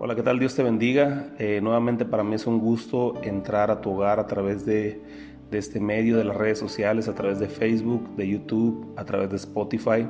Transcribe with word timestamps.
Hola, 0.00 0.14
¿qué 0.14 0.22
tal? 0.22 0.38
Dios 0.38 0.54
te 0.54 0.62
bendiga. 0.62 1.26
Eh, 1.40 1.58
nuevamente 1.60 2.04
para 2.04 2.22
mí 2.22 2.36
es 2.36 2.46
un 2.46 2.60
gusto 2.60 3.14
entrar 3.24 3.68
a 3.72 3.80
tu 3.80 3.90
hogar 3.90 4.20
a 4.20 4.28
través 4.28 4.64
de, 4.64 5.02
de, 5.50 5.58
este 5.58 5.80
medio, 5.80 6.16
de 6.16 6.22
las 6.22 6.36
redes 6.36 6.56
sociales, 6.56 7.08
a 7.08 7.16
través 7.16 7.40
de 7.40 7.48
Facebook, 7.48 8.14
de 8.14 8.28
YouTube, 8.28 8.92
a 8.96 9.04
través 9.04 9.28
de 9.28 9.34
Spotify. 9.34 10.06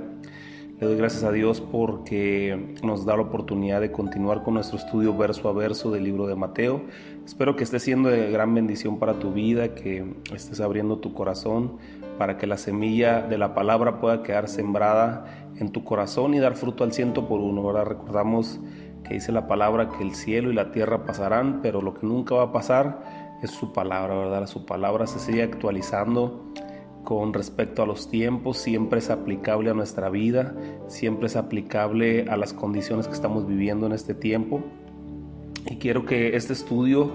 Le 0.79 0.87
doy 0.87 0.95
gracias 0.95 1.24
a 1.24 1.32
Dios 1.32 1.62
porque 1.62 2.77
nos 2.82 3.06
da 3.06 3.16
la 3.16 3.22
oportunidad 3.22 3.80
de 3.80 3.90
continuar 3.90 4.43
con 4.43 4.54
nuestro 4.54 4.77
estudio 4.77 5.16
verso 5.16 5.48
a 5.48 5.54
verso 5.54 5.90
del 5.90 6.04
libro 6.04 6.26
de 6.26 6.34
Mateo. 6.34 6.82
Espero 7.24 7.56
que 7.56 7.64
esté 7.64 7.80
siendo 7.80 8.10
de 8.10 8.30
gran 8.30 8.54
bendición 8.54 8.98
para 8.98 9.14
tu 9.14 9.32
vida, 9.32 9.74
que 9.74 10.04
estés 10.34 10.60
abriendo 10.60 10.98
tu 10.98 11.14
corazón 11.14 11.78
para 12.18 12.36
que 12.36 12.46
la 12.46 12.58
semilla 12.58 13.22
de 13.22 13.38
la 13.38 13.54
palabra 13.54 14.00
pueda 14.00 14.22
quedar 14.22 14.48
sembrada 14.48 15.48
en 15.56 15.72
tu 15.72 15.82
corazón 15.82 16.34
y 16.34 16.41
dar 16.41 16.56
fruto 16.56 16.84
al 16.84 16.92
ciento 16.92 17.27
por 17.27 17.41
uno. 17.41 17.62
Ahora 17.62 17.84
recordamos 17.84 18.60
que 19.09 19.15
dice 19.15 19.33
la 19.33 19.48
palabra 19.48 19.88
que 19.88 20.05
el 20.05 20.15
cielo 20.15 20.51
y 20.51 20.55
la 20.55 20.70
tierra 20.70 21.05
pasarán, 21.05 21.61
pero 21.62 21.80
lo 21.80 21.95
que 21.95 22.07
nunca 22.07 22.35
va 22.35 22.45
a 22.45 22.53
pasar 22.53 23.39
es 23.43 23.51
su 23.51 23.73
palabra, 23.73 24.15
¿verdad? 24.15 24.47
Su 24.47 24.66
palabra 24.66 25.07
se 25.07 25.19
sigue 25.19 25.43
actualizando 25.43 26.45
con 27.05 27.33
respecto 27.33 27.83
a 27.83 27.87
los 27.87 28.11
tiempos, 28.11 28.59
siempre 28.59 28.99
es 28.99 29.09
aplicable 29.09 29.71
a 29.71 29.75
nuestra 29.75 30.11
vida, 30.11 30.55
siempre 30.89 31.29
es 31.29 31.37
aplicable 31.37 32.27
a 32.29 32.37
las 32.37 32.52
condiciones 32.52 33.09
que 33.09 33.15
estamos 33.15 33.47
viviendo 33.47 33.87
en 33.87 33.93
este 33.93 34.13
tiempo. 34.13 34.61
Y 35.66 35.77
quiero 35.77 36.05
que 36.05 36.37
este 36.37 36.52
estudio 36.52 37.13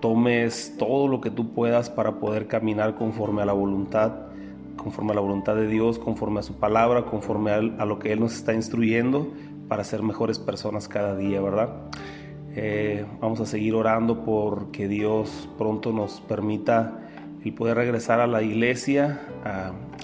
tomes 0.00 0.76
todo 0.78 1.08
lo 1.08 1.20
que 1.20 1.30
tú 1.30 1.52
puedas 1.52 1.90
para 1.90 2.20
poder 2.20 2.46
caminar 2.46 2.94
conforme 2.94 3.42
a 3.42 3.44
la 3.44 3.52
voluntad, 3.52 4.12
conforme 4.76 5.12
a 5.12 5.16
la 5.16 5.20
voluntad 5.20 5.56
de 5.56 5.66
Dios, 5.66 5.98
conforme 5.98 6.40
a 6.40 6.42
su 6.42 6.54
palabra, 6.54 7.04
conforme 7.04 7.50
a, 7.50 7.60
lo 7.60 7.98
que 7.98 8.12
Él 8.12 8.20
nos 8.20 8.34
está 8.34 8.54
instruyendo 8.54 9.28
para 9.68 9.84
ser 9.84 10.02
mejores 10.02 10.38
personas 10.38 10.88
cada 10.88 11.16
día, 11.16 11.40
¿verdad? 11.40 11.68
Eh, 12.56 13.04
vamos 13.20 13.40
a 13.40 13.46
seguir 13.46 13.74
orando 13.74 14.24
porque 14.24 14.88
Dios 14.88 15.48
pronto 15.58 15.92
nos 15.92 16.20
permita 16.22 17.08
el 17.44 17.54
poder 17.54 17.76
regresar 17.76 18.20
a 18.20 18.26
la 18.26 18.42
iglesia, 18.42 19.20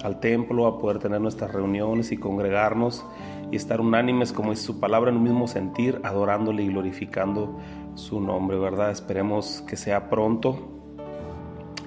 al 0.03 0.19
templo, 0.19 0.67
a 0.67 0.79
poder 0.79 0.99
tener 0.99 1.21
nuestras 1.21 1.53
reuniones 1.53 2.11
y 2.11 2.17
congregarnos 2.17 3.05
y 3.51 3.55
estar 3.55 3.81
unánimes, 3.81 4.33
como 4.33 4.51
es 4.51 4.59
su 4.59 4.79
palabra, 4.79 5.11
en 5.11 5.17
un 5.17 5.23
mismo 5.23 5.47
sentir, 5.47 5.99
adorándole 6.03 6.63
y 6.63 6.67
glorificando 6.67 7.59
su 7.93 8.19
nombre, 8.19 8.57
¿verdad? 8.57 8.91
Esperemos 8.91 9.63
que 9.67 9.77
sea 9.77 10.09
pronto. 10.09 10.57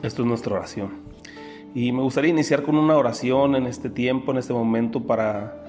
Esto 0.02 0.22
es 0.22 0.28
nuestra 0.28 0.54
oración. 0.54 0.90
Y 1.74 1.92
me 1.92 2.02
gustaría 2.02 2.30
iniciar 2.30 2.62
con 2.62 2.76
una 2.76 2.96
oración 2.96 3.56
en 3.56 3.66
este 3.66 3.90
tiempo, 3.90 4.30
en 4.32 4.38
este 4.38 4.52
momento, 4.52 5.06
para 5.06 5.67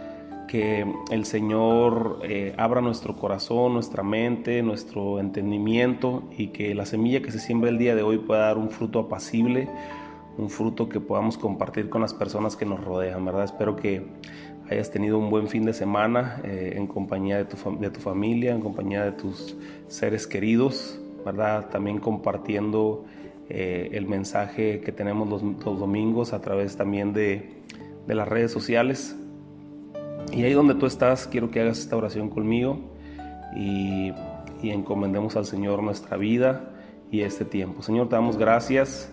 que 0.50 0.84
el 1.12 1.26
Señor 1.26 2.22
eh, 2.24 2.56
abra 2.58 2.82
nuestro 2.82 3.16
corazón, 3.16 3.74
nuestra 3.74 4.02
mente, 4.02 4.64
nuestro 4.64 5.20
entendimiento 5.20 6.24
y 6.36 6.48
que 6.48 6.74
la 6.74 6.88
semilla 6.88 7.22
que 7.22 7.32
se 7.32 7.38
siembra 7.38 7.70
el 7.70 7.78
día 7.78 7.94
de 7.94 8.02
hoy 8.02 8.18
pueda 8.18 8.48
dar 8.48 8.58
un 8.58 8.72
fruto 8.72 8.98
apacible, 8.98 9.70
un 10.40 10.50
fruto 10.50 10.90
que 10.90 11.00
podamos 11.00 11.38
compartir 11.38 11.88
con 11.88 12.02
las 12.02 12.16
personas 12.16 12.56
que 12.56 12.66
nos 12.66 12.84
rodean, 12.84 13.24
¿verdad? 13.26 13.44
Espero 13.44 13.76
que 13.76 14.08
hayas 14.72 14.90
tenido 14.90 15.20
un 15.20 15.30
buen 15.30 15.50
fin 15.50 15.66
de 15.66 15.74
semana 15.74 16.42
eh, 16.44 16.74
en 16.76 16.88
compañía 16.88 17.38
de 17.38 17.46
tu, 17.46 17.78
de 17.80 17.92
tu 17.92 18.00
familia, 18.00 18.52
en 18.56 18.62
compañía 18.62 19.04
de 19.04 19.12
tus 19.12 19.56
seres 19.88 20.26
queridos, 20.26 21.00
¿verdad? 21.24 21.70
También 21.70 22.00
compartiendo 22.00 23.06
eh, 23.50 23.90
el 23.92 24.08
mensaje 24.08 24.82
que 24.82 24.92
tenemos 24.92 25.30
los, 25.30 25.44
domingos 25.64 26.34
a 26.34 26.42
través 26.42 26.76
también 26.76 27.14
de, 27.14 27.62
de 28.08 28.16
las 28.16 28.28
redes 28.28 28.52
sociales. 28.52 29.16
Y 30.32 30.44
ahí 30.44 30.54
donde 30.54 30.76
tú 30.76 30.86
estás, 30.86 31.28
quiero 31.28 31.50
que 31.50 31.60
hagas 31.62 31.80
esta 31.80 31.96
oración 31.96 32.30
conmigo 32.30 32.80
y, 33.56 34.14
encomendemos 34.62 35.38
al 35.38 35.46
Señor 35.46 35.82
nuestra 35.82 36.18
vida 36.18 36.72
y 37.12 37.22
este 37.22 37.46
tiempo. 37.46 37.82
Señor, 37.82 38.10
te 38.10 38.16
damos 38.16 38.38
gracias. 38.38 39.12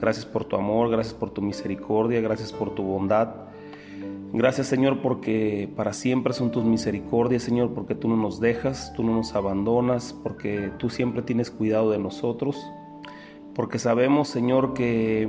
Gracias 0.00 0.26
por 0.26 0.44
tu 0.44 0.56
amor, 0.56 0.90
gracias 0.90 1.14
por 1.14 1.30
tu 1.30 1.40
misericordia, 1.42 2.20
gracias 2.20 2.52
por 2.52 2.74
tu 2.74 2.82
bondad. 2.82 3.46
Gracias 4.32 4.66
Señor 4.66 5.00
porque 5.00 5.70
para 5.76 5.92
siempre 5.92 6.34
son 6.34 6.50
tus 6.50 6.64
misericordias, 6.64 7.42
Señor, 7.42 7.72
porque 7.72 7.94
tú 7.94 8.08
no 8.08 8.16
nos 8.16 8.40
dejas, 8.40 8.92
tú 8.94 9.02
no 9.02 9.14
nos 9.14 9.34
abandonas, 9.34 10.14
porque 10.22 10.70
tú 10.78 10.90
siempre 10.90 11.22
tienes 11.22 11.50
cuidado 11.50 11.90
de 11.90 11.98
nosotros, 11.98 12.58
porque 13.54 13.78
sabemos, 13.78 14.28
Señor, 14.28 14.74
que 14.74 15.28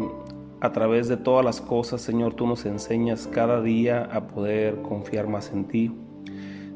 a 0.59 0.72
través 0.72 1.07
de 1.07 1.18
todas 1.18 1.45
las 1.45 1.62
cosas, 1.62 2.01
Señor, 2.01 2.34
tú 2.34 2.47
nos 2.47 2.66
enseñas 2.66 3.28
cada 3.28 3.62
día 3.62 4.09
a 4.12 4.28
poder 4.28 4.81
confiar 4.81 5.28
más 5.28 5.51
en 5.51 5.66
ti. 5.66 5.91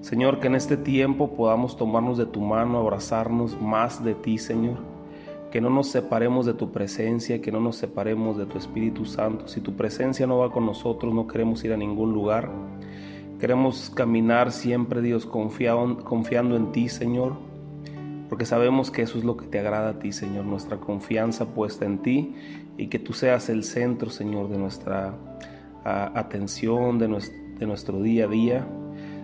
Señor, 0.01 0.39
que 0.39 0.47
en 0.47 0.55
este 0.55 0.77
tiempo 0.77 1.35
podamos 1.35 1.77
tomarnos 1.77 2.17
de 2.17 2.25
tu 2.25 2.41
mano, 2.41 2.79
abrazarnos 2.79 3.59
más 3.59 4.03
de 4.03 4.15
ti, 4.15 4.37
Señor. 4.37 4.77
Que 5.51 5.61
no 5.61 5.69
nos 5.69 5.87
separemos 5.87 6.45
de 6.45 6.53
tu 6.53 6.71
presencia, 6.71 7.41
que 7.41 7.51
no 7.51 7.59
nos 7.59 7.75
separemos 7.75 8.37
de 8.37 8.45
tu 8.45 8.57
Espíritu 8.57 9.05
Santo. 9.05 9.47
Si 9.47 9.61
tu 9.61 9.75
presencia 9.75 10.25
no 10.25 10.39
va 10.39 10.51
con 10.51 10.65
nosotros, 10.65 11.13
no 11.13 11.27
queremos 11.27 11.63
ir 11.63 11.73
a 11.73 11.77
ningún 11.77 12.13
lugar. 12.13 12.49
Queremos 13.39 13.89
caminar 13.89 14.51
siempre, 14.51 15.01
Dios, 15.01 15.25
confiando 15.25 16.55
en 16.55 16.71
ti, 16.71 16.87
Señor 16.87 17.50
porque 18.31 18.45
sabemos 18.45 18.91
que 18.91 19.01
eso 19.01 19.17
es 19.17 19.25
lo 19.25 19.35
que 19.35 19.45
te 19.45 19.59
agrada 19.59 19.89
a 19.89 19.99
ti, 19.99 20.13
Señor, 20.13 20.45
nuestra 20.45 20.77
confianza 20.77 21.53
puesta 21.53 21.83
en 21.83 21.97
ti 21.97 22.33
y 22.77 22.87
que 22.87 22.97
tú 22.97 23.11
seas 23.11 23.49
el 23.49 23.65
centro, 23.65 24.09
Señor, 24.09 24.47
de 24.47 24.57
nuestra 24.57 25.13
atención, 25.83 26.97
de 26.97 27.09
nuestro, 27.09 28.01
día 28.01 28.23
a 28.23 28.27
día. 28.29 28.65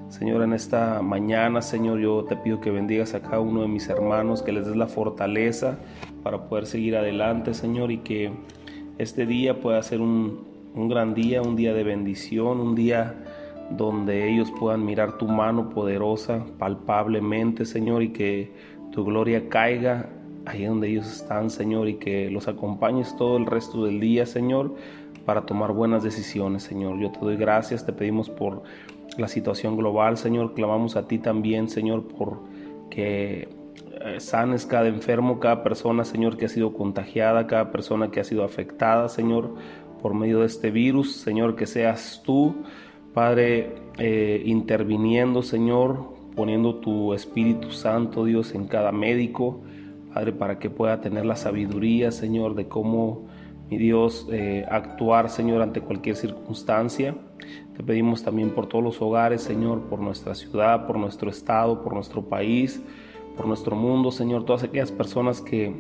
Señor, 0.10 0.44
en 0.44 0.52
esta 0.52 1.02
mañana, 1.02 1.62
Señor, 1.62 2.00
yo 2.00 2.26
te 2.26 2.36
pido 2.36 2.60
que 2.60 2.70
bendigas 2.70 3.14
a 3.14 3.22
cada 3.22 3.40
uno 3.40 3.62
de 3.62 3.70
mis 3.70 3.88
hermanos, 3.88 4.44
que 4.44 4.52
les 4.52 4.68
des 4.68 4.76
la 4.76 4.88
fortaleza 4.88 5.78
para 6.22 6.50
poder 6.50 6.66
seguir 6.66 6.98
adelante, 6.98 7.54
Señor, 7.54 7.94
y 7.94 8.00
que 8.00 8.34
este 8.98 9.26
día 9.26 9.62
pueda 9.62 9.82
ser 9.84 10.02
un, 10.02 10.44
un 10.76 10.90
gran 10.90 11.14
día, 11.14 11.42
un 11.42 11.56
día 11.56 11.74
de 11.74 11.86
bendición, 11.86 12.60
un 12.60 12.76
día 12.76 13.16
donde 13.70 14.30
ellos 14.30 14.52
puedan 14.60 14.86
mirar 14.86 15.18
tu 15.18 15.28
mano 15.28 15.70
poderosa, 15.70 16.46
palpablemente, 16.58 17.66
Señor, 17.66 18.04
y 18.04 18.10
que 18.10 18.77
tu 18.98 19.06
gloria 19.06 19.48
caiga 19.48 20.10
ahí 20.48 20.66
donde 20.66 20.90
ellos 20.90 21.06
están, 21.06 21.52
Señor, 21.52 21.88
y 21.88 21.98
que 21.98 22.32
los 22.32 22.48
acompañes 22.48 23.16
todo 23.16 23.38
el 23.38 23.46
resto 23.46 23.86
del 23.86 24.00
día, 24.00 24.26
Señor, 24.26 24.74
para 25.24 25.46
tomar 25.46 25.72
buenas 25.72 26.02
decisiones, 26.02 26.64
Señor. 26.64 26.98
Yo 27.00 27.12
te 27.12 27.20
doy 27.20 27.38
gracias, 27.38 27.86
te 27.86 27.94
pedimos 27.94 28.32
por 28.32 28.64
la 29.16 29.28
situación 29.28 29.78
global, 29.78 30.18
Señor, 30.18 30.56
clamamos 30.56 30.96
a 30.96 31.08
ti 31.08 31.20
también, 31.20 31.70
Señor, 31.70 32.08
por 32.08 32.40
que 32.90 33.50
eh, 34.02 34.20
sanes 34.20 34.66
cada 34.66 34.88
enfermo, 34.88 35.40
cada 35.40 35.62
persona, 35.62 36.04
Señor, 36.04 36.36
que 36.36 36.46
ha 36.46 36.50
sido 36.50 36.74
contagiada, 36.74 37.46
cada 37.46 37.72
persona 37.72 38.10
que 38.10 38.20
ha 38.20 38.24
sido 38.24 38.44
afectada, 38.44 39.10
Señor, 39.10 39.54
por 40.02 40.16
medio 40.16 40.40
de 40.40 40.48
este 40.48 40.72
virus, 40.72 41.18
Señor, 41.18 41.56
que 41.56 41.68
seas 41.68 42.24
tú, 42.26 42.64
Padre, 43.14 43.76
eh, 44.00 44.42
interviniendo, 44.44 45.44
Señor, 45.44 46.17
poniendo 46.38 46.76
tu 46.76 47.16
Espíritu 47.16 47.72
Santo, 47.72 48.24
Dios, 48.24 48.54
en 48.54 48.68
cada 48.68 48.92
médico, 48.92 49.60
Padre, 50.14 50.32
para 50.32 50.60
que 50.60 50.70
pueda 50.70 51.02
tener 51.02 51.26
la 51.26 51.36
sabiduría, 51.36 52.12
Señor, 52.12 52.54
de 52.54 52.68
cómo, 52.68 53.26
mi 53.70 53.78
Dios, 53.78 54.28
eh, 54.32 54.64
actuar, 54.70 55.30
Señor, 55.30 55.64
ante 55.64 55.82
cualquier 55.82 56.16
circunstancia. 56.16 57.16
Te 57.76 57.84
pedimos 57.84 58.24
también 58.24 58.52
por 58.52 58.68
todos 58.68 58.84
los 58.84 59.02
hogares, 59.02 59.42
Señor, 59.42 59.82
por 59.90 60.00
nuestra 60.00 60.36
ciudad, 60.36 60.86
por 60.86 61.00
nuestro 61.00 61.30
estado, 61.30 61.84
por 61.84 61.94
nuestro 61.94 62.22
país, 62.22 62.82
por 63.36 63.48
nuestro 63.48 63.76
mundo, 63.76 64.12
Señor, 64.12 64.46
todas 64.46 64.64
aquellas 64.64 64.92
personas 64.92 65.42
que, 65.42 65.76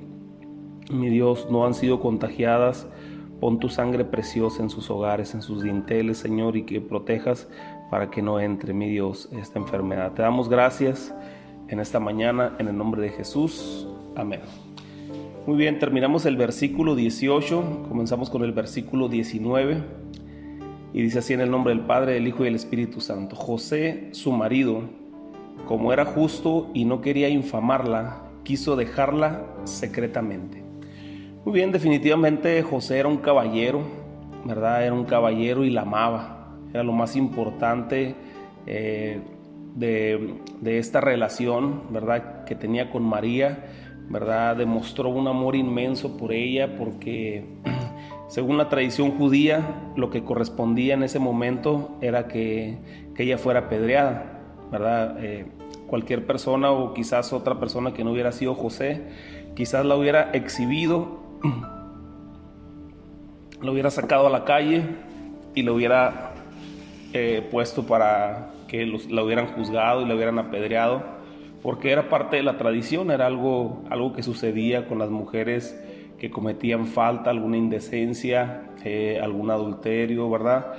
mi 0.91 1.09
Dios, 1.09 1.47
no 1.51 1.65
han 1.65 1.75
sido 1.75 1.99
contagiadas. 1.99 2.87
Pon 3.39 3.59
tu 3.59 3.69
sangre 3.69 4.05
preciosa 4.05 4.63
en 4.63 4.71
sus 4.71 4.89
hogares, 4.89 5.35
en 5.35 5.43
sus 5.43 5.61
dinteles, 5.61 6.17
Señor, 6.17 6.57
y 6.57 6.63
que 6.63 6.81
protejas 6.81 7.47
para 7.89 8.09
que 8.09 8.21
no 8.21 8.39
entre, 8.39 8.73
mi 8.73 8.89
Dios, 8.89 9.29
esta 9.31 9.59
enfermedad. 9.59 10.13
Te 10.13 10.21
damos 10.21 10.49
gracias 10.49 11.13
en 11.67 11.79
esta 11.79 11.99
mañana, 11.99 12.55
en 12.59 12.67
el 12.67 12.77
nombre 12.77 13.01
de 13.01 13.09
Jesús. 13.09 13.87
Amén. 14.15 14.41
Muy 15.45 15.57
bien, 15.57 15.79
terminamos 15.79 16.25
el 16.25 16.35
versículo 16.35 16.95
18, 16.95 17.85
comenzamos 17.87 18.29
con 18.29 18.43
el 18.43 18.51
versículo 18.51 19.07
19 19.07 19.81
y 20.91 21.01
dice 21.01 21.19
así 21.19 21.33
en 21.33 21.41
el 21.41 21.49
nombre 21.49 21.73
del 21.73 21.85
Padre, 21.85 22.13
del 22.13 22.27
Hijo 22.27 22.41
y 22.41 22.45
del 22.45 22.55
Espíritu 22.55 22.99
Santo. 22.99 23.37
José, 23.37 24.09
su 24.11 24.33
marido, 24.33 24.81
como 25.65 25.93
era 25.93 26.03
justo 26.03 26.69
y 26.73 26.83
no 26.83 26.99
quería 26.99 27.29
infamarla, 27.29 28.23
quiso 28.43 28.75
dejarla 28.75 29.45
secretamente. 29.63 30.63
Muy 31.45 31.53
bien, 31.53 31.71
definitivamente 31.71 32.61
José 32.61 32.99
era 32.99 33.07
un 33.07 33.17
caballero, 33.17 33.81
¿verdad? 34.43 34.85
Era 34.85 34.93
un 34.93 35.05
caballero 35.05 35.63
y 35.63 35.69
la 35.69 35.83
amaba 35.83 36.36
era 36.73 36.83
lo 36.83 36.91
más 36.91 37.15
importante 37.15 38.15
eh, 38.65 39.21
de, 39.75 40.79
esta 40.79 41.01
relación, 41.01 41.83
¿verdad? 41.91 42.45
Que 42.45 42.55
tenía 42.55 42.89
con 42.89 43.03
María, 43.03 43.65
¿verdad? 44.09 44.55
Demostró 44.55 45.09
un 45.09 45.27
amor 45.27 45.55
inmenso 45.55 46.17
por 46.17 46.33
ella 46.33 46.77
porque 46.77 47.45
según 48.27 48.57
la 48.57 48.69
tradición 48.69 49.11
judía, 49.11 49.91
lo 49.95 50.09
que 50.09 50.23
correspondía 50.23 50.95
en 50.95 51.03
ese 51.03 51.19
momento 51.19 51.97
era 52.01 52.27
que, 52.27 53.05
ella 53.17 53.39
fuera 53.39 53.61
apedreada, 53.61 54.43
¿verdad? 54.71 55.17
Eh, 55.23 55.47
cualquier 55.87 56.27
persona 56.27 56.69
o 56.69 56.93
quizás 56.93 57.33
otra 57.33 57.59
persona 57.59 57.93
que 57.93 58.03
no 58.03 58.11
hubiera 58.11 58.31
sido 58.31 58.53
José, 58.53 59.01
quizás 59.55 59.85
la 59.85 59.95
hubiera 59.95 60.29
exhibido, 60.33 61.17
lo 63.61 63.71
hubiera 63.71 63.89
sacado 63.89 64.27
a 64.27 64.29
la 64.29 64.43
calle 64.43 64.83
y 65.55 65.63
lo 65.63 65.73
hubiera 65.73 66.26
eh, 67.13 67.47
puesto 67.51 67.85
para 67.85 68.51
que 68.67 68.85
la 68.85 69.23
hubieran 69.23 69.47
juzgado 69.47 70.01
y 70.01 70.05
la 70.05 70.15
hubieran 70.15 70.39
apedreado, 70.39 71.03
porque 71.61 71.91
era 71.91 72.09
parte 72.09 72.37
de 72.37 72.43
la 72.43 72.57
tradición, 72.57 73.11
era 73.11 73.25
algo, 73.25 73.83
algo 73.89 74.13
que 74.13 74.23
sucedía 74.23 74.87
con 74.87 74.99
las 74.99 75.09
mujeres 75.09 75.79
que 76.19 76.29
cometían 76.29 76.87
falta, 76.87 77.29
alguna 77.29 77.57
indecencia, 77.57 78.71
eh, 78.83 79.19
algún 79.21 79.51
adulterio, 79.51 80.29
¿verdad? 80.29 80.73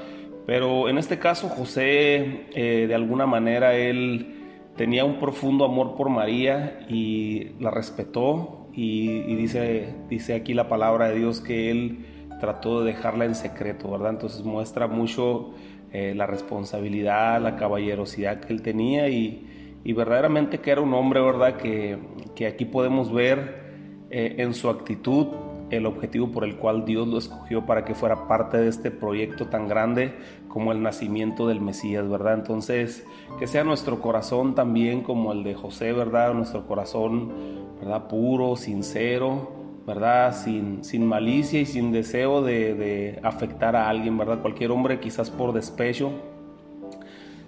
Pero 0.46 0.88
en 0.88 0.98
este 0.98 1.18
caso 1.18 1.48
José, 1.48 2.46
eh, 2.54 2.86
de 2.88 2.94
alguna 2.94 3.26
manera, 3.26 3.74
él 3.74 4.34
tenía 4.76 5.04
un 5.04 5.18
profundo 5.18 5.64
amor 5.64 5.96
por 5.96 6.08
María 6.08 6.80
y 6.88 7.50
la 7.60 7.70
respetó 7.70 8.68
y, 8.72 9.34
dice, 9.34 9.94
dice 10.08 10.34
aquí 10.34 10.54
la 10.54 10.68
palabra 10.68 11.08
de 11.08 11.18
Dios 11.18 11.40
que 11.40 11.70
él 11.70 12.06
trató 12.40 12.80
de 12.80 12.92
dejarla 12.92 13.24
en 13.24 13.34
secreto, 13.34 13.90
¿verdad? 13.90 14.10
Entonces 14.10 14.44
muestra 14.44 14.86
mucho 14.86 15.50
eh, 15.92 16.14
la 16.14 16.26
responsabilidad, 16.26 17.40
la 17.40 17.56
caballerosidad 17.56 18.40
que 18.40 18.52
él 18.52 18.62
tenía 18.62 19.08
y, 19.08 19.44
verdaderamente 19.84 20.58
que 20.58 20.70
era 20.70 20.82
un 20.82 20.92
hombre, 20.92 21.18
¿verdad? 21.18 21.56
Que, 21.56 21.96
que 22.34 22.46
aquí 22.46 22.66
podemos 22.66 23.10
ver 23.10 24.04
eh, 24.10 24.34
en 24.36 24.52
su 24.52 24.68
actitud 24.68 25.28
el 25.70 25.86
objetivo 25.86 26.30
por 26.30 26.44
el 26.44 26.56
cual 26.56 26.84
Dios 26.84 27.06
lo 27.08 27.18
escogió 27.18 27.66
para 27.66 27.84
que 27.84 27.94
fuera 27.94 28.26
parte 28.28 28.58
de 28.58 28.68
este 28.68 28.90
proyecto 28.90 29.46
tan 29.46 29.68
grande 29.68 30.14
como 30.48 30.72
el 30.72 30.82
nacimiento 30.82 31.46
del 31.46 31.60
Mesías, 31.60 32.08
¿verdad? 32.08 32.34
Entonces, 32.34 33.04
que 33.38 33.46
sea 33.46 33.64
nuestro 33.64 34.00
corazón 34.00 34.54
también 34.54 35.02
como 35.02 35.32
el 35.32 35.44
de 35.44 35.54
José, 35.54 35.92
¿verdad? 35.92 36.32
Nuestro 36.34 36.66
corazón, 36.66 37.32
¿verdad? 37.80 38.08
Puro, 38.08 38.56
sincero, 38.56 39.52
¿verdad? 39.88 40.36
Sin, 40.36 40.84
sin 40.84 41.06
malicia 41.06 41.58
y 41.58 41.64
sin 41.64 41.92
deseo 41.92 42.42
de, 42.42 43.18
afectar 43.22 43.74
a 43.74 43.88
alguien, 43.88 44.18
¿verdad? 44.18 44.40
Cualquier 44.42 44.70
hombre 44.70 45.00
quizás 45.00 45.30
por 45.30 45.54
despecho 45.54 46.12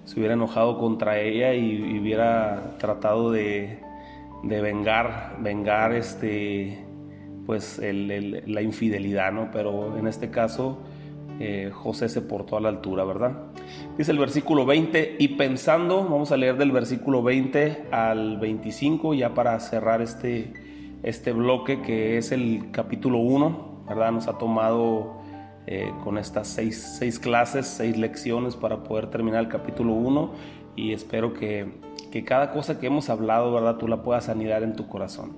se 0.06 0.18
hubiera 0.18 0.32
enojado 0.32 0.78
contra 0.78 1.20
ella 1.20 1.52
y, 1.52 1.98
hubiera 2.00 2.78
tratado 2.78 3.30
de, 3.30 3.80
vengar, 4.42 5.36
vengar 5.40 5.92
este, 5.92 6.82
pues 7.44 7.78
la 7.78 8.62
infidelidad, 8.62 9.32
¿no? 9.32 9.50
Pero 9.52 9.98
en 9.98 10.06
este 10.06 10.30
caso 10.30 10.78
eh, 11.40 11.70
José 11.74 12.08
se 12.08 12.22
portó 12.22 12.56
a 12.56 12.60
la 12.62 12.70
altura, 12.70 13.04
¿verdad? 13.04 13.32
Dice 13.98 14.12
el 14.12 14.18
versículo 14.18 14.64
20, 14.64 15.16
y 15.18 15.28
pensando, 15.28 16.04
vamos 16.04 16.32
a 16.32 16.38
leer 16.38 16.56
del 16.56 16.72
versículo 16.72 17.22
20 17.22 17.88
al 17.90 18.38
25 18.38 19.12
ya 19.12 19.34
para 19.34 19.60
cerrar 19.60 20.00
este 20.00 20.69
este 21.02 21.32
bloque 21.32 21.82
que 21.82 22.18
es 22.18 22.32
el 22.32 22.70
capítulo 22.72 23.18
1, 23.18 23.84
¿verdad? 23.88 24.12
Nos 24.12 24.28
ha 24.28 24.38
tomado 24.38 25.20
eh, 25.66 25.92
con 26.04 26.18
estas 26.18 26.48
seis, 26.48 26.96
seis, 26.98 27.18
clases, 27.18 27.66
seis 27.66 27.96
lecciones 27.96 28.56
para 28.56 28.82
poder 28.82 29.08
terminar 29.08 29.40
el 29.40 29.48
capítulo 29.48 29.92
1 29.92 30.32
y 30.76 30.92
espero 30.92 31.32
que, 31.32 31.66
que 32.10 32.24
cada 32.24 32.50
cosa 32.52 32.78
que 32.78 32.86
hemos 32.86 33.10
hablado, 33.10 33.52
¿verdad? 33.52 33.76
Tú 33.76 33.88
la 33.88 34.02
puedas 34.02 34.28
anidar 34.28 34.62
en 34.62 34.74
tu 34.74 34.88
corazón. 34.88 35.36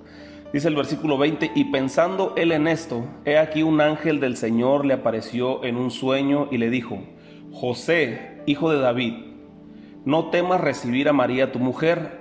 Dice 0.53 0.67
el 0.67 0.75
versículo 0.75 1.17
20, 1.17 1.51
y 1.55 1.65
pensando 1.65 2.33
él 2.37 2.51
en 2.51 2.67
esto, 2.67 3.05
he 3.25 3.39
aquí 3.39 3.63
un 3.63 3.81
ángel 3.81 4.19
del 4.19 4.37
Señor 4.37 4.85
le 4.85 4.93
apareció 4.93 5.63
en 5.63 5.77
un 5.77 5.89
sueño 5.89 6.47
y 6.51 6.57
le 6.57 6.69
dijo, 6.69 6.99
José, 7.51 8.41
hijo 8.45 8.69
de 8.71 8.79
David, 8.79 9.13
no 10.05 10.29
temas 10.29 10.61
recibir 10.61 11.09
a 11.09 11.13
María 11.13 11.51
tu 11.51 11.57
mujer, 11.57 12.19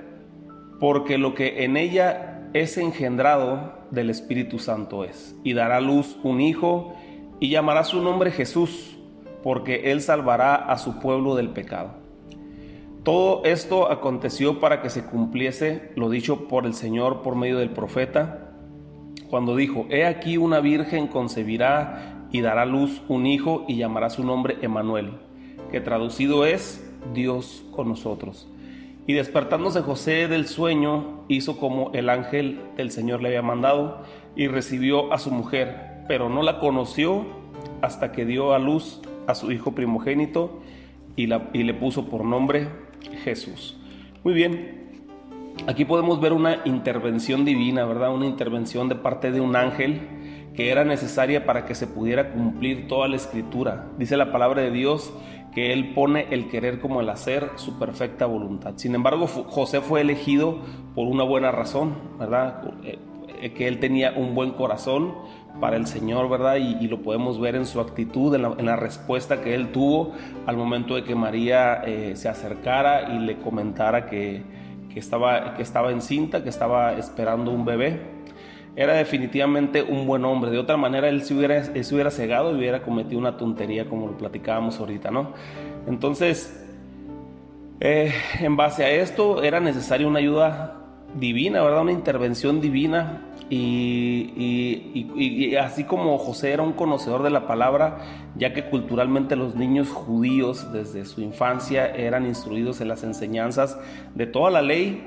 porque 0.80 1.18
lo 1.18 1.34
que 1.34 1.64
en 1.64 1.76
ella 1.76 2.31
es 2.54 2.78
engendrado 2.78 3.72
del 3.90 4.10
Espíritu 4.10 4.58
Santo 4.58 5.04
es, 5.04 5.34
y 5.43 5.54
dará 5.54 5.81
luz 5.81 6.16
un 6.22 6.40
hijo, 6.40 6.94
y 7.40 7.50
llamará 7.50 7.84
su 7.84 8.00
nombre 8.02 8.31
Jesús, 8.31 8.96
porque 9.43 9.90
él 9.90 10.00
salvará 10.00 10.54
a 10.54 10.78
su 10.78 10.99
pueblo 10.99 11.34
del 11.34 11.50
pecado. 11.50 12.02
Todo 13.02 13.44
esto 13.44 13.90
aconteció 13.90 14.60
para 14.60 14.81
que 14.81 14.90
se 14.90 15.04
cumpliese 15.04 15.90
lo 15.96 16.08
dicho 16.08 16.46
por 16.46 16.66
el 16.66 16.75
Señor 16.75 17.22
por 17.22 17.34
medio 17.34 17.58
del 17.58 17.70
profeta, 17.70 18.52
cuando 19.28 19.56
dijo, 19.56 19.87
He 19.90 20.06
aquí 20.06 20.37
una 20.37 20.60
virgen 20.60 21.08
concebirá 21.08 22.26
y 22.31 22.43
dará 22.43 22.64
luz 22.64 23.02
un 23.08 23.26
hijo 23.26 23.64
y 23.66 23.76
llamará 23.76 24.08
su 24.10 24.25
nombre 24.25 24.58
Emanuel, 24.62 25.14
que 25.70 25.81
traducido 25.81 26.46
es 26.46 26.84
Dios 27.12 27.64
con 27.72 27.88
nosotros. 27.88 28.49
Y 29.06 29.14
despertándose 29.14 29.81
José 29.81 30.28
del 30.28 30.46
sueño, 30.46 31.25
hizo 31.28 31.58
como 31.58 31.90
el 31.93 32.08
ángel 32.08 32.60
del 32.76 32.90
Señor 32.90 33.20
le 33.20 33.28
había 33.28 33.43
mandado 33.43 34.02
y 34.37 34.46
recibió 34.46 35.12
a 35.12 35.19
su 35.19 35.31
mujer, 35.31 36.04
pero 36.06 36.28
no 36.28 36.43
la 36.43 36.60
conoció 36.60 37.26
hasta 37.81 38.12
que 38.12 38.25
dio 38.25 38.54
a 38.54 38.58
luz 38.58 39.00
a 39.26 39.34
su 39.34 39.50
hijo 39.50 39.72
primogénito 39.72 40.60
y, 41.16 41.26
la, 41.26 41.50
y 41.52 41.64
le 41.64 41.75
puso 41.75 42.08
por 42.08 42.25
nombre 42.25 42.69
Jesús. 43.25 43.76
Muy 44.22 44.34
bien, 44.34 45.02
aquí 45.66 45.84
podemos 45.84 46.20
ver 46.20 46.32
una 46.32 46.58
intervención 46.64 47.44
divina, 47.44 47.84
¿verdad? 47.84 48.14
Una 48.14 48.26
intervención 48.26 48.88
de 48.88 48.94
parte 48.94 49.32
de 49.32 49.40
un 49.40 49.56
ángel 49.56 50.00
que 50.54 50.70
era 50.70 50.84
necesaria 50.84 51.46
para 51.46 51.64
que 51.64 51.75
se 51.75 51.87
pudiera 51.87 52.31
cumplir 52.31 52.87
toda 52.87 53.08
la 53.08 53.16
escritura. 53.16 53.87
Dice 53.99 54.16
la 54.16 54.31
palabra 54.31 54.62
de 54.62 54.70
Dios 54.70 55.12
que 55.54 55.72
Él 55.72 55.93
pone 55.94 56.26
el 56.31 56.49
querer 56.49 56.81
como 56.81 57.00
el 57.00 57.08
hacer, 57.10 57.50
su 57.56 57.78
perfecta 57.78 58.26
voluntad. 58.26 58.75
Sin 58.76 58.94
embargo, 58.94 59.26
José 59.26 59.81
fue 59.81 60.00
elegido 60.00 60.58
por 60.94 61.06
una 61.06 61.25
buena 61.25 61.50
razón, 61.50 61.94
¿verdad? 62.19 62.62
Eh, 62.84 62.99
eh, 63.40 63.52
que 63.52 63.69
Él 63.69 63.78
tenía 63.78 64.12
un 64.16 64.34
buen 64.34 64.52
corazón 64.52 65.14
para 65.60 65.76
el 65.76 65.87
Señor, 65.87 66.31
¿verdad? 66.31 66.56
Y, 66.56 66.88
lo 66.88 67.02
podemos 67.02 67.38
ver 67.38 67.54
en 67.56 67.66
su 67.66 67.81
actitud, 67.81 68.34
en 68.34 68.66
la, 68.66 68.76
respuesta 68.76 69.43
que 69.43 69.54
Él 69.54 69.70
tuvo 69.70 70.12
al 70.46 70.56
momento 70.56 70.94
de 70.94 71.04
que 71.04 71.14
María 71.14 71.82
eh, 71.84 72.12
se 72.16 72.28
acercara 72.28 73.14
y 73.14 73.19
le 73.19 73.37
comentara 73.37 74.06
que, 74.06 74.43
que, 74.93 74.99
estaba, 74.99 75.54
que 75.54 75.62
estaba 75.62 75.93
encinta, 75.93 76.43
que 76.43 76.49
estaba 76.49 76.94
esperando 76.94 77.50
un 77.50 77.66
bebé 77.66 78.12
era 78.74 78.94
definitivamente 78.94 79.82
un 79.82 80.06
buen 80.06 80.24
hombre. 80.24 80.50
De 80.50 80.58
otra 80.58 80.76
manera, 80.76 81.08
él 81.08 81.22
se 81.22 81.34
hubiera, 81.34 81.64
se 81.64 81.94
hubiera 81.94 82.10
cegado 82.10 82.52
y 82.52 82.58
hubiera 82.58 82.82
cometido 82.82 83.19
una 83.19 83.36
tontería 83.36 83.88
como 83.88 84.06
lo 84.06 84.16
platicábamos 84.16 84.78
ahorita, 84.80 85.10
¿no? 85.10 85.32
Entonces, 85.86 86.64
eh, 87.80 88.12
en 88.40 88.56
base 88.56 88.84
a 88.84 88.90
esto, 88.90 89.42
era 89.42 89.60
necesaria 89.60 90.06
una 90.06 90.20
ayuda 90.20 90.78
divina, 91.19 91.62
¿verdad? 91.62 91.82
Una 91.82 91.92
intervención 91.92 92.60
divina. 92.60 93.28
Y, 93.50 95.54
así 95.56 95.85
como 95.85 96.16
José 96.16 96.52
era 96.52 96.62
un 96.62 96.73
conocedor 96.73 97.23
de 97.23 97.28
la 97.28 97.47
palabra, 97.47 97.99
ya 98.35 98.54
que 98.54 98.64
culturalmente 98.64 99.37
los 99.37 99.54
niños 99.54 99.90
judíos 99.90 100.73
desde 100.73 101.04
su 101.04 101.20
infancia 101.20 101.87
eran 101.87 102.25
instruidos 102.25 102.80
en 102.80 102.88
las 102.88 103.02
enseñanzas 103.02 103.78
de 104.14 104.26
toda 104.26 104.50
la 104.50 104.62
ley, 104.62 105.06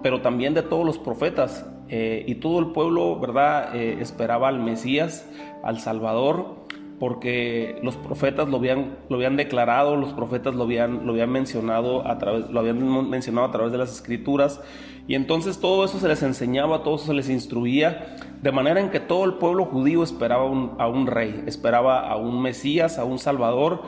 pero 0.00 0.20
también 0.20 0.54
de 0.54 0.62
todos 0.62 0.86
los 0.86 0.98
profetas. 0.98 1.66
Eh, 1.94 2.24
y 2.26 2.36
todo 2.36 2.58
el 2.58 2.68
pueblo, 2.68 3.20
¿verdad?, 3.20 3.76
eh, 3.76 3.98
esperaba 4.00 4.48
al 4.48 4.60
Mesías, 4.60 5.28
al 5.62 5.78
Salvador, 5.78 6.64
porque 6.98 7.78
los 7.82 7.96
profetas 7.96 8.48
lo 8.48 8.56
habían, 8.56 8.96
lo 9.10 9.16
habían 9.16 9.36
declarado, 9.36 9.96
los 9.96 10.14
profetas 10.14 10.54
lo 10.54 10.62
habían, 10.62 11.04
lo 11.04 11.12
habían 11.12 11.30
mencionado 11.30 12.08
a 12.08 12.16
través, 12.16 12.48
lo 12.48 12.60
habían 12.60 13.10
mencionado 13.10 13.46
a 13.46 13.50
través 13.50 13.72
de 13.72 13.78
las 13.78 13.92
escrituras, 13.92 14.62
y 15.06 15.16
entonces 15.16 15.60
todo 15.60 15.84
eso 15.84 15.98
se 15.98 16.08
les 16.08 16.22
enseñaba, 16.22 16.82
todo 16.82 16.94
eso 16.94 17.08
se 17.08 17.14
les 17.14 17.28
instruía, 17.28 18.16
de 18.40 18.52
manera 18.52 18.80
en 18.80 18.88
que 18.88 19.00
todo 19.00 19.26
el 19.26 19.34
pueblo 19.34 19.66
judío 19.66 20.02
esperaba 20.02 20.44
a 20.78 20.88
un 20.88 21.06
rey, 21.06 21.44
esperaba 21.46 22.08
a 22.08 22.16
un 22.16 22.40
Mesías, 22.40 22.98
a 22.98 23.04
un 23.04 23.18
Salvador, 23.18 23.82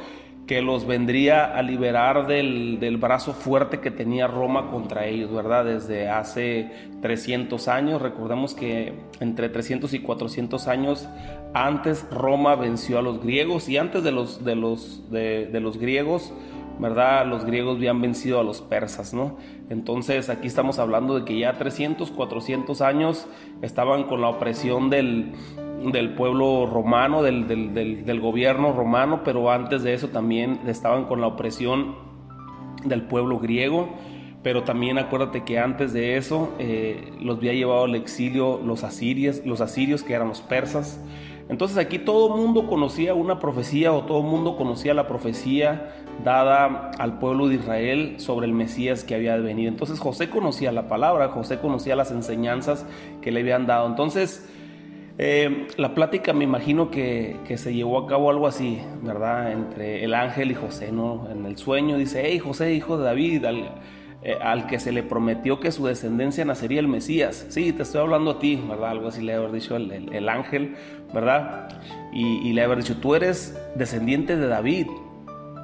que 0.46 0.60
los 0.60 0.86
vendría 0.86 1.56
a 1.56 1.62
liberar 1.62 2.26
del, 2.26 2.96
brazo 2.98 3.32
fuerte 3.32 3.80
que 3.80 3.90
tenía 3.90 4.26
Roma 4.26 4.70
contra 4.70 5.06
ellos, 5.06 5.32
¿verdad? 5.32 5.64
Desde 5.64 6.08
hace 6.08 6.70
300 7.00 7.66
años, 7.68 8.02
recordemos 8.02 8.54
que 8.54 8.92
entre 9.20 9.48
300 9.48 9.94
y 9.94 10.00
400 10.00 10.68
años 10.68 11.08
antes 11.54 12.06
Roma 12.10 12.56
venció 12.56 12.98
a 12.98 13.02
los 13.02 13.22
griegos 13.22 13.68
y 13.68 13.78
antes 13.78 14.04
de 14.04 14.12
los, 14.12 14.44
de 14.44 14.54
los, 14.54 15.10
de, 15.10 15.60
los 15.60 15.78
griegos, 15.78 16.34
¿verdad? 16.78 17.26
Los 17.26 17.46
griegos 17.46 17.76
habían 17.76 18.02
vencido 18.02 18.38
a 18.38 18.44
los 18.44 18.60
persas, 18.60 19.14
¿no? 19.14 19.38
Entonces 19.70 20.28
aquí 20.28 20.46
estamos 20.46 20.78
hablando 20.78 21.18
de 21.18 21.24
que 21.24 21.38
ya 21.38 21.54
300, 21.54 22.10
400 22.10 22.82
años 22.82 23.26
estaban 23.62 24.04
con 24.04 24.20
la 24.20 24.28
opresión 24.28 24.90
del, 24.90 25.32
del 25.92 26.14
pueblo 26.14 26.66
romano, 26.66 27.22
del, 27.22 27.46
del, 27.46 28.20
gobierno 28.20 28.72
romano, 28.72 29.22
pero 29.24 29.50
antes 29.50 29.82
de 29.82 29.94
eso 29.94 30.08
también 30.08 30.60
estaban 30.66 31.04
con 31.04 31.20
la 31.20 31.26
opresión 31.26 31.96
del 32.84 33.02
pueblo 33.02 33.38
griego. 33.38 33.88
Pero 34.42 34.62
también 34.62 34.98
acuérdate 34.98 35.42
que 35.42 35.58
antes 35.58 35.94
de 35.94 36.18
eso 36.18 36.52
eh, 36.58 37.12
los 37.18 37.38
había 37.38 37.54
llevado 37.54 37.84
al 37.84 37.94
exilio 37.94 38.60
los 38.62 38.84
asirios, 38.84 39.40
los 39.46 39.62
asirios 39.62 40.02
que 40.02 40.12
eran 40.12 40.28
los 40.28 40.42
persas. 40.42 41.00
Entonces 41.48 41.78
aquí 41.78 41.98
todo 41.98 42.36
mundo 42.36 42.66
conocía 42.66 43.14
una 43.14 43.38
profecía 43.38 43.92
o 43.92 44.04
todo 44.04 44.22
mundo 44.22 44.56
conocía 44.56 44.94
la 44.94 45.06
profecía 45.06 45.94
dada 46.24 46.90
al 46.98 47.18
pueblo 47.18 47.48
de 47.48 47.56
Israel 47.56 48.14
sobre 48.18 48.46
el 48.46 48.52
Mesías 48.52 49.04
que 49.04 49.14
había 49.14 49.34
de 49.36 49.42
venir. 49.42 49.68
Entonces 49.68 49.98
José 49.98 50.30
conocía 50.30 50.72
la 50.72 50.88
palabra, 50.88 51.28
José 51.28 51.58
conocía 51.58 51.96
las 51.96 52.10
enseñanzas 52.10 52.86
que 53.22 53.30
le 53.30 53.40
habían 53.40 53.66
dado. 53.66 53.86
Entonces 53.86 54.46
eh, 55.16 55.68
la 55.76 55.94
plática 55.94 56.32
me 56.32 56.44
imagino 56.44 56.90
que, 56.90 57.36
se 57.56 57.72
llevó 57.72 57.98
a 57.98 58.06
cabo 58.06 58.30
algo 58.30 58.48
así, 58.48 58.80
¿verdad? 59.02 59.52
Entre 59.52 60.04
el 60.04 60.12
ángel 60.14 60.50
y 60.50 60.54
José, 60.54 60.90
¿no? 60.90 61.28
En 61.30 61.46
el 61.46 61.56
sueño 61.56 61.96
dice, 61.96 62.22
hey 62.24 62.40
José, 62.40 62.74
hijo 62.74 62.98
de 62.98 63.04
David, 63.04 63.44
eh, 64.22 64.38
al 64.42 64.66
que 64.66 64.80
se 64.80 64.90
le 64.90 65.04
prometió 65.04 65.60
que 65.60 65.70
su 65.70 65.86
descendencia 65.86 66.44
nacería 66.44 66.80
el 66.80 66.88
Mesías. 66.88 67.46
Sí, 67.48 67.72
te 67.72 67.84
estoy 67.84 68.00
hablando 68.00 68.32
a 68.32 68.38
ti, 68.40 68.60
¿verdad? 68.68 68.90
Algo 68.90 69.08
así 69.08 69.22
le 69.22 69.34
haber 69.34 69.52
dicho 69.52 69.76
el, 69.76 70.28
ángel, 70.28 70.74
¿verdad? 71.12 71.68
Y, 72.12 72.52
le 72.52 72.62
haber 72.62 72.78
dicho, 72.78 72.96
tú 72.96 73.14
eres 73.14 73.56
descendiente 73.76 74.36
de 74.36 74.48
David, 74.48 74.86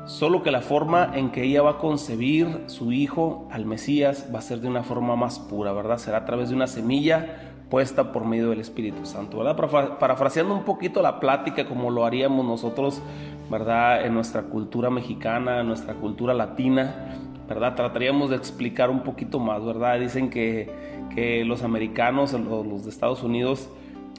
solo 0.07 0.43
que 0.43 0.53
la 0.53 0.61
forma 0.61 1.11
en 1.15 1.31
que 1.31 1.43
ella 1.43 1.63
va 1.63 1.71
a 1.73 1.79
concebir 1.79 2.61
su 2.67 2.93
hijo 2.93 3.49
al 3.51 3.65
Mesías 3.65 4.29
va 4.33 4.39
a 4.39 4.43
ser 4.43 4.61
de 4.61 4.69
una 4.69 4.85
forma 4.85 5.17
más 5.17 5.41
pura, 5.41 5.73
¿verdad? 5.73 5.99
Será 5.99 6.19
a 6.19 6.25
través 6.25 6.51
de 6.51 6.55
una 6.55 6.67
semilla 6.69 7.50
puesta 7.71 8.13
por 8.13 8.27
medio 8.27 8.51
del 8.51 8.61
Espíritu 8.61 9.07
Santo, 9.07 9.39
¿verdad? 9.39 9.57
Parafraseando 9.99 10.55
un 10.55 10.65
poquito 10.65 11.01
la 11.01 11.21
plática 11.21 11.67
como 11.67 11.91
lo 11.91 12.05
haríamos 12.05 12.45
nosotros, 12.45 13.01
¿verdad? 13.49 14.05
En 14.05 14.13
nuestra 14.13 14.43
cultura 14.43 14.91
mexicana, 14.91 15.61
en 15.61 15.69
nuestra 15.69 15.95
cultura 15.95 16.35
latina, 16.35 17.17
¿verdad? 17.49 17.75
Trataríamos 17.77 18.31
de 18.31 18.37
explicar 18.37 18.91
un 18.91 19.03
poquito 19.03 19.39
más, 19.39 19.65
¿verdad? 19.65 20.01
Dicen 20.01 20.31
que, 20.31 20.69
que 21.15 21.45
los 21.45 21.63
americanos, 21.63 22.33
los, 22.33 22.85
de 22.85 22.91
Estados 22.91 23.23
Unidos, 23.23 23.69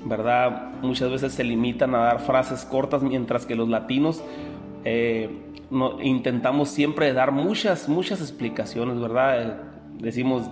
¿verdad? 0.06 0.72
Muchas 0.82 1.12
veces 1.12 1.34
se 1.34 1.44
limitan 1.44 1.94
a 1.94 2.00
dar 2.00 2.20
frases 2.22 2.66
cortas, 2.66 3.04
mientras 3.04 3.46
que 3.46 3.56
los 3.56 3.68
latinos 3.68 4.24
eh, 4.86 5.30
no, 5.70 6.02
intentamos 6.02 6.70
siempre 6.70 7.14
dar 7.14 7.32
muchas, 7.32 7.88
muchas 7.88 8.22
explicaciones, 8.22 9.00
¿verdad? 9.00 9.42
Eh, 9.42 9.56
decimos, 10.00 10.50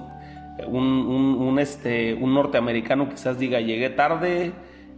un, 0.68 0.84
un, 0.84 1.60
este, 1.60 2.14
un 2.14 2.34
norteamericano 2.34 3.10
quizás 3.10 3.38
diga, 3.40 3.60
llegué 3.60 3.90
tarde, 3.90 4.52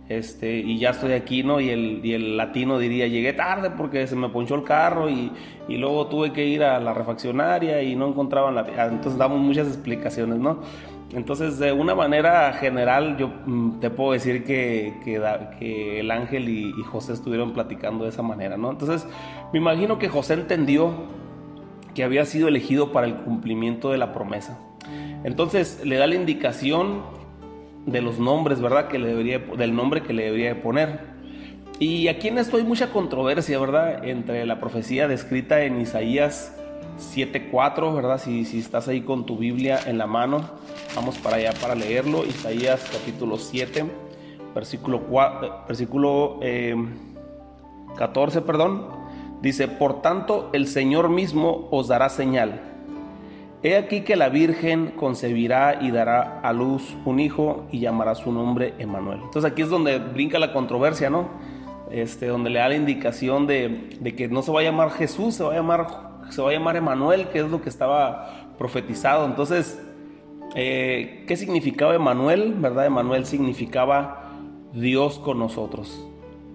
este, 0.10 0.58
y 0.58 0.78
ya 0.78 0.90
estoy 0.90 1.14
aquí, 1.14 1.42
¿no? 1.42 1.62
Y 1.62 1.70
el, 1.70 2.02
y 2.04 2.14
el 2.14 2.36
latino 2.36 2.80
diría, 2.80 3.08
llegué 3.08 3.32
tarde 3.34 3.72
porque 3.72 4.08
se 4.08 4.16
me 4.16 4.28
ponchó 4.30 4.56
el 4.56 4.64
carro 4.64 5.10
y, 5.10 5.32
y 5.70 5.78
luego 5.78 6.08
tuve 6.08 6.34
que 6.34 6.46
ir 6.46 6.64
a 6.64 6.80
la 6.80 6.94
refaccionaria 6.94 7.82
y 7.82 7.96
no 7.96 8.10
encontraban 8.10 8.56
la... 8.56 8.66
Ah, 8.78 8.88
entonces 8.88 9.18
damos 9.18 9.40
muchas 9.40 9.68
explicaciones, 9.68 10.38
¿no? 10.38 10.60
Entonces, 11.14 11.60
de 11.60 11.74
una 11.74 11.94
manera 11.94 12.54
general, 12.54 13.18
yo 13.18 13.30
mm, 13.46 13.80
te 13.80 13.90
puedo 13.90 14.14
decir 14.14 14.44
que, 14.44 14.94
que, 15.04 16.00
el 16.00 16.12
ángel 16.12 16.48
y, 16.50 16.72
José 16.84 17.14
estuvieron 17.14 17.54
platicando 17.54 18.06
de 18.06 18.10
esa 18.10 18.22
manera, 18.22 18.58
¿no? 18.58 18.72
Entonces, 18.72 19.06
me 19.52 19.60
imagino 19.60 20.00
que 20.00 20.08
José 20.10 20.36
entendió 20.36 20.92
que 21.94 22.04
había 22.04 22.26
sido 22.26 22.48
elegido 22.48 22.92
para 22.92 23.08
el 23.08 23.16
cumplimiento 23.16 23.92
de 23.92 23.98
la 23.98 24.14
promesa. 24.14 24.60
Entonces, 25.24 25.82
le 25.84 25.98
da 25.98 26.08
la 26.08 26.16
indicación 26.16 27.04
de 27.86 28.02
los 28.02 28.20
nombres, 28.20 28.62
¿verdad? 28.62 28.88
Que 28.88 29.00
le 29.00 29.08
debería, 29.08 29.40
del 29.40 29.76
nombre 29.76 30.02
que 30.02 30.14
le 30.14 30.26
debería 30.26 30.62
poner. 30.62 31.12
Y 31.80 32.08
aquí 32.08 32.28
en 32.28 32.38
esto 32.38 32.58
hay 32.58 32.64
mucha 32.64 32.92
controversia, 32.92 33.60
¿verdad? 33.60 34.06
Entre 34.06 34.46
la 34.46 34.60
profecía 34.60 35.08
descrita 35.08 35.64
en 35.64 35.82
Isaías 35.82 36.56
7.4, 37.16 37.96
¿verdad? 37.96 38.20
Si, 38.20 38.46
si 38.46 38.60
estás 38.60 38.88
ahí 38.88 39.02
con 39.02 39.26
tu 39.26 39.38
Biblia 39.38 39.80
en 39.86 39.98
la 39.98 40.06
mano, 40.06 40.42
vamos 40.96 41.18
para 41.18 41.38
allá 41.38 41.54
para 41.60 41.76
leerlo. 41.76 42.24
Isaías 42.26 42.88
capítulo 42.92 43.38
7, 43.38 43.86
versículo, 44.54 45.02
4, 45.02 45.66
versículo 45.68 46.40
14, 47.98 48.38
eh, 48.38 48.42
perdón. 48.42 49.01
Dice, 49.42 49.68
por 49.68 50.02
tanto 50.02 50.50
el 50.54 50.68
Señor 50.68 51.10
mismo 51.10 51.68
os 51.72 51.88
dará 51.88 52.10
señal 52.10 52.72
He 53.64 53.78
aquí 53.78 54.02
que 54.02 54.16
la 54.16 54.30
Virgen 54.30 54.94
concebirá 54.98 55.78
y 55.84 55.92
dará 55.92 56.40
a 56.42 56.52
luz 56.52 56.96
un 57.06 57.20
hijo 57.20 57.68
y 57.72 57.80
llamará 57.80 58.16
su 58.16 58.32
nombre 58.32 58.74
Emanuel. 58.80 59.20
Entonces 59.24 59.52
aquí 59.52 59.62
es 59.62 59.70
donde 59.70 60.00
brinca 60.00 60.40
la 60.40 60.52
controversia, 60.52 61.12
¿no? 61.12 61.30
Este, 61.92 62.26
donde 62.26 62.50
le 62.50 62.58
da 62.58 62.70
la 62.70 62.76
indicación 62.76 63.46
de, 63.46 64.00
que 64.18 64.28
no 64.30 64.42
se 64.42 64.52
va 64.52 64.62
a 64.62 64.64
llamar 64.64 64.90
Jesús, 64.90 65.36
se 65.36 65.44
va 65.44 65.52
a 65.52 65.56
llamar, 65.56 65.88
se 66.32 66.42
va 66.42 66.50
a 66.50 66.54
llamar 66.54 66.76
Emanuel, 66.76 67.28
que 67.28 67.38
es 67.38 67.52
lo 67.52 67.62
que 67.62 67.70
estaba 67.70 68.48
profetizado. 68.58 69.28
Entonces, 69.28 69.80
eh, 70.56 71.24
¿qué 71.28 71.38
significaba 71.38 71.94
Emanuel? 71.94 72.56
¿Verdad? 72.58 72.88
Emanuel 72.88 73.28
significaba 73.28 74.32
Dios 74.74 75.20
con 75.20 75.38
nosotros. 75.38 76.04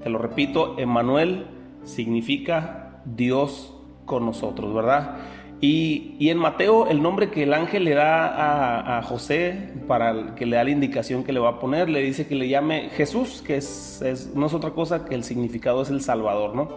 Te 0.02 0.10
lo 0.10 0.18
repito, 0.18 0.74
Emanuel 0.76 1.46
significa 1.86 3.00
Dios 3.06 3.72
con 4.04 4.26
nosotros, 4.26 4.74
¿verdad? 4.74 5.16
Y, 5.60 6.28
en 6.28 6.36
Mateo 6.36 6.86
el 6.88 7.02
nombre 7.02 7.30
que 7.30 7.44
el 7.44 7.54
ángel 7.54 7.84
le 7.84 7.94
da 7.94 8.98
a, 8.98 9.02
José 9.02 9.72
para 9.88 10.34
que 10.34 10.44
le 10.44 10.56
da 10.56 10.64
la 10.64 10.70
indicación 10.70 11.24
que 11.24 11.32
le 11.32 11.40
va 11.40 11.50
a 11.50 11.58
poner, 11.58 11.88
le 11.88 12.02
dice 12.02 12.26
que 12.26 12.34
le 12.34 12.48
llame 12.48 12.90
Jesús, 12.90 13.42
que 13.42 13.56
es, 13.56 14.30
no 14.34 14.46
es 14.46 14.54
otra 14.54 14.72
cosa 14.72 15.06
que 15.06 15.14
el 15.14 15.24
significado 15.24 15.80
es 15.82 15.88
el 15.88 16.02
Salvador, 16.02 16.54
¿no? 16.54 16.68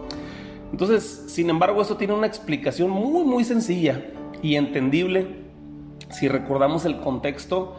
Entonces, 0.72 1.26
sin 1.28 1.50
embargo, 1.50 1.82
esto 1.82 1.98
tiene 1.98 2.14
una 2.14 2.28
explicación 2.28 2.90
muy, 2.90 3.26
muy 3.26 3.44
sencilla 3.44 4.02
y 4.42 4.56
entendible 4.56 5.28
si 6.10 6.28
recordamos 6.28 6.86
el 6.86 7.00
contexto, 7.00 7.76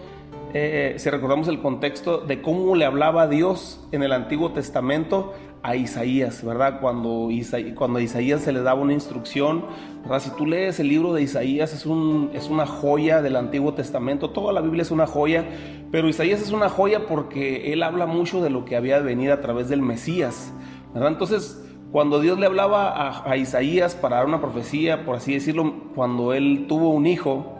eh, 0.52 0.94
si 0.98 1.08
recordamos 1.08 1.48
el 1.48 1.60
contexto 1.60 2.18
de 2.18 2.42
cómo 2.42 2.74
le 2.76 2.84
hablaba 2.84 3.26
Dios 3.26 3.86
en 3.92 4.02
el 4.02 4.12
Antiguo 4.12 4.52
Testamento 4.52 5.32
a 5.62 5.76
Isaías, 5.76 6.42
¿verdad? 6.44 6.80
Cuando, 6.80 7.28
cuando 7.74 7.98
a 7.98 8.02
Isaías 8.02 8.40
se 8.40 8.52
le 8.52 8.62
daba 8.62 8.80
una 8.80 8.94
instrucción, 8.94 9.64
¿verdad? 10.02 10.20
Si 10.20 10.30
tú 10.30 10.46
lees 10.46 10.80
el 10.80 10.88
libro 10.88 11.12
de 11.12 11.22
Isaías 11.22 11.74
es, 11.74 11.84
un, 11.84 12.30
es 12.32 12.48
una 12.48 12.66
joya 12.66 13.20
del 13.20 13.36
Antiguo 13.36 13.74
Testamento, 13.74 14.30
toda 14.30 14.52
la 14.52 14.62
Biblia 14.62 14.82
es 14.82 14.90
una 14.90 15.06
joya, 15.06 15.44
pero 15.90 16.08
Isaías 16.08 16.40
es 16.40 16.52
una 16.52 16.68
joya 16.68 17.06
porque 17.06 17.72
él 17.72 17.82
habla 17.82 18.06
mucho 18.06 18.42
de 18.42 18.48
lo 18.48 18.64
que 18.64 18.76
había 18.76 18.98
de 18.98 19.04
venir 19.04 19.32
a 19.32 19.40
través 19.40 19.68
del 19.68 19.82
Mesías, 19.82 20.52
¿verdad? 20.94 21.12
Entonces, 21.12 21.62
cuando 21.92 22.20
Dios 22.20 22.38
le 22.38 22.46
hablaba 22.46 23.28
a, 23.28 23.36
Isaías 23.36 23.94
para 23.94 24.16
dar 24.16 24.26
una 24.26 24.40
profecía, 24.40 25.04
por 25.04 25.16
así 25.16 25.34
decirlo, 25.34 25.74
cuando 25.94 26.32
él 26.32 26.66
tuvo 26.68 26.90
un 26.90 27.06
hijo, 27.06 27.56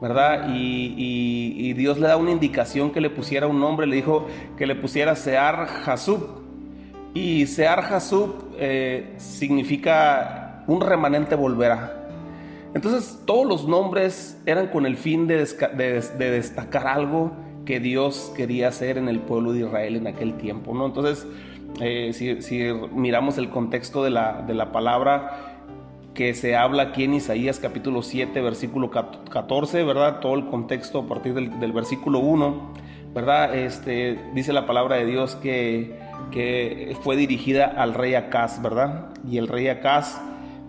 ¿verdad? 0.00 0.50
Y, 0.54 0.94
y, 0.96 1.72
Dios 1.72 1.98
le 1.98 2.08
da 2.08 2.16
una 2.16 2.32
indicación 2.32 2.90
que 2.90 3.00
le 3.00 3.08
pusiera 3.08 3.46
un 3.46 3.60
nombre, 3.60 3.86
le 3.86 3.96
dijo 3.96 4.26
que 4.58 4.66
le 4.66 4.74
pusiera 4.74 5.14
Sear 5.16 5.66
Jasub, 5.66 6.41
y 7.14 7.46
Sear 7.46 7.80
Hasub 7.80 8.54
eh, 8.58 9.14
significa 9.18 10.64
un 10.66 10.80
remanente 10.80 11.34
volverá. 11.34 11.98
Entonces 12.74 13.20
todos 13.26 13.46
los 13.46 13.68
nombres 13.68 14.40
eran 14.46 14.68
con 14.68 14.86
el 14.86 14.96
fin 14.96 15.26
de, 15.26 15.36
destacar 15.36 16.86
algo 16.86 17.32
que 17.66 17.80
Dios 17.80 18.32
quería 18.34 18.68
hacer 18.68 18.96
en 18.96 19.08
el 19.08 19.20
pueblo 19.20 19.52
de 19.52 19.60
Israel 19.60 19.96
en 19.96 20.06
aquel 20.06 20.34
tiempo. 20.34 20.74
¿no? 20.74 20.86
Entonces, 20.86 21.26
eh, 21.80 22.12
si, 22.14 22.72
miramos 22.94 23.36
el 23.36 23.50
contexto 23.50 24.02
de 24.04 24.10
la, 24.10 24.42
de 24.42 24.54
la 24.54 24.72
palabra 24.72 25.58
que 26.14 26.34
se 26.34 26.56
habla 26.56 26.84
aquí 26.84 27.04
en 27.04 27.14
Isaías 27.14 27.58
capítulo 27.58 28.02
7, 28.02 28.40
versículo 28.40 28.90
14, 28.90 29.82
¿verdad? 29.82 30.20
Todo 30.20 30.34
el 30.34 30.46
contexto 30.46 31.00
a 31.00 31.06
partir 31.06 31.32
del, 31.32 31.58
del 31.58 31.72
versículo 31.72 32.18
1, 32.18 32.72
¿verdad? 33.14 33.54
Este, 33.54 34.18
dice 34.34 34.52
la 34.52 34.66
palabra 34.66 34.96
de 34.96 35.06
Dios 35.06 35.36
que 35.36 35.98
que 36.30 36.96
fue 37.02 37.16
dirigida 37.16 37.66
al 37.66 37.94
rey 37.94 38.14
Acaz, 38.14 38.60
¿verdad? 38.62 39.10
Y 39.28 39.38
el 39.38 39.48
rey 39.48 39.68
Acaz, 39.68 40.20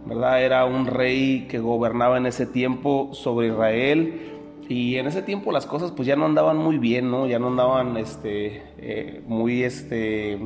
¿verdad? 0.05 0.43
Era 0.43 0.65
un 0.65 0.85
rey 0.85 1.47
que 1.49 1.59
gobernaba 1.59 2.17
en 2.17 2.25
ese 2.25 2.45
tiempo 2.45 3.09
sobre 3.13 3.47
Israel. 3.47 4.29
Y 4.69 4.95
en 4.95 5.07
ese 5.07 5.21
tiempo 5.21 5.51
las 5.51 5.65
cosas 5.65 5.91
pues 5.91 6.07
ya 6.07 6.15
no 6.15 6.25
andaban 6.25 6.57
muy 6.57 6.77
bien, 6.77 7.11
¿no? 7.11 7.27
Ya 7.27 7.39
no 7.39 7.47
andaban 7.47 7.97
este, 7.97 8.63
eh, 8.77 9.21
muy, 9.27 9.63
este, 9.63 10.39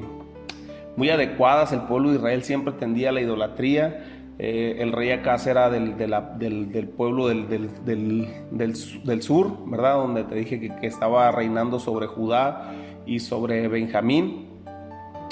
muy 0.95 1.09
adecuadas. 1.09 1.71
El 1.73 1.81
pueblo 1.81 2.09
de 2.09 2.17
Israel 2.17 2.43
siempre 2.43 2.73
tendía 2.73 3.09
a 3.09 3.11
la 3.11 3.21
idolatría. 3.21 4.05
Eh, 4.39 4.77
el 4.79 4.91
rey 4.91 5.11
Acaz 5.11 5.47
era 5.47 5.69
del, 5.69 5.93
pueblo 6.95 7.27
del, 7.27 7.47
del, 7.85 9.21
sur, 9.23 9.57
¿verdad? 9.67 9.95
Donde 9.95 10.23
te 10.23 10.35
dije 10.35 10.59
que 10.59 10.87
estaba 10.87 11.31
reinando 11.31 11.79
sobre 11.79 12.05
Judá 12.05 12.71
y 13.05 13.19
sobre 13.19 13.67
Benjamín. 13.67 14.46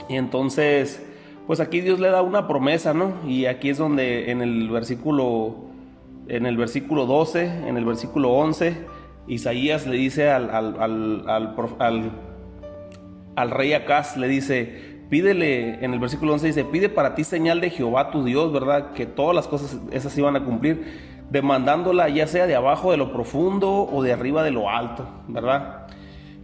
Y 0.08 0.16
entonces, 0.16 1.04
pues 1.48 1.60
aquí 1.60 1.82
Dios 1.82 2.00
le 2.00 2.10
da 2.10 2.22
una 2.22 2.48
promesa, 2.48 2.94
¿no? 2.94 3.14
Y 3.28 3.46
aquí 3.46 3.70
es 3.70 3.78
donde 3.78 4.32
en 4.32 4.42
el 4.42 4.70
versículo, 4.70 5.56
en 6.28 6.46
el 6.46 6.58
versículo 6.58 7.06
12, 7.06 7.68
en 7.68 7.78
el 7.78 7.86
versículo 7.86 8.32
11, 8.32 8.76
Isaías 9.28 9.88
le 9.88 9.98
dice 9.98 10.30
al, 10.30 10.50
al, 10.50 12.12
al, 13.36 13.52
rey 13.52 13.74
Acaz, 13.74 14.18
le 14.18 14.28
dice, 14.28 15.00
pídele, 15.10 15.84
en 15.84 15.94
el 15.94 16.00
versículo 16.00 16.34
11 16.34 16.48
dice, 16.48 16.66
pide 16.66 16.90
para 16.90 17.16
ti 17.16 17.24
señal 17.24 17.62
de 17.62 17.72
Jehová 17.72 18.12
tu 18.12 18.24
Dios, 18.24 18.54
¿verdad? 18.54 18.94
Que 18.94 19.06
todas 19.06 19.36
las 19.36 19.48
cosas 19.48 19.80
esas 19.92 20.16
iban 20.18 20.36
a 20.36 20.44
cumplir, 20.44 21.16
demandándola 21.32 22.08
ya 22.10 22.28
sea 22.28 22.46
de 22.46 22.56
abajo 22.56 22.92
de 22.92 22.98
lo 22.98 23.12
profundo 23.12 23.90
o 23.92 24.04
de 24.04 24.14
arriba 24.14 24.44
de 24.44 24.52
lo 24.52 24.70
alto, 24.70 25.08
¿verdad? 25.28 25.88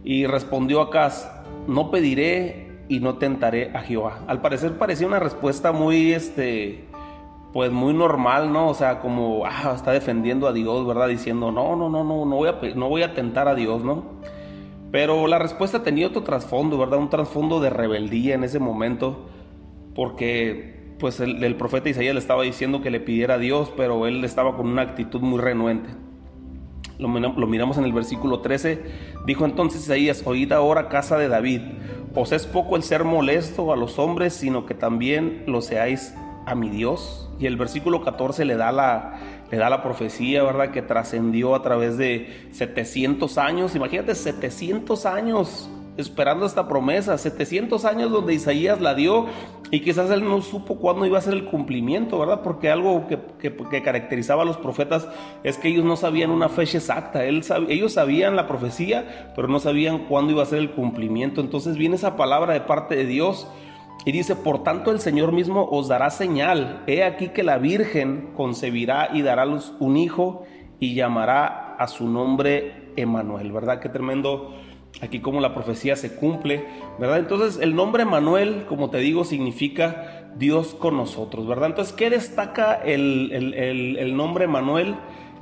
Y 0.04 0.26
respondió 0.26 0.80
Acaz, 0.80 1.30
no 1.68 1.92
pediré 1.92 2.71
y 2.92 3.00
no 3.00 3.14
tentaré 3.14 3.70
a 3.74 3.80
Jehová. 3.80 4.18
Al 4.26 4.42
parecer 4.42 4.76
parecía 4.76 5.06
una 5.06 5.18
respuesta 5.18 5.72
muy, 5.72 6.12
este, 6.12 6.84
pues 7.54 7.72
muy 7.72 7.94
normal, 7.94 8.52
¿no? 8.52 8.68
O 8.68 8.74
sea, 8.74 9.00
como, 9.00 9.46
ah, 9.46 9.72
está 9.74 9.92
defendiendo 9.92 10.46
a 10.46 10.52
Dios, 10.52 10.86
¿verdad? 10.86 11.08
Diciendo, 11.08 11.50
no, 11.50 11.74
no, 11.74 11.88
no, 11.88 12.04
no, 12.04 12.26
no 12.26 12.36
voy 12.36 12.50
a, 12.50 12.58
no 12.74 12.90
voy 12.90 13.02
a 13.02 13.14
tentar 13.14 13.48
a 13.48 13.54
Dios, 13.54 13.82
¿no? 13.82 14.04
Pero 14.90 15.26
la 15.26 15.38
respuesta 15.38 15.82
tenía 15.82 16.06
otro 16.06 16.22
trasfondo, 16.22 16.76
¿verdad? 16.76 16.98
Un 16.98 17.08
trasfondo 17.08 17.60
de 17.60 17.70
rebeldía 17.70 18.34
en 18.34 18.44
ese 18.44 18.58
momento, 18.58 19.24
porque 19.94 20.94
pues 20.98 21.18
el, 21.20 21.42
el, 21.42 21.56
profeta 21.56 21.88
Isaías 21.88 22.12
le 22.12 22.20
estaba 22.20 22.42
diciendo 22.42 22.82
que 22.82 22.90
le 22.90 23.00
pidiera 23.00 23.36
a 23.36 23.38
Dios, 23.38 23.72
pero 23.74 24.06
él 24.06 24.22
estaba 24.22 24.54
con 24.54 24.68
una 24.68 24.82
actitud 24.82 25.22
muy 25.22 25.40
renuente. 25.40 25.88
Lo, 27.02 27.46
miramos 27.46 27.78
en 27.78 27.84
el 27.84 27.92
versículo 27.92 28.40
13. 28.40 28.82
Dijo 29.26 29.44
entonces 29.44 29.82
Isaías, 29.82 30.22
oíd 30.24 30.52
ahora 30.52 30.88
casa 30.88 31.18
de 31.18 31.28
David, 31.28 31.60
os 32.14 32.32
es 32.32 32.46
poco 32.46 32.76
el 32.76 32.82
ser 32.82 33.04
molesto 33.04 33.72
a 33.72 33.76
los 33.76 33.98
hombres, 33.98 34.34
sino 34.34 34.66
que 34.66 34.74
también 34.74 35.42
lo 35.46 35.60
seáis 35.60 36.14
a 36.46 36.54
mi 36.54 36.70
Dios. 36.70 37.28
Y 37.38 37.46
el 37.46 37.56
versículo 37.56 38.02
14 38.02 38.44
le 38.44 38.56
da 38.56 38.70
la, 38.70 39.18
le 39.50 39.58
da 39.58 39.68
la 39.68 39.82
profecía, 39.82 40.42
¿verdad? 40.42 40.70
Que 40.70 40.82
trascendió 40.82 41.54
a 41.54 41.62
través 41.62 41.98
de 41.98 42.48
700 42.52 43.36
años. 43.38 43.74
Imagínate, 43.74 44.14
700 44.14 45.06
años 45.06 45.68
esperando 45.96 46.46
esta 46.46 46.68
promesa, 46.68 47.18
700 47.18 47.84
años 47.84 48.10
donde 48.10 48.34
Isaías 48.34 48.80
la 48.80 48.94
dio 48.94 49.26
y 49.70 49.80
quizás 49.80 50.10
él 50.10 50.24
no 50.24 50.40
supo 50.42 50.76
cuándo 50.76 51.06
iba 51.06 51.18
a 51.18 51.22
ser 51.22 51.34
el 51.34 51.46
cumplimiento, 51.46 52.18
¿verdad? 52.18 52.42
Porque 52.42 52.70
algo 52.70 53.06
que, 53.06 53.82
caracterizaba 53.82 54.42
a 54.42 54.44
los 54.44 54.56
profetas 54.56 55.08
es 55.44 55.58
que 55.58 55.68
ellos 55.68 55.84
no 55.84 55.96
sabían 55.96 56.30
una 56.30 56.48
fecha 56.48 56.78
exacta, 56.78 57.24
ellos 57.24 57.92
sabían 57.92 58.36
la 58.36 58.46
profecía, 58.46 59.32
pero 59.34 59.48
no 59.48 59.60
sabían 59.60 60.06
cuándo 60.06 60.32
iba 60.32 60.42
a 60.42 60.46
ser 60.46 60.58
el 60.58 60.72
cumplimiento. 60.72 61.40
Entonces 61.40 61.76
viene 61.76 61.96
esa 61.96 62.16
palabra 62.16 62.54
de 62.54 62.60
parte 62.60 62.96
de 62.96 63.06
Dios 63.06 63.48
y 64.04 64.12
dice, 64.12 64.34
por 64.34 64.62
tanto 64.62 64.90
el 64.90 65.00
Señor 65.00 65.32
mismo 65.32 65.68
os 65.70 65.88
dará 65.88 66.10
señal, 66.10 66.82
he 66.86 67.04
aquí 67.04 67.28
que 67.28 67.42
la 67.42 67.58
Virgen 67.58 68.30
concebirá 68.34 69.10
y 69.12 69.22
dará 69.22 69.46
luz 69.46 69.74
un 69.78 69.96
hijo 69.96 70.44
y 70.80 70.94
llamará 70.94 71.76
a 71.78 71.86
su 71.86 72.08
nombre 72.08 72.90
Emanuel, 72.96 73.52
¿verdad? 73.52 73.80
Qué 73.80 73.88
tremendo 73.88 74.54
aquí 75.00 75.20
como 75.20 75.40
la 75.40 75.54
profecía 75.54 75.96
se 75.96 76.14
cumple, 76.14 76.64
¿verdad? 76.98 77.18
Entonces 77.18 77.60
el 77.60 77.74
nombre 77.74 78.04
Manuel, 78.04 78.64
como 78.68 78.90
te 78.90 78.98
digo, 78.98 79.24
significa 79.24 80.22
Dios 80.36 80.74
con 80.74 80.96
nosotros, 80.96 81.46
¿verdad? 81.46 81.70
Entonces, 81.70 81.94
¿qué 81.94 82.10
destaca 82.10 82.74
el, 82.74 83.32
el, 83.32 84.16
nombre 84.16 84.46
Manuel? 84.46 84.96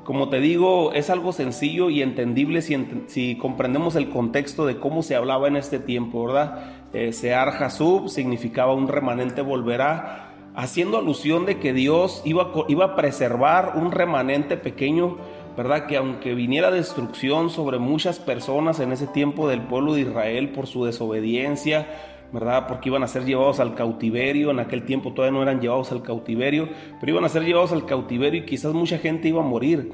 Como 0.04 0.28
te 0.28 0.40
digo, 0.40 0.92
es 0.92 1.10
algo 1.10 1.32
sencillo 1.32 1.90
y 1.90 2.02
entendible 2.02 2.62
si, 2.62 3.36
comprendemos 3.36 3.94
el 3.96 4.08
contexto 4.08 4.66
de 4.66 4.78
cómo 4.78 5.02
se 5.02 5.14
hablaba 5.14 5.46
en 5.46 5.56
este 5.56 5.78
tiempo, 5.78 6.26
¿verdad? 6.26 6.86
Eh, 6.92 7.12
Sear 7.12 7.48
Hasub 7.48 8.08
significaba 8.08 8.74
un 8.74 8.88
remanente 8.88 9.42
volverá, 9.42 10.32
haciendo 10.56 10.98
alusión 10.98 11.46
de 11.46 11.58
que 11.58 11.72
Dios 11.72 12.22
iba, 12.24 12.52
iba 12.68 12.84
a 12.86 12.96
preservar 12.96 13.74
un 13.76 13.92
remanente 13.92 14.56
pequeño 14.56 15.18
¿verdad? 15.56 15.86
Que 15.86 15.96
aunque 15.96 16.34
viniera 16.34 16.70
destrucción 16.70 17.50
sobre 17.50 17.78
muchas 17.78 18.18
personas 18.18 18.80
en 18.80 18.92
ese 18.92 19.06
tiempo 19.06 19.48
del 19.48 19.62
pueblo 19.62 19.94
de 19.94 20.02
Israel 20.02 20.50
por 20.50 20.66
su 20.66 20.84
desobediencia, 20.84 21.86
¿verdad? 22.32 22.66
Porque 22.68 22.88
iban 22.88 23.02
a 23.02 23.08
ser 23.08 23.24
llevados 23.24 23.60
al 23.60 23.74
cautiverio, 23.74 24.50
en 24.50 24.60
aquel 24.60 24.84
tiempo 24.84 25.12
todavía 25.12 25.36
no 25.36 25.42
eran 25.42 25.60
llevados 25.60 25.90
al 25.92 26.02
cautiverio, 26.02 26.68
pero 27.00 27.12
iban 27.12 27.24
a 27.24 27.28
ser 27.28 27.44
llevados 27.44 27.72
al 27.72 27.86
cautiverio 27.86 28.42
y 28.42 28.46
quizás 28.46 28.72
mucha 28.72 28.98
gente 28.98 29.28
iba 29.28 29.40
a 29.40 29.44
morir. 29.46 29.92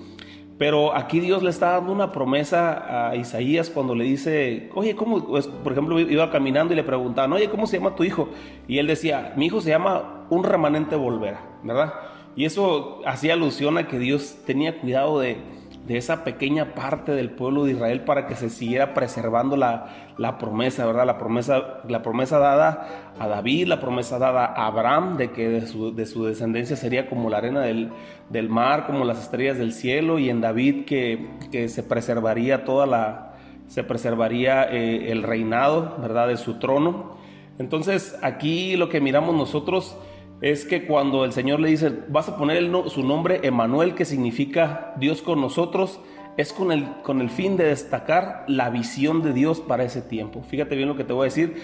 Pero 0.58 0.94
aquí 0.94 1.20
Dios 1.20 1.42
le 1.42 1.50
está 1.50 1.72
dando 1.72 1.92
una 1.92 2.12
promesa 2.12 3.10
a 3.10 3.16
Isaías 3.16 3.68
cuando 3.68 3.94
le 3.94 4.04
dice, 4.04 4.70
oye, 4.74 4.96
¿cómo? 4.96 5.22
Pues, 5.26 5.46
por 5.48 5.72
ejemplo, 5.72 6.00
iba 6.00 6.30
caminando 6.30 6.72
y 6.72 6.76
le 6.76 6.82
preguntaban, 6.82 7.32
oye, 7.34 7.50
¿cómo 7.50 7.66
se 7.66 7.76
llama 7.76 7.94
tu 7.94 8.04
hijo? 8.04 8.30
Y 8.66 8.78
él 8.78 8.86
decía, 8.86 9.34
mi 9.36 9.46
hijo 9.46 9.60
se 9.60 9.70
llama 9.70 10.26
un 10.30 10.44
remanente 10.44 10.96
volverá, 10.96 11.40
¿verdad? 11.62 11.92
Y 12.36 12.44
eso 12.44 13.00
hacía 13.06 13.32
alusión 13.32 13.78
a 13.78 13.88
que 13.88 13.98
Dios 13.98 14.36
tenía 14.44 14.78
cuidado 14.78 15.18
de, 15.20 15.38
de 15.86 15.96
esa 15.96 16.24
pequeña 16.24 16.74
parte 16.74 17.12
del 17.12 17.30
pueblo 17.30 17.64
de 17.64 17.72
Israel 17.72 18.02
para 18.02 18.26
que 18.26 18.34
se 18.34 18.50
siguiera 18.50 18.92
preservando 18.92 19.56
la, 19.56 20.12
la, 20.18 20.36
promesa, 20.36 20.84
¿verdad? 20.84 21.06
La 21.06 21.16
promesa, 21.16 21.80
la 21.88 22.02
promesa 22.02 22.38
dada 22.38 23.12
a 23.18 23.28
David, 23.28 23.68
la 23.68 23.80
promesa 23.80 24.18
dada 24.18 24.44
a 24.46 24.66
Abraham, 24.66 25.16
de 25.16 25.30
que 25.30 25.48
de 25.48 25.66
su, 25.66 25.94
de 25.94 26.04
su 26.06 26.24
descendencia 26.24 26.76
sería 26.76 27.08
como 27.08 27.30
la 27.30 27.38
arena 27.38 27.60
del, 27.60 27.90
del, 28.30 28.48
mar, 28.48 28.86
como 28.86 29.04
las 29.04 29.22
estrellas 29.22 29.58
del 29.58 29.72
cielo, 29.72 30.18
y 30.18 30.28
en 30.28 30.40
David 30.40 30.84
que, 30.86 31.28
que 31.52 31.68
se 31.68 31.82
preservaría 31.84 32.64
toda 32.64 32.86
la, 32.86 33.34
se 33.68 33.84
preservaría 33.84 34.64
eh, 34.64 35.12
el 35.12 35.22
reinado, 35.22 35.96
¿verdad? 36.00 36.28
De 36.28 36.36
su 36.36 36.58
trono. 36.58 37.16
Entonces 37.58 38.18
aquí 38.22 38.76
lo 38.76 38.88
que 38.88 39.00
miramos 39.00 39.34
nosotros 39.34 39.96
es 40.40 40.64
que 40.64 40.86
cuando 40.86 41.24
el 41.24 41.32
Señor 41.32 41.60
le 41.60 41.70
dice, 41.70 41.92
vas 42.08 42.28
a 42.28 42.36
poner 42.36 42.70
su 42.88 43.02
nombre 43.02 43.40
Emanuel, 43.42 43.94
que 43.94 44.04
significa 44.04 44.94
Dios 44.98 45.22
con 45.22 45.40
nosotros, 45.40 46.00
es 46.36 46.52
con 46.52 46.72
el, 46.72 46.86
con 47.02 47.20
el 47.20 47.30
fin 47.30 47.56
de 47.56 47.64
destacar 47.64 48.44
la 48.46 48.68
visión 48.68 49.22
de 49.22 49.32
Dios 49.32 49.60
para 49.60 49.84
ese 49.84 50.02
tiempo. 50.02 50.42
Fíjate 50.42 50.76
bien 50.76 50.88
lo 50.88 50.96
que 50.96 51.04
te 51.04 51.14
voy 51.14 51.22
a 51.22 51.32
decir. 51.32 51.62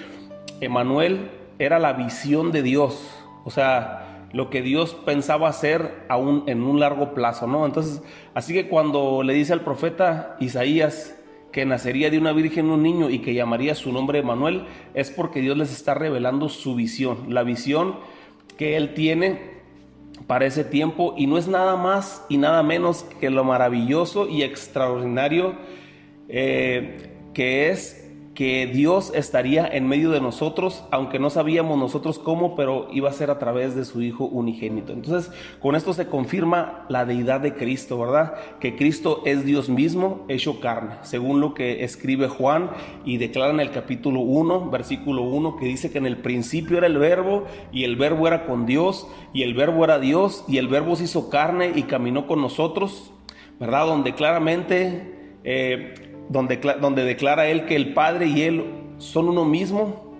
Emanuel 0.60 1.30
era 1.58 1.78
la 1.78 1.92
visión 1.92 2.52
de 2.52 2.62
Dios, 2.62 3.10
o 3.44 3.50
sea, 3.50 4.28
lo 4.32 4.48
que 4.48 4.62
Dios 4.62 4.94
pensaba 4.94 5.48
hacer 5.48 6.06
en 6.46 6.62
un 6.62 6.80
largo 6.80 7.12
plazo, 7.12 7.46
¿no? 7.46 7.66
Entonces, 7.66 8.02
así 8.32 8.54
que 8.54 8.68
cuando 8.68 9.22
le 9.22 9.34
dice 9.34 9.52
al 9.52 9.60
profeta 9.60 10.36
Isaías 10.40 11.18
que 11.52 11.66
nacería 11.66 12.08
de 12.08 12.16
una 12.16 12.32
virgen 12.32 12.70
un 12.70 12.82
niño 12.82 13.10
y 13.10 13.18
que 13.18 13.34
llamaría 13.34 13.74
su 13.74 13.92
nombre 13.92 14.20
Emanuel, 14.20 14.64
es 14.94 15.10
porque 15.10 15.40
Dios 15.40 15.58
les 15.58 15.70
está 15.70 15.92
revelando 15.92 16.48
su 16.48 16.74
visión, 16.74 17.26
la 17.28 17.42
visión 17.42 17.96
que 18.62 18.76
Él 18.76 18.94
tiene 18.94 19.40
para 20.28 20.46
ese 20.46 20.62
tiempo 20.62 21.16
y 21.18 21.26
no 21.26 21.36
es 21.36 21.48
nada 21.48 21.74
más 21.74 22.24
y 22.28 22.36
nada 22.36 22.62
menos 22.62 23.04
que 23.18 23.28
lo 23.28 23.42
maravilloso 23.42 24.28
y 24.28 24.44
extraordinario 24.44 25.56
eh, 26.28 27.10
que 27.34 27.70
es 27.70 28.01
que 28.34 28.66
Dios 28.66 29.12
estaría 29.14 29.66
en 29.66 29.86
medio 29.86 30.10
de 30.10 30.20
nosotros, 30.20 30.84
aunque 30.90 31.18
no 31.18 31.28
sabíamos 31.28 31.78
nosotros 31.78 32.18
cómo, 32.18 32.56
pero 32.56 32.88
iba 32.90 33.10
a 33.10 33.12
ser 33.12 33.30
a 33.30 33.38
través 33.38 33.74
de 33.74 33.84
su 33.84 34.00
Hijo 34.00 34.24
unigénito. 34.24 34.92
Entonces, 34.92 35.30
con 35.60 35.76
esto 35.76 35.92
se 35.92 36.06
confirma 36.06 36.86
la 36.88 37.04
deidad 37.04 37.40
de 37.40 37.54
Cristo, 37.54 37.98
¿verdad? 37.98 38.34
Que 38.58 38.74
Cristo 38.74 39.22
es 39.26 39.44
Dios 39.44 39.68
mismo 39.68 40.24
hecho 40.28 40.60
carne, 40.60 40.94
según 41.02 41.40
lo 41.40 41.52
que 41.52 41.84
escribe 41.84 42.28
Juan 42.28 42.70
y 43.04 43.18
declara 43.18 43.52
en 43.52 43.60
el 43.60 43.70
capítulo 43.70 44.20
1, 44.20 44.70
versículo 44.70 45.22
1, 45.22 45.56
que 45.56 45.66
dice 45.66 45.90
que 45.90 45.98
en 45.98 46.06
el 46.06 46.16
principio 46.16 46.78
era 46.78 46.86
el 46.86 46.96
verbo 46.96 47.44
y 47.70 47.84
el 47.84 47.96
verbo 47.96 48.26
era 48.26 48.46
con 48.46 48.64
Dios 48.64 49.06
y 49.34 49.42
el 49.42 49.52
verbo 49.52 49.84
era 49.84 49.98
Dios 49.98 50.44
y 50.48 50.56
el 50.56 50.68
verbo 50.68 50.96
se 50.96 51.04
hizo 51.04 51.28
carne 51.28 51.72
y 51.74 51.82
caminó 51.82 52.26
con 52.26 52.40
nosotros, 52.40 53.12
¿verdad? 53.60 53.86
Donde 53.86 54.14
claramente... 54.14 55.10
Eh, 55.44 56.11
donde, 56.28 56.56
donde 56.80 57.04
declara 57.04 57.48
él 57.48 57.66
que 57.66 57.76
el 57.76 57.94
Padre 57.94 58.26
y 58.26 58.42
él 58.42 58.64
son 58.98 59.28
uno 59.28 59.44
mismo, 59.44 60.12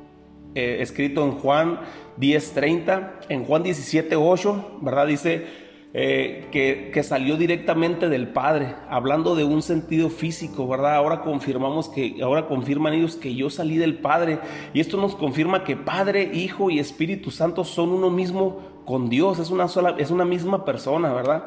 eh, 0.54 0.78
escrito 0.80 1.24
en 1.24 1.32
Juan 1.32 1.80
10:30, 2.18 3.20
en 3.28 3.44
Juan 3.44 3.62
17:8, 3.62 4.80
¿verdad? 4.82 5.06
Dice 5.06 5.46
eh, 5.94 6.48
que, 6.50 6.90
que, 6.92 7.02
salió 7.02 7.36
directamente 7.36 8.08
del 8.08 8.28
Padre, 8.28 8.74
hablando 8.88 9.34
de 9.34 9.44
un 9.44 9.60
sentido 9.60 10.08
físico, 10.08 10.66
¿verdad? 10.66 10.94
Ahora 10.94 11.20
confirmamos 11.20 11.90
que, 11.90 12.16
ahora 12.22 12.46
confirman 12.46 12.94
ellos 12.94 13.16
que 13.16 13.34
yo 13.34 13.50
salí 13.50 13.76
del 13.76 13.98
Padre, 13.98 14.38
y 14.72 14.80
esto 14.80 14.96
nos 14.96 15.14
confirma 15.14 15.64
que 15.64 15.76
Padre, 15.76 16.30
Hijo 16.32 16.70
y 16.70 16.78
Espíritu 16.78 17.30
Santo 17.30 17.62
son 17.64 17.90
uno 17.90 18.08
mismo 18.08 18.60
con 18.86 19.10
Dios, 19.10 19.38
es 19.38 19.50
una 19.50 19.68
sola, 19.68 19.94
es 19.98 20.10
una 20.10 20.24
misma 20.24 20.64
persona, 20.64 21.12
¿verdad? 21.12 21.44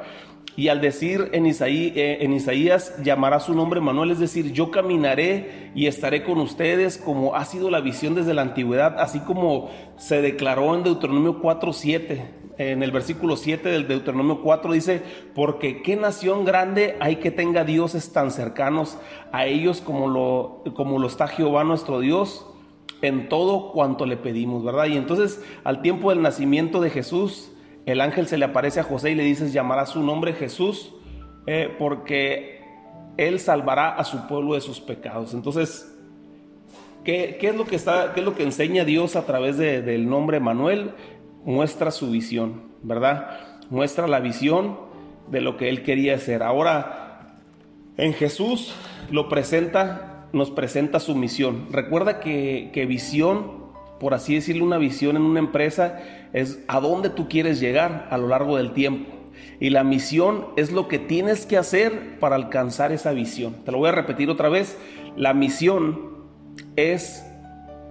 Y 0.57 0.69
al 0.69 0.79
decir 0.79 1.29
en, 1.33 1.45
eh, 1.45 2.17
en 2.21 2.33
Isaías, 2.33 2.95
llamará 3.03 3.39
su 3.41 3.53
nombre 3.53 3.81
Manuel, 3.81 4.11
es 4.11 4.19
decir, 4.19 4.53
yo 4.53 4.71
caminaré 4.71 5.71
y 5.75 5.87
estaré 5.87 6.23
con 6.23 6.39
ustedes 6.39 6.97
como 6.97 7.35
ha 7.35 7.43
sido 7.43 7.69
la 7.69 7.81
visión 7.81 8.15
desde 8.15 8.33
la 8.33 8.41
antigüedad, 8.41 8.99
así 8.99 9.19
como 9.19 9.69
se 9.97 10.21
declaró 10.21 10.73
en 10.75 10.83
Deuteronomio 10.83 11.41
4.7. 11.41 12.21
En 12.57 12.83
el 12.83 12.91
versículo 12.91 13.35
7 13.35 13.67
del 13.67 13.85
Deuteronomio 13.85 14.41
4 14.41 14.71
dice, 14.71 15.01
porque 15.33 15.81
qué 15.81 15.97
nación 15.97 16.45
grande 16.45 16.95
hay 17.01 17.17
que 17.17 17.31
tenga 17.31 17.65
dioses 17.65 18.13
tan 18.13 18.31
cercanos 18.31 18.97
a 19.33 19.45
ellos 19.45 19.81
como 19.81 20.07
lo, 20.07 20.63
como 20.73 20.97
lo 20.99 21.07
está 21.07 21.27
Jehová 21.27 21.65
nuestro 21.65 21.99
Dios 21.99 22.45
en 23.01 23.27
todo 23.27 23.73
cuanto 23.73 24.05
le 24.05 24.15
pedimos, 24.15 24.63
¿verdad? 24.63 24.85
Y 24.85 24.95
entonces 24.95 25.43
al 25.65 25.81
tiempo 25.81 26.11
del 26.11 26.21
nacimiento 26.21 26.79
de 26.79 26.91
Jesús, 26.91 27.51
el 27.85 28.01
ángel 28.01 28.27
se 28.27 28.37
le 28.37 28.45
aparece 28.45 28.79
a 28.79 28.83
José 28.83 29.11
y 29.11 29.15
le 29.15 29.23
dice, 29.23 29.49
llamará 29.51 29.85
su 29.85 30.01
nombre 30.01 30.33
Jesús, 30.33 30.91
eh, 31.45 31.73
porque 31.77 32.61
él 33.17 33.39
salvará 33.39 33.95
a 33.95 34.03
su 34.03 34.27
pueblo 34.27 34.55
de 34.55 34.61
sus 34.61 34.79
pecados. 34.79 35.33
Entonces, 35.33 35.95
¿qué, 37.03 37.37
es, 37.39 37.55
lo 37.55 37.65
que 37.65 37.75
está, 37.75 38.13
qué 38.13 38.21
es 38.21 38.25
lo 38.25 38.35
que 38.35 38.43
enseña 38.43 38.85
Dios 38.85 39.15
a 39.15 39.25
través 39.25 39.57
del 39.57 40.09
nombre 40.09 40.39
Manuel? 40.39 40.91
Muestra 41.43 41.91
su 41.91 42.09
visión, 42.09 42.63
¿verdad? 42.81 43.59
Muestra 43.69 44.07
la 44.07 44.19
visión 44.19 44.79
de 45.29 45.41
lo 45.41 45.55
que 45.57 45.69
él 45.69 45.83
quería 45.83 46.15
hacer. 46.15 46.41
Ahora, 46.41 47.35
en 47.97 48.13
Jesús 48.13 48.73
lo 49.11 49.29
presenta, 49.29 50.27
nos 50.33 50.49
presenta 50.49 50.99
su 50.99 51.15
misión. 51.15 51.67
Recuerda 51.71 52.19
que, 52.19 52.71
que 52.73 52.87
visión 52.87 53.64
por 53.99 54.13
así 54.13 54.35
decirlo, 54.35 54.65
una 54.65 54.77
visión 54.77 55.15
en 55.15 55.23
una 55.23 55.39
empresa 55.39 55.99
es 56.33 56.59
a 56.67 56.79
dónde 56.79 57.09
tú 57.09 57.29
quieres 57.29 57.59
llegar 57.59 58.07
a 58.11 58.17
lo 58.17 58.27
largo 58.27 58.57
del 58.57 58.73
tiempo. 58.73 59.11
Y 59.59 59.69
la 59.69 59.83
misión 59.83 60.47
es 60.57 60.71
lo 60.71 60.87
que 60.87 60.99
tienes 60.99 61.45
que 61.45 61.57
hacer 61.57 62.19
para 62.19 62.35
alcanzar 62.35 62.91
esa 62.91 63.11
visión. 63.13 63.55
Te 63.63 63.71
lo 63.71 63.77
voy 63.77 63.89
a 63.89 63.93
repetir 63.93 64.29
otra 64.29 64.49
vez. 64.49 64.77
La 65.15 65.33
misión 65.33 66.15
es, 66.75 67.25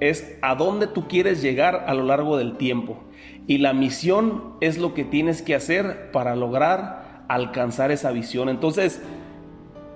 es 0.00 0.36
a 0.42 0.54
dónde 0.54 0.86
tú 0.86 1.08
quieres 1.08 1.40
llegar 1.40 1.84
a 1.86 1.94
lo 1.94 2.04
largo 2.04 2.36
del 2.36 2.56
tiempo. 2.56 3.02
Y 3.46 3.58
la 3.58 3.72
misión 3.72 4.54
es 4.60 4.78
lo 4.78 4.94
que 4.94 5.04
tienes 5.04 5.42
que 5.42 5.54
hacer 5.54 6.10
para 6.12 6.36
lograr 6.36 7.24
alcanzar 7.28 7.90
esa 7.90 8.10
visión. 8.10 8.48
Entonces, 8.48 9.00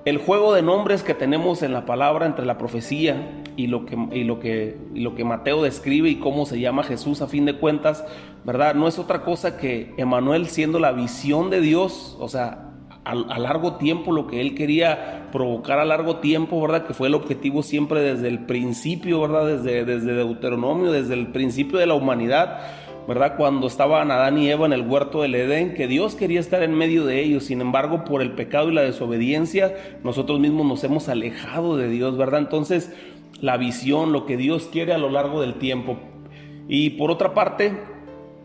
el 0.04 0.18
juego 0.18 0.54
de 0.54 0.62
nombres 0.62 1.02
que 1.02 1.14
tenemos 1.14 1.62
en 1.62 1.72
la 1.72 1.84
palabra 1.84 2.26
entre 2.26 2.46
la 2.46 2.58
profecía 2.58 3.42
y 3.56 3.66
lo 3.66 3.84
que, 3.84 3.96
y 4.12 4.24
lo 4.24 4.40
que, 4.40 4.78
lo 4.94 5.14
que 5.14 5.24
Mateo 5.24 5.62
describe 5.62 6.08
y 6.08 6.16
cómo 6.16 6.46
se 6.46 6.60
llama 6.60 6.82
Jesús 6.84 7.20
a 7.20 7.26
fin 7.26 7.44
de 7.44 7.56
cuentas, 7.56 8.04
¿verdad? 8.44 8.74
No 8.74 8.88
es 8.88 8.98
otra 8.98 9.22
cosa 9.22 9.58
que 9.58 9.94
Emanuel 9.96 10.46
siendo 10.46 10.78
la 10.78 10.92
visión 10.92 11.50
de 11.50 11.60
Dios, 11.60 12.16
o 12.20 12.28
sea, 12.28 12.68
a, 13.04 13.38
largo 13.38 13.74
tiempo, 13.76 14.12
lo 14.12 14.26
que 14.26 14.40
él 14.40 14.54
quería 14.54 15.28
provocar 15.32 15.78
a 15.78 15.84
largo 15.84 16.16
tiempo, 16.16 16.60
¿verdad? 16.60 16.86
Que 16.86 16.94
fue 16.94 17.08
el 17.08 17.14
objetivo 17.14 17.62
siempre 17.62 18.00
desde 18.00 18.28
el 18.28 18.40
principio, 18.40 19.20
¿verdad? 19.22 19.46
Desde, 19.46 19.84
desde 19.84 20.14
Deuteronomio, 20.14 20.92
desde 20.92 21.14
el 21.14 21.28
principio 21.28 21.78
de 21.78 21.86
la 21.86 21.94
humanidad 21.94 22.60
¿verdad? 23.08 23.38
Cuando 23.38 23.66
estaban 23.66 24.10
Adán 24.10 24.36
y 24.36 24.50
Eva 24.50 24.66
en 24.66 24.74
el 24.74 24.82
huerto 24.82 25.22
del 25.22 25.34
Edén, 25.34 25.72
que 25.72 25.88
Dios 25.88 26.14
quería 26.14 26.40
estar 26.40 26.62
en 26.62 26.74
medio 26.74 27.06
de 27.06 27.22
ellos, 27.22 27.44
sin 27.44 27.62
embargo, 27.62 28.04
por 28.04 28.20
el 28.20 28.32
pecado 28.32 28.68
y 28.68 28.74
la 28.74 28.82
desobediencia, 28.82 29.74
nosotros 30.04 30.38
mismos 30.38 30.66
nos 30.66 30.84
hemos 30.84 31.08
alejado 31.08 31.78
de 31.78 31.88
Dios, 31.88 32.18
¿verdad? 32.18 32.40
Entonces, 32.40 32.94
la 33.40 33.56
visión, 33.56 34.12
lo 34.12 34.26
que 34.26 34.36
Dios 34.36 34.68
quiere 34.70 34.92
a 34.92 34.98
lo 34.98 35.08
largo 35.08 35.40
del 35.40 35.54
tiempo. 35.54 35.98
Y 36.68 36.90
por 36.90 37.10
otra 37.10 37.32
parte, 37.32 37.72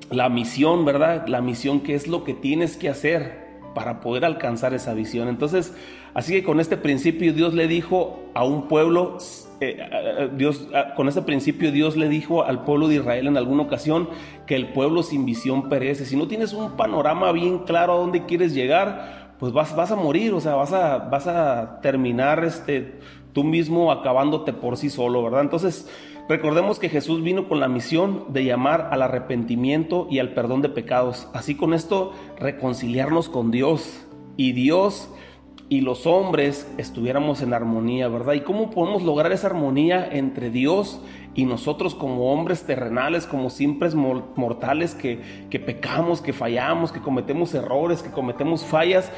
la 0.09 0.29
misión, 0.29 0.85
¿verdad? 0.85 1.27
La 1.27 1.41
misión, 1.41 1.81
¿qué 1.81 1.93
es 1.93 2.07
lo 2.07 2.23
que 2.23 2.33
tienes 2.33 2.77
que 2.77 2.87
hacer 2.87 3.42
para 3.73 4.01
poder 4.01 4.25
alcanzar 4.25 4.73
esa 4.73 4.93
visión? 4.93 5.27
Entonces, 5.27 5.75
así 6.13 6.33
que 6.33 6.43
con 6.43 6.59
este 6.59 6.77
principio 6.77 7.33
Dios 7.33 7.53
le 7.53 7.67
dijo 7.67 8.23
a 8.33 8.43
un 8.43 8.67
pueblo, 8.67 9.17
eh, 9.59 10.29
Dios, 10.35 10.67
con 10.95 11.07
ese 11.07 11.21
principio 11.21 11.71
Dios 11.71 11.95
le 11.95 12.09
dijo 12.09 12.43
al 12.43 12.63
pueblo 12.63 12.87
de 12.87 12.95
Israel 12.95 13.27
en 13.27 13.37
alguna 13.37 13.63
ocasión 13.63 14.09
que 14.45 14.55
el 14.55 14.73
pueblo 14.73 15.03
sin 15.03 15.25
visión 15.25 15.69
perece. 15.69 16.05
Si 16.05 16.15
no 16.15 16.27
tienes 16.27 16.53
un 16.53 16.71
panorama 16.71 17.31
bien 17.31 17.59
claro 17.59 17.93
a 17.93 17.97
dónde 17.97 18.25
quieres 18.25 18.53
llegar, 18.53 19.35
pues 19.39 19.51
vas, 19.51 19.75
vas 19.75 19.91
a 19.91 19.95
morir, 19.95 20.33
o 20.33 20.39
sea, 20.39 20.55
vas 20.55 20.71
a, 20.73 20.97
vas 20.97 21.27
a 21.27 21.79
terminar 21.81 22.43
este, 22.45 22.99
tú 23.33 23.43
mismo 23.43 23.91
acabándote 23.91 24.53
por 24.53 24.77
sí 24.77 24.89
solo, 24.89 25.23
¿verdad? 25.23 25.41
Entonces, 25.41 25.89
recordemos 26.29 26.79
que 26.79 26.89
Jesús 26.89 27.23
vino 27.23 27.47
con 27.47 27.59
la 27.59 27.67
misión 27.67 28.25
de 28.29 28.45
llamar 28.45 28.89
al 28.91 29.01
arrepentimiento 29.01 30.07
y 30.09 30.19
al 30.19 30.33
perdón 30.33 30.61
de 30.61 30.69
pecados. 30.69 31.27
Así 31.33 31.55
con 31.55 31.73
esto, 31.73 32.13
reconciliarnos 32.39 33.29
con 33.29 33.51
Dios. 33.51 34.05
Y 34.35 34.53
Dios 34.53 35.09
y 35.69 35.81
los 35.81 36.05
hombres 36.05 36.71
estuviéramos 36.77 37.41
en 37.41 37.53
armonía, 37.53 38.07
¿verdad? 38.07 38.33
¿Y 38.33 38.41
cómo 38.41 38.69
podemos 38.69 39.03
lograr 39.03 39.31
esa 39.31 39.47
armonía 39.47 40.07
entre 40.11 40.49
Dios 40.49 41.01
y 41.35 41.45
nosotros 41.45 41.95
como 41.95 42.31
hombres 42.31 42.63
terrenales, 42.63 43.25
como 43.25 43.49
simples 43.49 43.95
mortales 43.95 44.93
que, 44.93 45.19
que 45.49 45.59
pecamos, 45.59 46.21
que 46.21 46.33
fallamos, 46.33 46.91
que 46.91 46.99
cometemos 46.99 47.53
errores, 47.53 48.03
que 48.03 48.11
cometemos 48.11 48.63
fallas, 48.63 49.11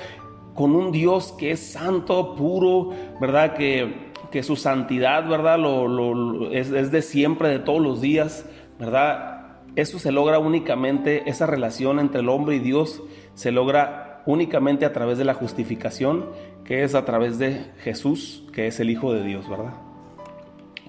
con 0.53 0.75
un 0.75 0.91
Dios 0.91 1.33
que 1.37 1.51
es 1.51 1.59
santo, 1.59 2.35
puro, 2.35 2.91
¿verdad? 3.19 3.55
Que, 3.55 4.04
que 4.31 4.43
su 4.43 4.55
santidad, 4.55 5.27
¿verdad? 5.27 5.57
Lo, 5.59 6.51
es, 6.51 6.71
es 6.71 6.91
de 6.91 7.01
siempre, 7.01 7.49
de 7.49 7.59
todos 7.59 7.81
los 7.81 8.01
días, 8.01 8.45
¿verdad? 8.79 9.57
Eso 9.75 9.99
se 9.99 10.11
logra 10.11 10.39
únicamente, 10.39 11.29
esa 11.29 11.45
relación 11.45 11.99
entre 11.99 12.21
el 12.21 12.29
hombre 12.29 12.55
y 12.55 12.59
Dios 12.59 13.03
se 13.33 13.51
logra 13.51 14.23
únicamente 14.25 14.85
a 14.85 14.93
través 14.93 15.17
de 15.17 15.25
la 15.25 15.33
justificación, 15.33 16.25
que 16.63 16.83
es 16.83 16.95
a 16.95 17.05
través 17.05 17.37
de 17.39 17.71
Jesús, 17.83 18.43
que 18.53 18.67
es 18.67 18.79
el 18.79 18.89
Hijo 18.89 19.13
de 19.13 19.23
Dios, 19.23 19.49
¿verdad? 19.49 19.73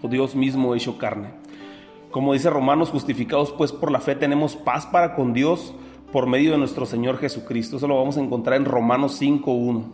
O 0.02 0.08
Dios 0.08 0.34
mismo 0.34 0.74
hecho 0.74 0.98
carne. 0.98 1.30
Como 2.10 2.32
dice 2.32 2.48
Romanos, 2.48 2.90
justificados 2.90 3.52
pues 3.52 3.72
por 3.72 3.90
la 3.90 4.00
fe 4.00 4.14
tenemos 4.14 4.56
paz 4.56 4.86
para 4.86 5.14
con 5.14 5.34
Dios 5.34 5.74
por 6.12 6.26
medio 6.26 6.52
de 6.52 6.58
nuestro 6.58 6.86
Señor 6.86 7.18
Jesucristo. 7.18 7.76
Eso 7.76 7.88
lo 7.88 7.98
vamos 7.98 8.16
a 8.16 8.20
encontrar 8.20 8.56
en 8.56 8.64
Romanos 8.64 9.20
5.1. 9.20 9.84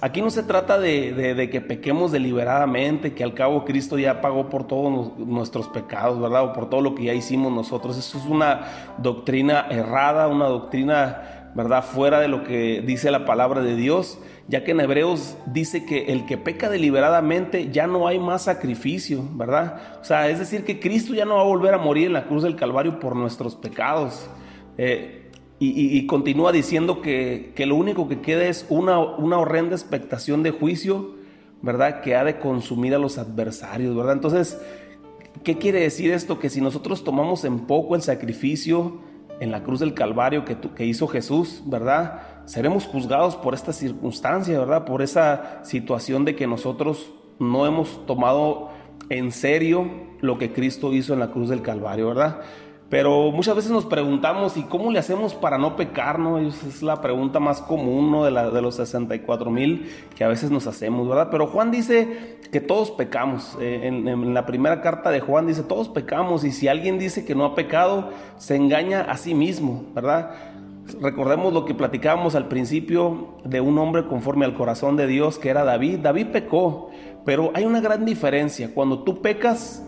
Aquí 0.00 0.20
no 0.20 0.30
se 0.30 0.42
trata 0.42 0.78
de, 0.78 1.48
que 1.50 1.60
pequemos 1.60 2.12
deliberadamente, 2.12 3.14
que 3.14 3.24
al 3.24 3.34
cabo 3.34 3.64
Cristo 3.64 3.98
ya 3.98 4.20
pagó 4.20 4.50
por 4.50 4.66
todos 4.66 5.16
nuestros 5.18 5.68
pecados, 5.68 6.20
¿verdad? 6.20 6.44
O 6.44 6.52
por 6.52 6.68
todo 6.68 6.80
lo 6.80 6.94
que 6.94 7.04
ya 7.04 7.14
hicimos 7.14 7.52
nosotros. 7.52 7.96
Eso 7.96 8.18
es 8.18 8.26
una 8.26 8.94
doctrina 8.98 9.66
errada, 9.70 10.28
una 10.28 10.46
doctrina 10.46 11.44
¿verdad? 11.54 11.84
Fuera 11.84 12.20
de 12.20 12.28
lo 12.28 12.42
que 12.44 12.82
dice 12.84 13.10
la 13.10 13.24
palabra 13.24 13.62
de 13.62 13.76
Dios, 13.76 14.18
ya 14.48 14.64
que 14.64 14.72
en 14.72 14.80
Hebreos 14.80 15.36
dice 15.46 15.86
que 15.86 16.12
el 16.12 16.26
que 16.26 16.36
peca 16.36 16.68
deliberadamente 16.68 17.70
ya 17.70 17.86
no 17.86 18.08
hay 18.08 18.18
más 18.18 18.42
sacrificio, 18.42 19.22
¿verdad? 19.34 19.98
O 20.00 20.04
sea, 20.04 20.28
es 20.28 20.38
decir, 20.40 20.64
que 20.64 20.80
Cristo 20.80 21.14
ya 21.14 21.24
no 21.24 21.36
va 21.36 21.42
a 21.42 21.44
volver 21.44 21.74
a 21.74 21.78
morir 21.78 22.08
en 22.08 22.12
la 22.14 22.26
cruz 22.26 22.42
del 22.42 22.56
Calvario 22.56 22.98
por 22.98 23.14
nuestros 23.14 23.54
pecados. 23.54 24.28
Eh, 24.76 25.23
y, 25.72 26.06
continúa 26.06 26.52
diciendo 26.52 27.00
que, 27.00 27.52
que, 27.54 27.66
lo 27.66 27.76
único 27.76 28.08
que 28.08 28.20
queda 28.20 28.44
es 28.44 28.66
una, 28.68 28.98
una 28.98 29.38
horrenda 29.38 29.74
expectación 29.74 30.42
de 30.42 30.50
juicio, 30.50 31.14
¿verdad? 31.62 32.00
Que 32.00 32.16
ha 32.16 32.24
de 32.24 32.38
consumir 32.38 32.94
a 32.94 32.98
los 32.98 33.18
adversarios, 33.18 33.94
¿verdad? 33.94 34.14
Entonces, 34.14 34.60
¿qué 35.42 35.56
quiere 35.58 35.80
decir 35.80 36.12
esto? 36.12 36.38
Que 36.38 36.50
si 36.50 36.60
nosotros 36.60 37.04
tomamos 37.04 37.44
en 37.44 37.60
poco 37.60 37.94
el 37.94 38.02
sacrificio, 38.02 39.00
en 39.40 39.50
la 39.50 39.62
cruz 39.62 39.80
del 39.80 39.94
Calvario 39.94 40.44
que, 40.44 40.56
que 40.56 40.86
hizo 40.86 41.06
Jesús, 41.08 41.62
¿verdad? 41.66 42.22
Seremos 42.46 42.86
juzgados 42.86 43.36
por 43.36 43.54
esta 43.54 43.72
circunstancia, 43.72 44.58
¿verdad? 44.58 44.84
Por 44.84 45.02
esa 45.02 45.64
situación 45.64 46.24
de 46.24 46.36
que 46.36 46.46
nosotros 46.46 47.12
no 47.38 47.66
hemos 47.66 48.06
tomado 48.06 48.70
en 49.10 49.32
serio 49.32 49.90
lo 50.20 50.38
que 50.38 50.52
Cristo 50.52 50.92
hizo 50.92 51.12
en 51.12 51.20
la 51.20 51.30
cruz 51.30 51.48
del 51.48 51.62
Calvario, 51.62 52.08
¿verdad? 52.08 52.40
Pero 52.94 53.32
muchas 53.32 53.56
veces 53.56 53.72
nos 53.72 53.86
preguntamos, 53.86 54.56
¿y 54.56 54.62
cómo 54.62 54.92
le 54.92 55.00
hacemos 55.00 55.34
para 55.34 55.58
no 55.58 55.74
pecar? 55.74 56.20
No? 56.20 56.38
Es 56.38 56.80
la 56.80 57.00
pregunta 57.00 57.40
más 57.40 57.60
común 57.60 58.12
¿no? 58.12 58.22
de, 58.24 58.62
los 58.62 58.76
64 58.76 59.50
mil 59.50 59.90
que 60.14 60.22
a 60.22 60.28
veces 60.28 60.52
nos 60.52 60.68
hacemos, 60.68 61.08
¿verdad? 61.08 61.26
Pero 61.28 61.48
Juan 61.48 61.72
dice 61.72 62.38
que 62.52 62.60
todos 62.60 62.92
pecamos. 62.92 63.58
Eh, 63.60 63.88
en, 63.88 64.06
en, 64.06 64.32
la 64.32 64.46
primera 64.46 64.80
carta 64.80 65.10
de 65.10 65.18
Juan 65.18 65.48
dice, 65.48 65.64
todos 65.64 65.88
pecamos. 65.88 66.44
Y 66.44 66.52
si 66.52 66.68
alguien 66.68 67.00
dice 67.00 67.24
que 67.24 67.34
no 67.34 67.44
ha 67.44 67.56
pecado, 67.56 68.10
se 68.36 68.54
engaña 68.54 69.00
a 69.00 69.16
sí 69.16 69.34
mismo, 69.34 69.86
¿verdad? 69.92 70.30
Recordemos 71.00 71.52
lo 71.52 71.64
que 71.64 71.74
platicábamos 71.74 72.36
al 72.36 72.46
principio 72.46 73.38
de 73.44 73.60
un 73.60 73.76
hombre 73.76 74.06
conforme 74.06 74.44
al 74.44 74.54
corazón 74.54 74.96
de 74.96 75.08
Dios, 75.08 75.40
que 75.40 75.48
era 75.48 75.64
David. 75.64 75.98
David 75.98 76.28
pecó, 76.28 76.90
pero 77.24 77.50
hay 77.54 77.64
una 77.64 77.80
gran 77.80 78.04
diferencia. 78.04 78.72
Cuando 78.72 79.02
tú 79.02 79.20
pecas, 79.20 79.84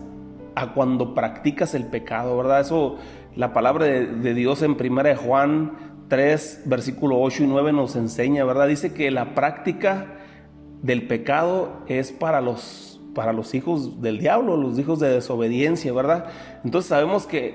a 0.57 0.73
cuando 0.73 1.13
practicas 1.13 1.75
el 1.75 1.85
pecado, 1.85 2.35
¿verdad? 2.35 2.61
Eso, 2.61 2.95
la 3.35 3.53
palabra 3.53 3.85
de, 3.85 4.33
Dios 4.33 4.63
en 4.63 4.71
1 4.71 5.03
de 5.03 5.15
Juan 5.15 5.73
3, 6.07 6.63
versículo 6.65 7.21
8 7.21 7.43
y 7.43 7.47
9 7.47 7.73
nos 7.73 7.95
enseña, 7.95 8.43
¿verdad? 8.43 8.67
Dice 8.67 8.91
que 8.91 9.11
la 9.11 9.35
práctica 9.35 10.17
del 10.81 11.05
pecado 11.05 11.83
es 11.85 12.11
para 12.11 12.41
los, 12.41 12.99
para 13.13 13.33
los 13.33 13.53
hijos 13.53 14.01
del 14.01 14.17
diablo, 14.17 14.57
los 14.57 14.79
hijos 14.79 14.99
de 14.99 15.09
desobediencia, 15.09 15.93
¿verdad? 15.93 16.25
Entonces 16.63 16.89
sabemos 16.89 17.27
que, 17.27 17.53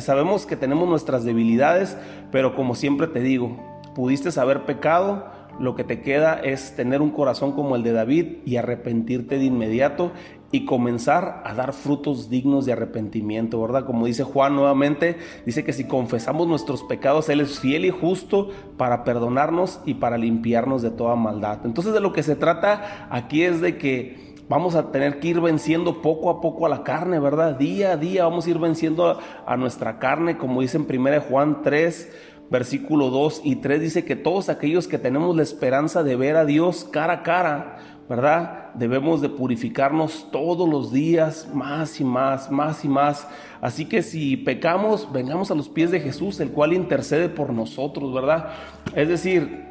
sabemos 0.00 0.44
que 0.44 0.56
tenemos 0.56 0.86
nuestras 0.86 1.24
debilidades, 1.24 1.96
pero 2.30 2.54
como 2.54 2.74
siempre 2.74 3.06
te 3.06 3.20
digo, 3.20 3.56
pudiste 3.94 4.38
haber 4.38 4.66
pecado, 4.66 5.32
lo 5.58 5.76
que 5.76 5.84
te 5.84 6.02
queda 6.02 6.34
es 6.34 6.76
tener 6.76 7.00
un 7.00 7.10
corazón 7.10 7.52
como 7.52 7.76
el 7.76 7.84
de 7.84 7.92
David 7.92 8.26
y 8.44 8.56
arrepentirte 8.56 9.38
de 9.38 9.44
inmediato 9.44 10.12
y 10.54 10.64
comenzar 10.66 11.42
a 11.44 11.52
dar 11.52 11.72
frutos 11.72 12.30
dignos 12.30 12.64
de 12.64 12.74
arrepentimiento, 12.74 13.60
¿verdad? 13.60 13.84
Como 13.84 14.06
dice 14.06 14.22
Juan 14.22 14.54
nuevamente, 14.54 15.16
dice 15.44 15.64
que 15.64 15.72
si 15.72 15.82
confesamos 15.82 16.46
nuestros 16.46 16.84
pecados, 16.84 17.28
Él 17.28 17.40
es 17.40 17.58
fiel 17.58 17.84
y 17.84 17.90
justo 17.90 18.50
para 18.76 19.02
perdonarnos 19.02 19.80
y 19.84 19.94
para 19.94 20.16
limpiarnos 20.16 20.80
de 20.80 20.92
toda 20.92 21.16
maldad. 21.16 21.58
Entonces 21.64 21.92
de 21.92 21.98
lo 21.98 22.12
que 22.12 22.22
se 22.22 22.36
trata 22.36 23.08
aquí 23.10 23.42
es 23.42 23.60
de 23.60 23.78
que 23.78 24.36
vamos 24.48 24.76
a 24.76 24.92
tener 24.92 25.18
que 25.18 25.26
ir 25.26 25.40
venciendo 25.40 26.00
poco 26.02 26.30
a 26.30 26.40
poco 26.40 26.66
a 26.66 26.68
la 26.68 26.84
carne, 26.84 27.18
¿verdad? 27.18 27.56
Día 27.56 27.90
a 27.90 27.96
día 27.96 28.22
vamos 28.22 28.46
a 28.46 28.50
ir 28.50 28.60
venciendo 28.60 29.18
a, 29.44 29.56
nuestra 29.56 29.98
carne, 29.98 30.38
como 30.38 30.60
dice 30.60 30.76
en 30.76 30.86
1 30.88 31.20
Juan 31.22 31.62
3, 31.64 32.12
versículo 32.48 33.10
2 33.10 33.40
y 33.42 33.56
3, 33.56 33.80
dice 33.80 34.04
que 34.04 34.14
todos 34.14 34.48
aquellos 34.48 34.86
que 34.86 34.98
tenemos 34.98 35.34
la 35.34 35.42
esperanza 35.42 36.04
de 36.04 36.14
ver 36.14 36.36
a 36.36 36.44
Dios 36.44 36.84
cara 36.84 37.14
a 37.14 37.22
cara, 37.24 37.78
¿verdad? 38.08 38.74
Debemos 38.74 39.20
de 39.20 39.28
purificarnos 39.28 40.28
todos 40.30 40.68
los 40.68 40.92
días 40.92 41.48
más 41.54 42.00
y 42.00 42.04
más, 42.04 42.50
más 42.50 42.84
y 42.84 42.88
más. 42.88 43.26
Así 43.60 43.86
que 43.86 44.02
si 44.02 44.36
pecamos, 44.36 45.10
vengamos 45.12 45.50
a 45.50 45.54
los 45.54 45.68
pies 45.68 45.90
de 45.90 46.00
Jesús, 46.00 46.38
el 46.40 46.50
cual 46.50 46.72
intercede 46.72 47.28
por 47.28 47.52
nosotros, 47.52 48.12
¿verdad? 48.12 48.50
Es 48.94 49.08
decir, 49.08 49.64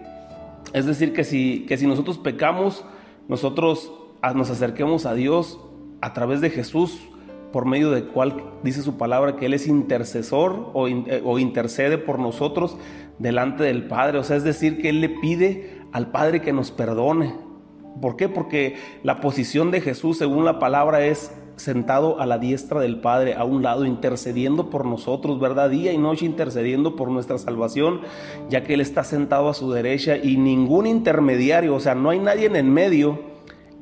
es 0.73 0.85
decir 0.85 1.13
que 1.13 1.23
si, 1.23 1.65
que 1.67 1.77
si 1.77 1.85
nosotros 1.85 2.17
pecamos, 2.17 2.83
nosotros 3.27 3.91
nos 4.35 4.49
acerquemos 4.49 5.05
a 5.05 5.13
Dios 5.13 5.59
a 6.01 6.13
través 6.13 6.41
de 6.41 6.49
Jesús 6.49 6.99
por 7.51 7.65
medio 7.65 7.91
del 7.91 8.05
cual 8.05 8.43
dice 8.63 8.81
su 8.81 8.97
palabra 8.97 9.35
que 9.35 9.45
Él 9.45 9.53
es 9.53 9.67
intercesor 9.67 10.71
o, 10.73 10.87
eh, 10.87 11.21
o 11.23 11.37
intercede 11.37 11.99
por 11.99 12.17
nosotros 12.17 12.77
delante 13.19 13.63
del 13.63 13.85
Padre. 13.85 14.17
O 14.17 14.23
sea, 14.23 14.37
es 14.37 14.43
decir, 14.43 14.81
que 14.81 14.89
Él 14.89 15.01
le 15.01 15.09
pide 15.09 15.81
al 15.91 16.09
Padre 16.09 16.41
que 16.41 16.51
nos 16.51 16.71
perdone. 16.71 17.52
¿Por 18.01 18.15
qué? 18.15 18.29
Porque 18.29 18.75
la 19.03 19.21
posición 19.21 19.71
de 19.71 19.81
Jesús, 19.81 20.17
según 20.17 20.45
la 20.45 20.59
palabra, 20.59 21.05
es 21.05 21.31
sentado 21.55 22.19
a 22.19 22.25
la 22.25 22.37
diestra 22.37 22.79
del 22.79 22.99
Padre, 22.99 23.35
a 23.35 23.43
un 23.43 23.61
lado, 23.61 23.85
intercediendo 23.85 24.69
por 24.69 24.85
nosotros, 24.85 25.39
¿verdad? 25.39 25.69
Día 25.69 25.93
y 25.93 25.97
noche 25.97 26.25
intercediendo 26.25 26.95
por 26.95 27.09
nuestra 27.09 27.37
salvación, 27.37 28.01
ya 28.49 28.63
que 28.63 28.73
Él 28.73 28.81
está 28.81 29.03
sentado 29.03 29.49
a 29.49 29.53
su 29.53 29.71
derecha 29.71 30.17
y 30.17 30.37
ningún 30.37 30.87
intermediario, 30.87 31.75
o 31.75 31.79
sea, 31.79 31.95
no 31.95 32.09
hay 32.09 32.19
nadie 32.19 32.47
en 32.47 32.55
el 32.55 32.65
medio 32.65 33.19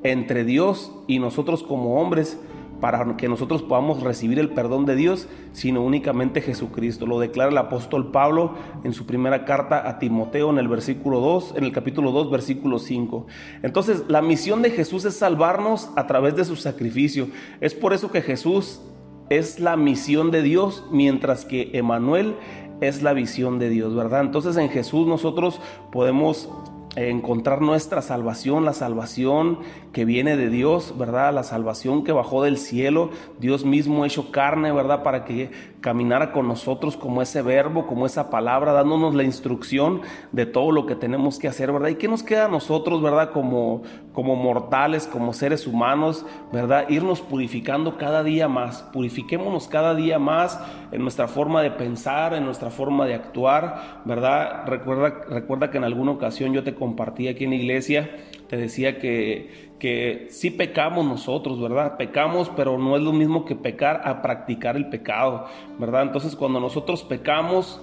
entre 0.03 0.43
Dios 0.43 0.91
y 1.07 1.19
nosotros 1.19 1.63
como 1.63 2.01
hombres 2.01 2.39
para 2.81 3.15
que 3.15 3.29
nosotros 3.29 3.61
podamos 3.61 4.01
recibir 4.03 4.39
el 4.39 4.49
perdón 4.49 4.85
de 4.85 4.95
Dios, 4.95 5.29
sino 5.53 5.81
únicamente 5.81 6.41
Jesucristo. 6.41 7.05
Lo 7.05 7.19
declara 7.19 7.51
el 7.51 7.57
apóstol 7.57 8.11
Pablo 8.11 8.55
en 8.83 8.91
su 8.91 9.05
primera 9.05 9.45
carta 9.45 9.87
a 9.87 9.99
Timoteo 9.99 10.49
en 10.49 10.57
el 10.57 10.67
versículo 10.67 11.19
2, 11.19 11.53
en 11.57 11.63
el 11.63 11.71
capítulo 11.71 12.11
2, 12.11 12.31
versículo 12.31 12.79
5. 12.79 13.27
Entonces, 13.61 14.03
la 14.07 14.21
misión 14.21 14.61
de 14.61 14.71
Jesús 14.71 15.05
es 15.05 15.15
salvarnos 15.15 15.91
a 15.95 16.07
través 16.07 16.35
de 16.35 16.43
su 16.43 16.55
sacrificio. 16.55 17.27
Es 17.61 17.73
por 17.73 17.93
eso 17.93 18.11
que 18.11 18.21
Jesús 18.21 18.81
es 19.29 19.59
la 19.59 19.77
misión 19.77 20.31
de 20.31 20.41
Dios, 20.41 20.83
mientras 20.91 21.45
que 21.45 21.69
Emanuel 21.73 22.35
es 22.81 23.03
la 23.03 23.13
visión 23.13 23.59
de 23.59 23.69
Dios, 23.69 23.95
¿verdad? 23.95 24.21
Entonces 24.21 24.57
en 24.57 24.69
Jesús 24.69 25.07
nosotros 25.07 25.61
podemos 25.91 26.49
encontrar 26.95 27.61
nuestra 27.61 28.01
salvación, 28.01 28.65
la 28.65 28.73
salvación 28.73 29.59
que 29.93 30.03
viene 30.03 30.35
de 30.35 30.49
Dios, 30.49 30.95
¿verdad? 30.97 31.33
La 31.33 31.43
salvación 31.43 32.03
que 32.03 32.11
bajó 32.11 32.43
del 32.43 32.57
cielo, 32.57 33.11
Dios 33.39 33.63
mismo 33.63 34.05
hecho 34.05 34.31
carne, 34.31 34.71
¿verdad? 34.71 35.03
Para 35.03 35.23
que 35.23 35.51
caminara 35.79 36.31
con 36.31 36.47
nosotros 36.47 36.97
como 36.97 37.21
ese 37.21 37.41
verbo, 37.41 37.87
como 37.87 38.05
esa 38.05 38.29
palabra, 38.29 38.73
dándonos 38.73 39.15
la 39.15 39.23
instrucción 39.23 40.01
de 40.31 40.45
todo 40.45 40.71
lo 40.71 40.85
que 40.85 40.95
tenemos 40.95 41.39
que 41.39 41.47
hacer, 41.47 41.71
¿verdad? 41.71 41.89
¿Y 41.89 41.95
qué 41.95 42.07
nos 42.07 42.23
queda 42.23 42.45
a 42.45 42.49
nosotros, 42.49 43.01
¿verdad? 43.01 43.31
Como, 43.31 43.83
como 44.13 44.35
mortales, 44.35 45.07
como 45.07 45.33
seres 45.33 45.67
humanos, 45.67 46.25
¿verdad? 46.51 46.89
Irnos 46.89 47.21
purificando 47.21 47.97
cada 47.97 48.23
día 48.23 48.47
más, 48.47 48.83
purifiquémonos 48.93 49.67
cada 49.67 49.95
día 49.95 50.19
más 50.19 50.59
en 50.91 51.01
nuestra 51.01 51.27
forma 51.27 51.61
de 51.61 51.71
pensar, 51.71 52.33
en 52.33 52.45
nuestra 52.45 52.69
forma 52.69 53.05
de 53.05 53.15
actuar, 53.15 54.01
¿verdad? 54.05 54.65
Recuerda, 54.67 55.21
recuerda 55.29 55.71
que 55.71 55.77
en 55.77 55.85
alguna 55.85 56.11
ocasión 56.11 56.53
yo 56.53 56.63
te 56.63 56.75
compartí 56.81 57.27
aquí 57.27 57.43
en 57.43 57.53
iglesia, 57.53 58.09
te 58.49 58.57
decía 58.57 58.97
que, 58.97 59.71
que 59.77 60.25
sí 60.31 60.49
pecamos 60.49 61.05
nosotros, 61.05 61.61
¿verdad? 61.61 61.95
Pecamos, 61.95 62.49
pero 62.55 62.79
no 62.79 62.97
es 62.97 63.03
lo 63.03 63.13
mismo 63.13 63.45
que 63.45 63.55
pecar 63.55 64.01
a 64.03 64.23
practicar 64.23 64.75
el 64.75 64.89
pecado, 64.89 65.45
¿verdad? 65.77 66.01
Entonces 66.01 66.35
cuando 66.35 66.59
nosotros 66.59 67.03
pecamos, 67.03 67.79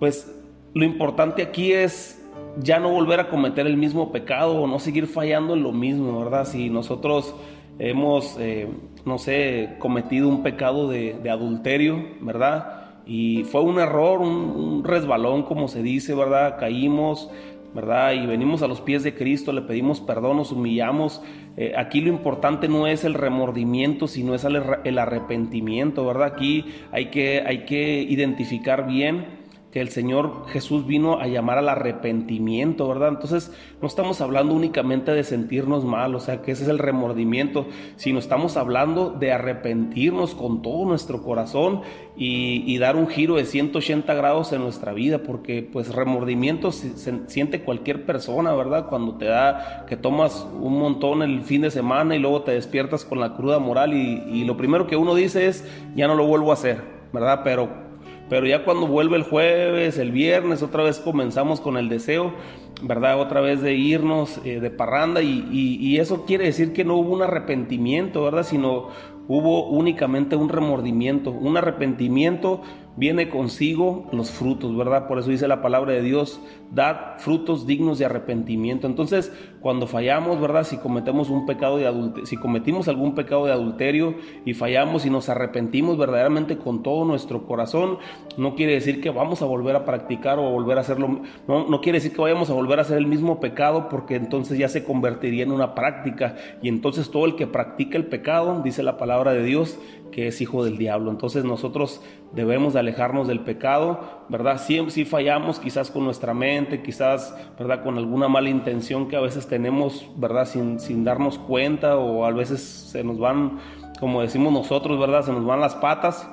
pues 0.00 0.36
lo 0.74 0.84
importante 0.84 1.42
aquí 1.42 1.72
es 1.72 2.20
ya 2.58 2.80
no 2.80 2.90
volver 2.90 3.20
a 3.20 3.28
cometer 3.28 3.68
el 3.68 3.76
mismo 3.76 4.10
pecado 4.10 4.60
o 4.60 4.66
no 4.66 4.80
seguir 4.80 5.06
fallando 5.06 5.54
en 5.54 5.62
lo 5.62 5.70
mismo, 5.70 6.18
¿verdad? 6.18 6.44
Si 6.44 6.68
nosotros 6.70 7.36
hemos, 7.78 8.36
eh, 8.40 8.68
no 9.04 9.18
sé, 9.18 9.76
cometido 9.78 10.28
un 10.28 10.42
pecado 10.42 10.88
de, 10.88 11.30
adulterio, 11.30 12.04
¿verdad? 12.20 12.80
Y 13.06 13.44
fue 13.44 13.62
un 13.62 13.78
error, 13.78 14.20
un 14.20 14.84
resbalón, 14.84 15.44
como 15.44 15.68
se 15.68 15.82
dice, 15.82 16.14
¿verdad? 16.14 16.58
Caímos, 16.58 17.30
¿verdad? 17.74 18.12
Y 18.12 18.26
venimos 18.26 18.62
a 18.62 18.68
los 18.68 18.80
pies 18.80 19.02
de 19.02 19.14
Cristo, 19.14 19.52
le 19.52 19.62
pedimos 19.62 20.00
perdón, 20.00 20.38
nos 20.38 20.52
humillamos. 20.52 21.22
Eh, 21.56 21.72
aquí 21.76 22.00
lo 22.00 22.08
importante 22.08 22.68
no 22.68 22.86
es 22.86 23.04
el 23.04 23.14
remordimiento, 23.14 24.08
sino 24.08 24.34
es 24.34 24.44
el, 24.44 24.98
arrepentimiento, 24.98 26.06
¿verdad? 26.06 26.28
Aquí 26.34 26.66
hay 26.92 27.06
que, 27.06 27.42
hay 27.46 27.64
que 27.64 28.02
identificar 28.02 28.86
bien 28.86 29.39
que 29.72 29.80
el 29.80 29.90
Señor 29.90 30.48
Jesús 30.48 30.84
vino 30.86 31.20
a 31.20 31.28
llamar 31.28 31.58
al 31.58 31.68
arrepentimiento, 31.68 32.88
¿verdad? 32.88 33.10
Entonces 33.10 33.52
no 33.80 33.86
estamos 33.86 34.20
hablando 34.20 34.52
únicamente 34.52 35.12
de 35.12 35.22
sentirnos 35.22 35.84
mal, 35.84 36.14
o 36.16 36.20
sea, 36.20 36.42
que 36.42 36.50
ese 36.50 36.64
es 36.64 36.68
el 36.68 36.78
remordimiento, 36.78 37.66
sino 37.94 38.18
estamos 38.18 38.56
hablando 38.56 39.10
de 39.10 39.32
arrepentirnos 39.32 40.34
con 40.34 40.62
todo 40.62 40.86
nuestro 40.86 41.22
corazón 41.22 41.82
y, 42.16 42.78
dar 42.80 42.96
un 42.96 43.08
giro 43.08 43.36
de 43.36 43.44
180 43.44 44.14
grados 44.14 44.52
en 44.54 44.62
nuestra 44.62 44.94
vida, 44.94 45.18
porque 45.18 45.62
pues 45.62 45.94
remordimiento 45.94 46.72
se, 46.72 47.28
siente 47.28 47.62
cualquier 47.62 48.06
persona, 48.06 48.54
¿verdad? 48.54 48.88
Cuando 48.88 49.16
te 49.16 49.26
da 49.26 49.84
que 49.86 49.98
tomas 49.98 50.48
un 50.60 50.78
montón 50.78 51.22
el 51.22 51.42
fin 51.42 51.60
de 51.60 51.70
semana 51.70 52.16
y 52.16 52.18
luego 52.18 52.42
te 52.42 52.52
despiertas 52.52 53.04
con 53.04 53.20
la 53.20 53.36
cruda 53.36 53.58
moral 53.58 53.92
y, 53.92 54.22
y 54.32 54.44
lo 54.44 54.56
primero 54.56 54.86
que 54.86 54.96
uno 54.96 55.14
dice 55.14 55.46
es, 55.46 55.68
ya 55.94 56.06
no 56.06 56.14
lo 56.14 56.26
vuelvo 56.26 56.52
a 56.52 56.54
hacer, 56.54 56.82
¿verdad? 57.12 57.42
Pero 57.44 57.89
pero 58.30 58.46
ya 58.46 58.64
cuando 58.64 58.86
vuelve 58.86 59.16
el 59.16 59.24
jueves, 59.24 59.98
el 59.98 60.12
viernes, 60.12 60.62
otra 60.62 60.84
vez 60.84 61.00
comenzamos 61.00 61.60
con 61.60 61.76
el 61.76 61.88
deseo, 61.88 62.32
¿verdad? 62.80 63.20
Otra 63.20 63.40
vez 63.40 63.60
de 63.60 63.74
irnos 63.74 64.40
eh, 64.44 64.60
de 64.60 64.70
parranda 64.70 65.20
y, 65.20 65.48
y, 65.50 65.98
eso 65.98 66.24
quiere 66.26 66.44
decir 66.44 66.72
que 66.72 66.84
no 66.84 66.94
hubo 66.94 67.12
un 67.12 67.22
arrepentimiento, 67.22 68.22
¿verdad? 68.22 68.44
Sino 68.44 68.88
hubo 69.26 69.68
únicamente 69.68 70.36
un 70.36 70.48
remordimiento, 70.48 71.32
un 71.32 71.56
arrepentimiento 71.56 72.62
viene 72.96 73.28
consigo 73.28 74.06
los 74.12 74.30
frutos, 74.30 74.76
¿verdad? 74.76 75.08
Por 75.08 75.18
eso 75.18 75.30
dice 75.30 75.48
la 75.48 75.62
palabra 75.62 75.92
de 75.92 76.02
Dios, 76.02 76.40
dad 76.72 77.18
frutos 77.18 77.66
dignos 77.66 77.98
de 77.98 78.04
arrepentimiento. 78.04 78.86
Entonces, 78.86 79.32
cuando 79.60 79.86
fallamos, 79.86 80.40
¿verdad? 80.40 80.64
Si 80.64 80.78
cometemos 80.78 81.28
un 81.28 81.46
pecado 81.46 81.76
de 81.76 81.86
adulterio, 81.86 82.26
si 82.26 82.36
cometimos 82.36 82.88
algún 82.88 83.14
pecado 83.14 83.46
de 83.46 83.52
adulterio 83.52 84.14
y 84.44 84.54
fallamos 84.54 85.04
y 85.04 85.10
nos 85.10 85.28
arrepentimos 85.28 85.98
verdaderamente 85.98 86.56
con 86.56 86.82
todo 86.82 87.04
nuestro 87.04 87.46
corazón, 87.46 87.98
no 88.36 88.54
quiere 88.54 88.72
decir 88.72 89.00
que 89.00 89.10
vamos 89.10 89.42
a 89.42 89.46
volver 89.46 89.76
a 89.76 89.84
practicar 89.84 90.38
o 90.38 90.50
volver 90.50 90.78
a 90.78 90.80
hacerlo, 90.80 91.20
no, 91.46 91.66
no 91.68 91.80
quiere 91.80 91.98
decir 91.98 92.12
que 92.12 92.22
vayamos 92.22 92.50
a 92.50 92.54
volver 92.54 92.78
a 92.78 92.82
hacer 92.82 92.98
el 92.98 93.06
mismo 93.06 93.40
pecado 93.40 93.88
porque 93.88 94.16
entonces 94.16 94.58
ya 94.58 94.68
se 94.68 94.84
convertiría 94.84 95.44
en 95.44 95.52
una 95.52 95.74
práctica 95.74 96.36
y 96.62 96.68
entonces 96.68 97.10
todo 97.10 97.26
el 97.26 97.36
que 97.36 97.46
practica 97.46 97.98
el 97.98 98.06
pecado, 98.06 98.62
dice 98.62 98.82
la 98.82 98.96
palabra 98.96 99.32
de 99.32 99.42
Dios, 99.42 99.78
que 100.10 100.26
es 100.26 100.40
hijo 100.40 100.64
del 100.64 100.76
diablo. 100.76 101.10
Entonces 101.10 101.44
nosotros 101.44 102.02
debemos 102.32 102.76
alejarnos 102.76 103.28
del 103.28 103.40
pecado, 103.40 104.24
¿verdad? 104.28 104.58
Siempre 104.58 104.92
si 104.92 105.04
fallamos 105.04 105.58
quizás 105.58 105.90
con 105.90 106.04
nuestra 106.04 106.34
mente, 106.34 106.82
quizás, 106.82 107.34
¿verdad? 107.58 107.82
Con 107.82 107.98
alguna 107.98 108.28
mala 108.28 108.50
intención 108.50 109.08
que 109.08 109.16
a 109.16 109.20
veces 109.20 109.46
tenemos, 109.50 110.08
¿verdad? 110.16 110.46
Sin, 110.46 110.80
sin 110.80 111.04
darnos 111.04 111.38
cuenta 111.38 111.98
o 111.98 112.24
a 112.24 112.30
veces 112.30 112.62
se 112.62 113.04
nos 113.04 113.18
van, 113.18 113.58
como 113.98 114.22
decimos 114.22 114.52
nosotros, 114.52 114.98
¿verdad? 114.98 115.24
Se 115.24 115.32
nos 115.32 115.44
van 115.44 115.60
las 115.60 115.74
patas, 115.74 116.26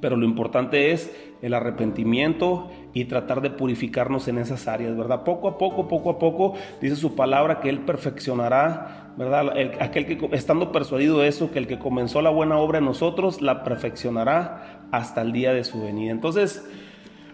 pero 0.00 0.16
lo 0.16 0.24
importante 0.24 0.90
es 0.90 1.14
el 1.42 1.54
arrepentimiento 1.54 2.70
y 2.94 3.04
tratar 3.04 3.42
de 3.42 3.50
purificarnos 3.50 4.26
en 4.28 4.38
esas 4.38 4.66
áreas, 4.68 4.96
¿verdad? 4.96 5.22
Poco 5.22 5.48
a 5.48 5.58
poco, 5.58 5.86
poco 5.86 6.10
a 6.10 6.18
poco, 6.18 6.54
dice 6.80 6.96
su 6.96 7.14
palabra 7.14 7.60
que 7.60 7.68
Él 7.68 7.80
perfeccionará, 7.80 9.12
¿verdad? 9.16 9.52
aquel 9.80 10.06
que, 10.06 10.28
estando 10.32 10.72
persuadido 10.72 11.20
de 11.20 11.28
eso, 11.28 11.52
que 11.52 11.58
el 11.58 11.66
que 11.66 11.78
comenzó 11.78 12.22
la 12.22 12.30
buena 12.30 12.56
obra 12.56 12.78
en 12.78 12.86
nosotros, 12.86 13.42
la 13.42 13.62
perfeccionará 13.62 14.86
hasta 14.92 15.20
el 15.20 15.32
día 15.32 15.52
de 15.52 15.64
su 15.64 15.80
venida. 15.82 16.10
Entonces, 16.10 16.66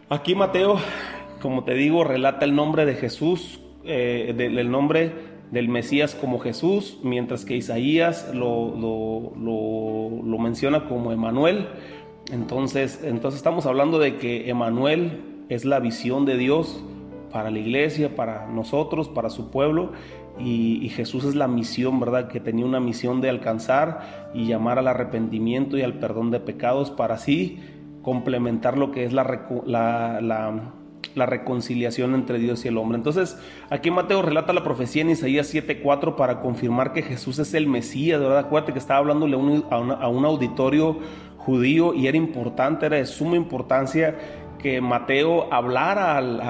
aquí 0.09 0.35
Mateo, 0.35 0.79
como 1.41 1.65
te 1.65 1.75
digo, 1.75 2.03
relata 2.03 2.45
el 2.45 2.57
nombre 2.57 2.85
de 2.85 2.95
Jesús, 2.95 3.61
eh, 3.87 4.35
el 4.39 4.71
nombre 4.71 5.13
del 5.51 5.69
Mesías 5.69 6.15
como 6.15 6.39
Jesús, 6.39 6.99
mientras 7.03 7.45
que 7.45 7.57
Isaías 7.57 8.33
lo, 8.35 8.75
lo 8.77 10.39
menciona 10.39 10.89
como 10.89 11.13
Emanuel. 11.13 11.69
Entonces, 12.33 13.03
entonces 13.05 13.39
estamos 13.39 13.67
hablando 13.67 13.99
de 13.99 14.17
que 14.17 14.51
Emanuel 14.51 15.45
es 15.49 15.65
la 15.65 15.79
visión 15.79 16.25
de 16.25 16.37
Dios 16.37 16.83
para 17.33 17.51
la 17.51 17.59
iglesia, 17.59 18.17
para 18.17 18.47
nosotros, 18.47 19.09
para 19.09 19.31
su 19.31 19.51
pueblo. 19.51 19.93
Y, 20.39 20.89
Jesús 20.91 21.25
es 21.25 21.35
la 21.35 21.49
misión, 21.49 21.99
¿verdad? 21.99 22.29
Que 22.29 22.41
tenía 22.41 22.67
una 22.67 22.81
misión 22.81 23.21
de 23.21 23.31
alcanzar 23.31 24.31
y 24.35 24.47
llamar 24.47 24.79
al 24.79 24.89
arrepentimiento 24.89 25.79
y 25.79 25.83
al 25.83 25.95
perdón 25.95 26.31
de 26.31 26.41
pecados 26.41 26.91
para 26.91 27.15
así 27.15 27.59
complementar 28.03 28.77
lo 28.77 28.91
que 28.91 29.05
es 29.05 29.13
la, 29.13 29.25
la, 29.65 30.21
la, 30.21 30.73
reconciliación 31.15 32.15
entre 32.15 32.39
Dios 32.39 32.65
y 32.65 32.69
el 32.69 32.77
hombre. 32.77 32.99
Entonces, 32.99 33.39
aquí 33.71 33.91
Mateo 33.91 34.23
relata 34.23 34.53
la 34.53 34.63
profecía 34.63 35.03
en 35.03 35.11
Isaías 35.11 35.53
7:4 35.53 36.17
para 36.17 36.41
confirmar 36.41 36.93
que 36.93 37.03
Jesús 37.03 37.39
es 37.39 37.55
el 37.55 37.67
Mesías, 37.67 38.21
¿verdad? 38.21 38.39
Acuérdate 38.39 38.73
que 38.73 38.79
estaba 38.79 38.99
hablándole 39.01 39.35
a 39.35 39.39
un, 39.39 39.65
a 39.71 40.09
un 40.09 40.25
auditorio 40.25 40.99
judío 41.39 41.95
y 41.95 42.09
era 42.09 42.17
importante, 42.17 42.87
era 42.87 42.97
de 42.97 43.07
suma 43.07 43.37
importancia 43.37 44.17
que 44.59 44.81
Mateo 44.81 45.53
hablara 45.53 46.17
al, 46.17 46.41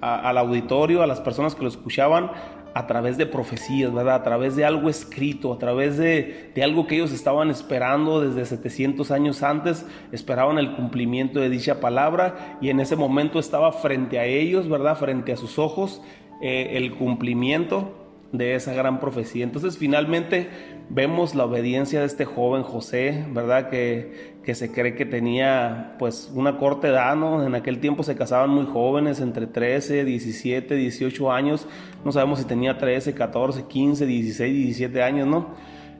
al, 0.00 0.38
auditorio, 0.38 1.02
a 1.02 1.06
las 1.06 1.20
personas 1.20 1.54
que 1.54 1.62
lo 1.62 1.68
escuchaban, 1.68 2.30
a 2.74 2.86
través 2.86 3.16
de 3.16 3.26
profecías, 3.26 3.94
¿verdad? 3.94 4.16
A 4.16 4.22
través 4.22 4.56
de 4.56 4.64
algo 4.64 4.90
escrito, 4.90 5.52
a 5.52 5.58
través 5.58 5.96
de, 5.96 6.50
de, 6.54 6.62
algo 6.64 6.86
que 6.86 6.96
ellos 6.96 7.12
estaban 7.12 7.48
esperando 7.50 8.20
desde 8.20 8.44
700 8.44 9.10
años 9.12 9.42
antes, 9.42 9.86
esperaban 10.10 10.58
el 10.58 10.74
cumplimiento 10.74 11.38
de 11.38 11.48
dicha 11.48 11.80
palabra 11.80 12.58
y 12.60 12.70
en 12.70 12.80
ese 12.80 12.96
momento 12.96 13.38
estaba 13.38 13.72
frente 13.72 14.18
a 14.18 14.24
ellos, 14.24 14.68
¿verdad? 14.68 14.96
Frente 14.96 15.32
a 15.32 15.36
sus 15.36 15.58
ojos 15.58 16.02
eh, 16.42 16.76
el 16.76 16.94
cumplimiento 16.94 17.92
de 18.32 18.56
esa 18.56 18.74
gran 18.74 18.98
profecía. 18.98 19.44
Entonces 19.44 19.78
finalmente 19.78 20.48
vemos 20.90 21.34
la 21.34 21.44
obediencia 21.44 22.00
de 22.00 22.06
este 22.06 22.24
joven 22.24 22.64
José, 22.64 23.24
¿verdad? 23.30 23.70
Que, 23.70 24.33
que 24.44 24.54
se 24.54 24.70
cree 24.70 24.94
que 24.94 25.06
tenía 25.06 25.96
pues 25.98 26.30
una 26.34 26.58
corta 26.58 26.88
edad, 26.88 27.16
¿no? 27.16 27.44
En 27.44 27.54
aquel 27.54 27.80
tiempo 27.80 28.02
se 28.02 28.14
casaban 28.14 28.50
muy 28.50 28.66
jóvenes, 28.66 29.20
entre 29.20 29.46
13, 29.46 30.04
17, 30.04 30.74
18 30.74 31.32
años, 31.32 31.66
no 32.04 32.12
sabemos 32.12 32.38
si 32.40 32.44
tenía 32.44 32.76
13, 32.76 33.14
14, 33.14 33.64
15, 33.64 34.06
16, 34.06 34.54
17 34.54 35.02
años, 35.02 35.26
¿no? 35.26 35.46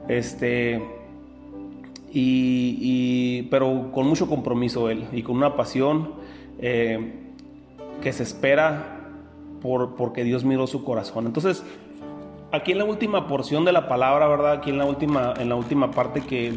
Este, 0.07 0.81
y, 2.13 3.43
pero 3.43 3.91
con 3.91 4.07
mucho 4.07 4.27
compromiso 4.27 4.89
él 4.89 5.05
y 5.11 5.21
con 5.21 5.35
una 5.35 5.55
pasión 5.57 6.13
eh, 6.59 7.13
que 8.01 8.13
se 8.13 8.23
espera 8.23 9.01
por, 9.61 9.95
porque 9.95 10.23
Dios 10.23 10.45
miró 10.45 10.67
su 10.67 10.83
corazón. 10.83 11.25
Entonces, 11.25 11.63
aquí 12.51 12.71
en 12.71 12.77
la 12.77 12.85
última 12.85 13.27
porción 13.27 13.65
de 13.65 13.71
la 13.71 13.87
palabra, 13.87 14.27
¿verdad? 14.27 14.53
Aquí 14.53 14.69
en 14.69 14.77
la 14.77 14.85
última, 14.85 15.33
en 15.37 15.49
la 15.49 15.55
última 15.55 15.91
parte 15.91 16.21
que, 16.21 16.53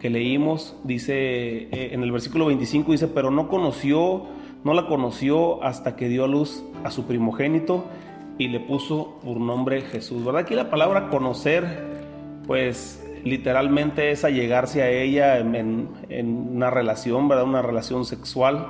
que 0.00 0.10
leímos, 0.10 0.76
dice, 0.84 1.14
eh, 1.14 1.90
en 1.92 2.02
el 2.02 2.10
versículo 2.10 2.46
25 2.46 2.92
dice, 2.92 3.08
pero 3.08 3.30
no 3.30 3.48
conoció, 3.48 4.26
no 4.64 4.74
la 4.74 4.86
conoció 4.86 5.62
hasta 5.62 5.96
que 5.96 6.08
dio 6.08 6.24
a 6.24 6.28
luz 6.28 6.64
a 6.84 6.90
su 6.90 7.06
primogénito 7.06 7.84
y 8.38 8.48
le 8.48 8.60
puso 8.60 9.18
por 9.22 9.38
nombre 9.38 9.82
Jesús, 9.82 10.24
¿verdad? 10.24 10.42
Aquí 10.42 10.54
la 10.54 10.70
palabra 10.70 11.08
conocer, 11.10 11.84
pues 12.46 13.06
literalmente 13.22 14.10
es 14.10 14.24
allegarse 14.24 14.82
a 14.82 14.90
ella 14.90 15.38
en, 15.38 15.88
en 16.08 16.56
una 16.56 16.70
relación, 16.70 17.28
¿verdad? 17.28 17.44
Una 17.44 17.62
relación 17.62 18.06
sexual. 18.06 18.66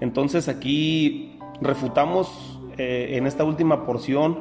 Entonces 0.00 0.48
aquí 0.48 1.38
refutamos 1.60 2.58
eh, 2.78 3.16
en 3.16 3.26
esta 3.26 3.44
última 3.44 3.86
porción, 3.86 4.40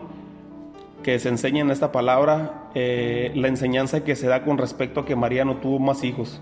que 1.06 1.20
se 1.20 1.30
enseña 1.30 1.62
en 1.62 1.70
esta 1.70 1.92
palabra 1.92 2.72
eh, 2.74 3.32
la 3.36 3.48
enseñanza 3.48 4.04
que 4.04 4.16
se 4.16 4.26
da 4.26 4.44
con 4.44 4.58
respecto 4.58 5.02
a 5.02 5.06
que 5.06 5.16
María 5.16 5.46
no 5.46 5.58
tuvo 5.58 5.78
más 5.78 6.04
hijos, 6.04 6.42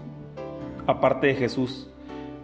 aparte 0.87 1.27
de 1.27 1.35
Jesús. 1.35 1.89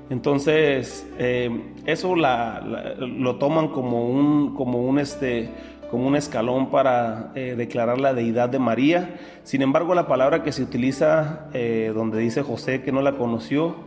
Entonces, 0.09 1.09
eh, 1.17 1.49
eso 1.85 2.17
lo 2.17 3.35
toman 3.37 3.69
como 3.69 4.05
un, 4.09 4.53
como 4.53 4.81
un, 4.81 4.99
este, 4.99 5.49
como 5.89 6.07
un 6.07 6.17
escalón 6.17 6.69
para 6.69 7.31
eh, 7.35 7.55
declarar 7.57 8.01
la 8.01 8.13
deidad 8.13 8.49
de 8.49 8.59
María. 8.59 9.15
Sin 9.43 9.61
embargo, 9.61 9.95
la 9.95 10.05
palabra 10.05 10.43
que 10.43 10.51
se 10.51 10.61
utiliza 10.61 11.47
donde 11.95 12.19
dice 12.19 12.41
José 12.41 12.81
que 12.81 12.91
no 12.91 13.01
la 13.01 13.13
conoció 13.13 13.77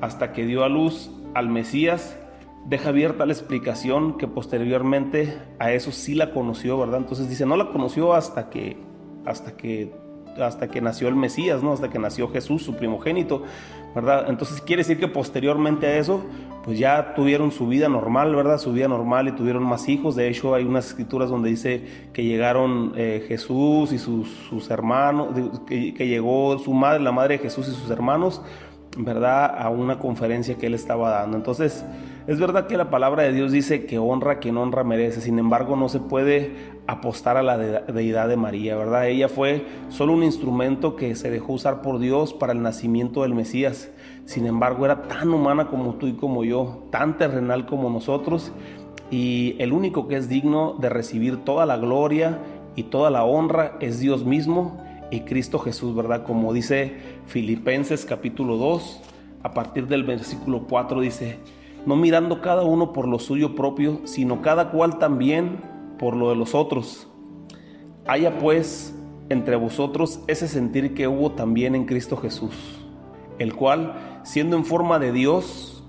hasta 0.00 0.32
que 0.32 0.44
dio 0.46 0.64
a 0.64 0.68
luz 0.68 1.12
al 1.34 1.48
Mesías, 1.48 2.18
deja 2.68 2.90
abierta 2.90 3.24
la 3.24 3.32
explicación 3.32 4.18
que 4.18 4.26
posteriormente 4.28 5.38
a 5.58 5.72
eso 5.72 5.90
sí 5.90 6.14
la 6.14 6.32
conoció, 6.32 6.78
¿verdad? 6.78 6.98
Entonces 6.98 7.28
dice, 7.28 7.46
no 7.46 7.56
la 7.56 7.70
conoció 7.70 8.12
hasta 8.12 8.50
que, 8.50 8.76
hasta 9.24 9.56
que, 9.56 9.90
hasta 10.38 10.68
que 10.68 10.82
nació 10.82 11.08
el 11.08 11.16
Mesías, 11.16 11.62
¿no? 11.62 11.72
Hasta 11.72 11.88
que 11.88 11.98
nació 11.98 12.28
Jesús, 12.28 12.62
su 12.62 12.74
primogénito, 12.74 13.42
¿verdad? 13.94 14.26
Entonces 14.28 14.60
quiere 14.60 14.80
decir 14.80 14.98
que 14.98 15.08
posteriormente 15.08 15.86
a 15.86 15.96
eso, 15.96 16.20
pues 16.62 16.78
ya 16.78 17.14
tuvieron 17.14 17.52
su 17.52 17.66
vida 17.68 17.88
normal, 17.88 18.36
¿verdad? 18.36 18.58
Su 18.58 18.72
vida 18.74 18.86
normal 18.86 19.28
y 19.28 19.32
tuvieron 19.32 19.62
más 19.62 19.88
hijos. 19.88 20.14
De 20.14 20.28
hecho, 20.28 20.54
hay 20.54 20.64
unas 20.64 20.88
escrituras 20.88 21.30
donde 21.30 21.48
dice 21.48 22.10
que 22.12 22.22
llegaron 22.22 22.92
eh, 22.96 23.24
Jesús 23.28 23.92
y 23.92 23.98
sus, 23.98 24.28
sus 24.50 24.70
hermanos, 24.70 25.28
que, 25.66 25.94
que 25.94 26.06
llegó 26.06 26.58
su 26.58 26.74
madre, 26.74 27.00
la 27.00 27.12
madre 27.12 27.38
de 27.38 27.44
Jesús 27.44 27.66
y 27.66 27.70
sus 27.70 27.90
hermanos, 27.90 28.42
¿verdad? 28.98 29.58
A 29.58 29.70
una 29.70 29.98
conferencia 29.98 30.58
que 30.58 30.66
él 30.66 30.74
estaba 30.74 31.10
dando. 31.10 31.38
Entonces, 31.38 31.82
es 32.28 32.38
verdad 32.38 32.66
que 32.66 32.76
la 32.76 32.90
palabra 32.90 33.22
de 33.22 33.32
Dios 33.32 33.52
dice 33.52 33.86
que 33.86 33.98
honra 33.98 34.38
quien 34.38 34.58
honra 34.58 34.84
merece, 34.84 35.22
sin 35.22 35.38
embargo 35.38 35.76
no 35.76 35.88
se 35.88 35.98
puede 35.98 36.52
apostar 36.86 37.38
a 37.38 37.42
la 37.42 37.56
deidad 37.56 38.28
de 38.28 38.36
María, 38.36 38.76
¿verdad? 38.76 39.08
Ella 39.08 39.30
fue 39.30 39.64
solo 39.88 40.12
un 40.12 40.22
instrumento 40.22 40.94
que 40.94 41.14
se 41.14 41.30
dejó 41.30 41.54
usar 41.54 41.80
por 41.80 41.98
Dios 41.98 42.34
para 42.34 42.52
el 42.52 42.60
nacimiento 42.60 43.22
del 43.22 43.34
Mesías, 43.34 43.90
sin 44.26 44.44
embargo 44.44 44.84
era 44.84 45.04
tan 45.04 45.32
humana 45.32 45.68
como 45.68 45.94
tú 45.94 46.06
y 46.06 46.16
como 46.16 46.44
yo, 46.44 46.86
tan 46.90 47.16
terrenal 47.16 47.64
como 47.64 47.88
nosotros, 47.88 48.52
y 49.10 49.56
el 49.58 49.72
único 49.72 50.06
que 50.06 50.16
es 50.16 50.28
digno 50.28 50.76
de 50.78 50.90
recibir 50.90 51.38
toda 51.46 51.64
la 51.64 51.78
gloria 51.78 52.40
y 52.76 52.82
toda 52.82 53.10
la 53.10 53.24
honra 53.24 53.78
es 53.80 54.00
Dios 54.00 54.26
mismo 54.26 54.84
y 55.10 55.20
Cristo 55.20 55.58
Jesús, 55.60 55.96
¿verdad? 55.96 56.24
Como 56.24 56.52
dice 56.52 56.92
Filipenses 57.24 58.04
capítulo 58.04 58.58
2, 58.58 59.00
a 59.44 59.54
partir 59.54 59.86
del 59.86 60.04
versículo 60.04 60.66
4 60.68 61.00
dice, 61.00 61.38
no 61.88 61.96
mirando 61.96 62.42
cada 62.42 62.64
uno 62.64 62.92
por 62.92 63.08
lo 63.08 63.18
suyo 63.18 63.54
propio, 63.54 64.02
sino 64.04 64.42
cada 64.42 64.70
cual 64.70 64.98
también 64.98 65.62
por 65.98 66.14
lo 66.14 66.28
de 66.28 66.36
los 66.36 66.54
otros. 66.54 67.08
Haya 68.06 68.38
pues 68.38 68.94
entre 69.30 69.56
vosotros 69.56 70.20
ese 70.26 70.48
sentir 70.48 70.92
que 70.92 71.08
hubo 71.08 71.32
también 71.32 71.74
en 71.74 71.86
Cristo 71.86 72.18
Jesús, 72.18 72.52
el 73.38 73.54
cual, 73.54 74.20
siendo 74.22 74.54
en 74.54 74.66
forma 74.66 74.98
de 74.98 75.12
Dios, 75.12 75.82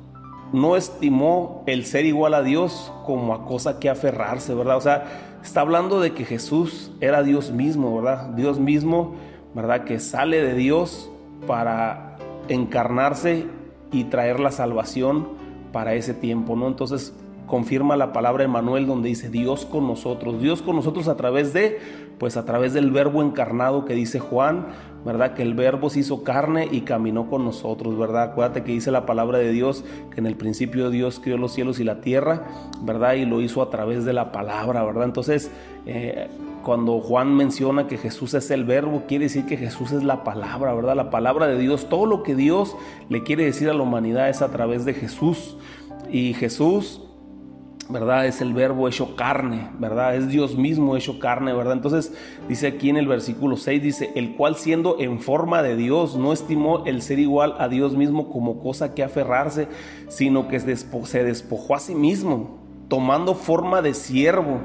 no 0.53 0.77
estimó 0.77 1.65
el 1.67 1.85
ser 1.85 2.05
igual 2.05 2.33
a 2.33 2.43
Dios 2.43 2.93
como 3.05 3.33
a 3.33 3.43
cosa 3.43 3.81
que 3.81 3.89
aferrarse, 3.89 4.53
¿verdad? 4.53 4.77
O 4.77 4.81
sea, 4.81 5.39
está 5.43 5.59
hablando 5.59 5.99
de 5.99 6.13
que 6.13 6.23
Jesús 6.23 6.93
era 7.01 7.23
Dios 7.23 7.51
mismo, 7.51 7.93
¿verdad? 7.97 8.29
Dios 8.35 8.57
mismo, 8.57 9.15
¿verdad? 9.53 9.83
Que 9.83 9.99
sale 9.99 10.41
de 10.41 10.53
Dios 10.53 11.11
para 11.45 12.15
encarnarse 12.47 13.47
y 13.91 14.05
traer 14.05 14.39
la 14.39 14.51
salvación 14.51 15.48
para 15.71 15.93
ese 15.93 16.13
tiempo, 16.13 16.55
¿no? 16.55 16.67
Entonces 16.67 17.13
confirma 17.49 17.97
la 17.97 18.13
palabra 18.13 18.43
Emanuel 18.43 18.85
donde 18.85 19.09
dice 19.09 19.29
Dios 19.29 19.65
con 19.65 19.87
nosotros, 19.87 20.41
Dios 20.41 20.61
con 20.61 20.75
nosotros 20.75 21.07
a 21.07 21.17
través 21.17 21.51
de, 21.51 21.79
pues 22.19 22.37
a 22.37 22.45
través 22.45 22.73
del 22.73 22.91
verbo 22.91 23.23
encarnado 23.23 23.85
que 23.85 23.95
dice 23.95 24.19
Juan, 24.19 24.67
¿verdad? 25.03 25.33
Que 25.33 25.41
el 25.41 25.53
verbo 25.53 25.89
se 25.89 26.01
hizo 26.01 26.23
carne 26.23 26.67
y 26.71 26.81
caminó 26.81 27.29
con 27.29 27.43
nosotros, 27.43 27.97
¿verdad? 27.97 28.23
Acuérdate 28.31 28.63
que 28.63 28.73
dice 28.73 28.91
la 28.91 29.05
palabra 29.05 29.39
de 29.39 29.51
Dios 29.51 29.83
que 30.13 30.19
en 30.19 30.27
el 30.27 30.35
principio 30.35 30.89
Dios 30.89 31.19
creó 31.21 31.37
los 31.37 31.53
cielos 31.53 31.79
y 31.79 31.83
la 31.83 32.01
tierra, 32.01 32.43
¿verdad? 32.81 33.13
Y 33.13 33.25
lo 33.25 33.41
hizo 33.41 33.61
a 33.61 33.69
través 33.69 34.05
de 34.05 34.13
la 34.13 34.31
palabra, 34.31 34.83
¿verdad? 34.83 35.05
Entonces, 35.05 35.51
eh, 35.85 36.27
cuando 36.63 36.99
Juan 36.99 37.35
menciona 37.35 37.87
que 37.87 37.97
Jesús 37.97 38.33
es 38.33 38.51
el 38.51 38.65
verbo, 38.65 39.03
quiere 39.07 39.25
decir 39.25 39.45
que 39.45 39.57
Jesús 39.57 39.91
es 39.91 40.03
la 40.03 40.23
palabra, 40.23 40.73
¿verdad? 40.73 40.95
La 40.95 41.09
palabra 41.09 41.47
de 41.47 41.57
Dios, 41.57 41.87
todo 41.89 42.05
lo 42.05 42.21
que 42.21 42.35
Dios 42.35 42.75
le 43.07 43.23
quiere 43.23 43.45
decir 43.45 43.69
a 43.69 43.73
la 43.73 43.81
humanidad 43.81 44.29
es 44.29 44.41
a 44.41 44.51
través 44.51 44.85
de 44.85 44.93
Jesús. 44.93 45.57
Y 46.11 46.33
Jesús, 46.33 47.01
¿verdad? 47.89 48.27
Es 48.27 48.41
el 48.41 48.53
verbo 48.53 48.87
hecho 48.87 49.15
carne, 49.15 49.69
¿verdad? 49.79 50.15
Es 50.15 50.29
Dios 50.29 50.55
mismo 50.55 50.95
hecho 50.95 51.19
carne, 51.19 51.53
¿verdad? 51.53 51.73
Entonces 51.73 52.13
dice 52.47 52.67
aquí 52.67 52.89
en 52.89 52.97
el 52.97 53.07
versículo 53.07 53.57
6, 53.57 53.81
dice, 53.81 54.11
el 54.15 54.35
cual 54.35 54.55
siendo 54.55 54.99
en 54.99 55.19
forma 55.19 55.63
de 55.63 55.75
Dios, 55.75 56.15
no 56.15 56.31
estimó 56.31 56.85
el 56.85 57.01
ser 57.01 57.19
igual 57.19 57.55
a 57.57 57.67
Dios 57.67 57.95
mismo 57.95 58.29
como 58.29 58.59
cosa 58.59 58.93
que 58.93 59.03
aferrarse, 59.03 59.67
sino 60.07 60.47
que 60.47 60.59
se 60.59 61.23
despojó 61.23 61.75
a 61.75 61.79
sí 61.79 61.95
mismo, 61.95 62.59
tomando 62.87 63.35
forma 63.35 63.81
de 63.81 63.93
siervo 63.93 64.59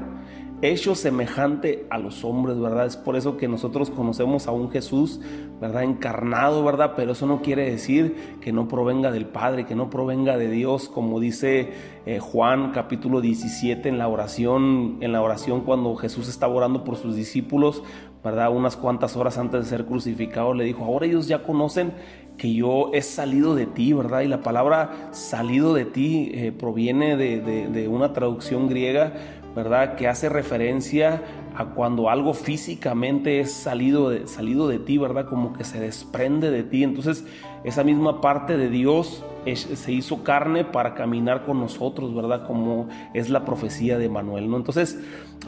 hecho 0.71 0.95
semejante 0.95 1.85
a 1.89 1.97
los 1.97 2.23
hombres, 2.23 2.59
¿verdad? 2.59 2.85
Es 2.85 2.97
por 2.97 3.15
eso 3.15 3.37
que 3.37 3.47
nosotros 3.47 3.89
conocemos 3.89 4.47
a 4.47 4.51
un 4.51 4.69
Jesús, 4.71 5.19
¿verdad? 5.59 5.83
Encarnado, 5.83 6.63
¿verdad? 6.63 6.93
Pero 6.95 7.11
eso 7.13 7.25
no 7.25 7.41
quiere 7.41 7.69
decir 7.69 8.37
que 8.41 8.51
no 8.53 8.67
provenga 8.67 9.11
del 9.11 9.25
Padre, 9.25 9.65
que 9.65 9.75
no 9.75 9.89
provenga 9.89 10.37
de 10.37 10.49
Dios, 10.49 10.87
como 10.87 11.19
dice 11.19 11.73
eh, 12.05 12.19
Juan 12.19 12.71
capítulo 12.71 13.21
17 13.21 13.89
en 13.89 13.97
la 13.97 14.07
oración, 14.07 14.97
en 15.01 15.11
la 15.11 15.21
oración 15.21 15.61
cuando 15.61 15.95
Jesús 15.95 16.29
estaba 16.29 16.53
orando 16.53 16.83
por 16.83 16.95
sus 16.95 17.15
discípulos, 17.15 17.83
¿verdad? 18.23 18.51
Unas 18.51 18.75
cuantas 18.77 19.15
horas 19.15 19.37
antes 19.37 19.63
de 19.63 19.69
ser 19.69 19.85
crucificado, 19.85 20.53
le 20.53 20.63
dijo, 20.63 20.83
ahora 20.83 21.05
ellos 21.05 21.27
ya 21.27 21.43
conocen 21.43 21.93
que 22.37 22.53
yo 22.53 22.91
he 22.93 23.01
salido 23.01 23.55
de 23.55 23.65
ti, 23.65 23.93
¿verdad? 23.93 24.21
Y 24.21 24.27
la 24.27 24.41
palabra 24.41 25.09
salido 25.11 25.73
de 25.73 25.85
ti 25.85 26.31
eh, 26.33 26.51
proviene 26.51 27.17
de, 27.17 27.39
de 27.39 27.87
una 27.87 28.13
traducción 28.13 28.67
griega, 28.67 29.13
¿verdad? 29.55 29.95
Que 29.95 30.07
hace 30.07 30.29
referencia 30.29 31.23
a 31.55 31.65
cuando 31.65 32.09
algo 32.09 32.33
físicamente 32.33 33.39
es 33.39 33.53
salido 33.53 34.09
de, 34.09 34.27
salido 34.27 34.67
de 34.67 34.79
ti, 34.79 34.97
¿verdad? 34.97 35.27
Como 35.27 35.53
que 35.53 35.63
se 35.63 35.79
desprende 35.79 36.51
de 36.51 36.63
ti. 36.63 36.83
Entonces, 36.83 37.25
esa 37.63 37.83
misma 37.83 38.19
parte 38.19 38.57
de 38.57 38.69
Dios 38.69 39.23
se 39.53 39.91
hizo 39.91 40.23
carne 40.23 40.65
para 40.65 40.95
caminar 40.95 41.45
con 41.45 41.59
nosotros, 41.59 42.13
¿verdad? 42.13 42.45
Como 42.45 42.89
es 43.13 43.29
la 43.29 43.45
profecía 43.45 43.97
de 43.97 44.09
Manuel, 44.09 44.49
¿no? 44.49 44.57
Entonces, 44.57 44.99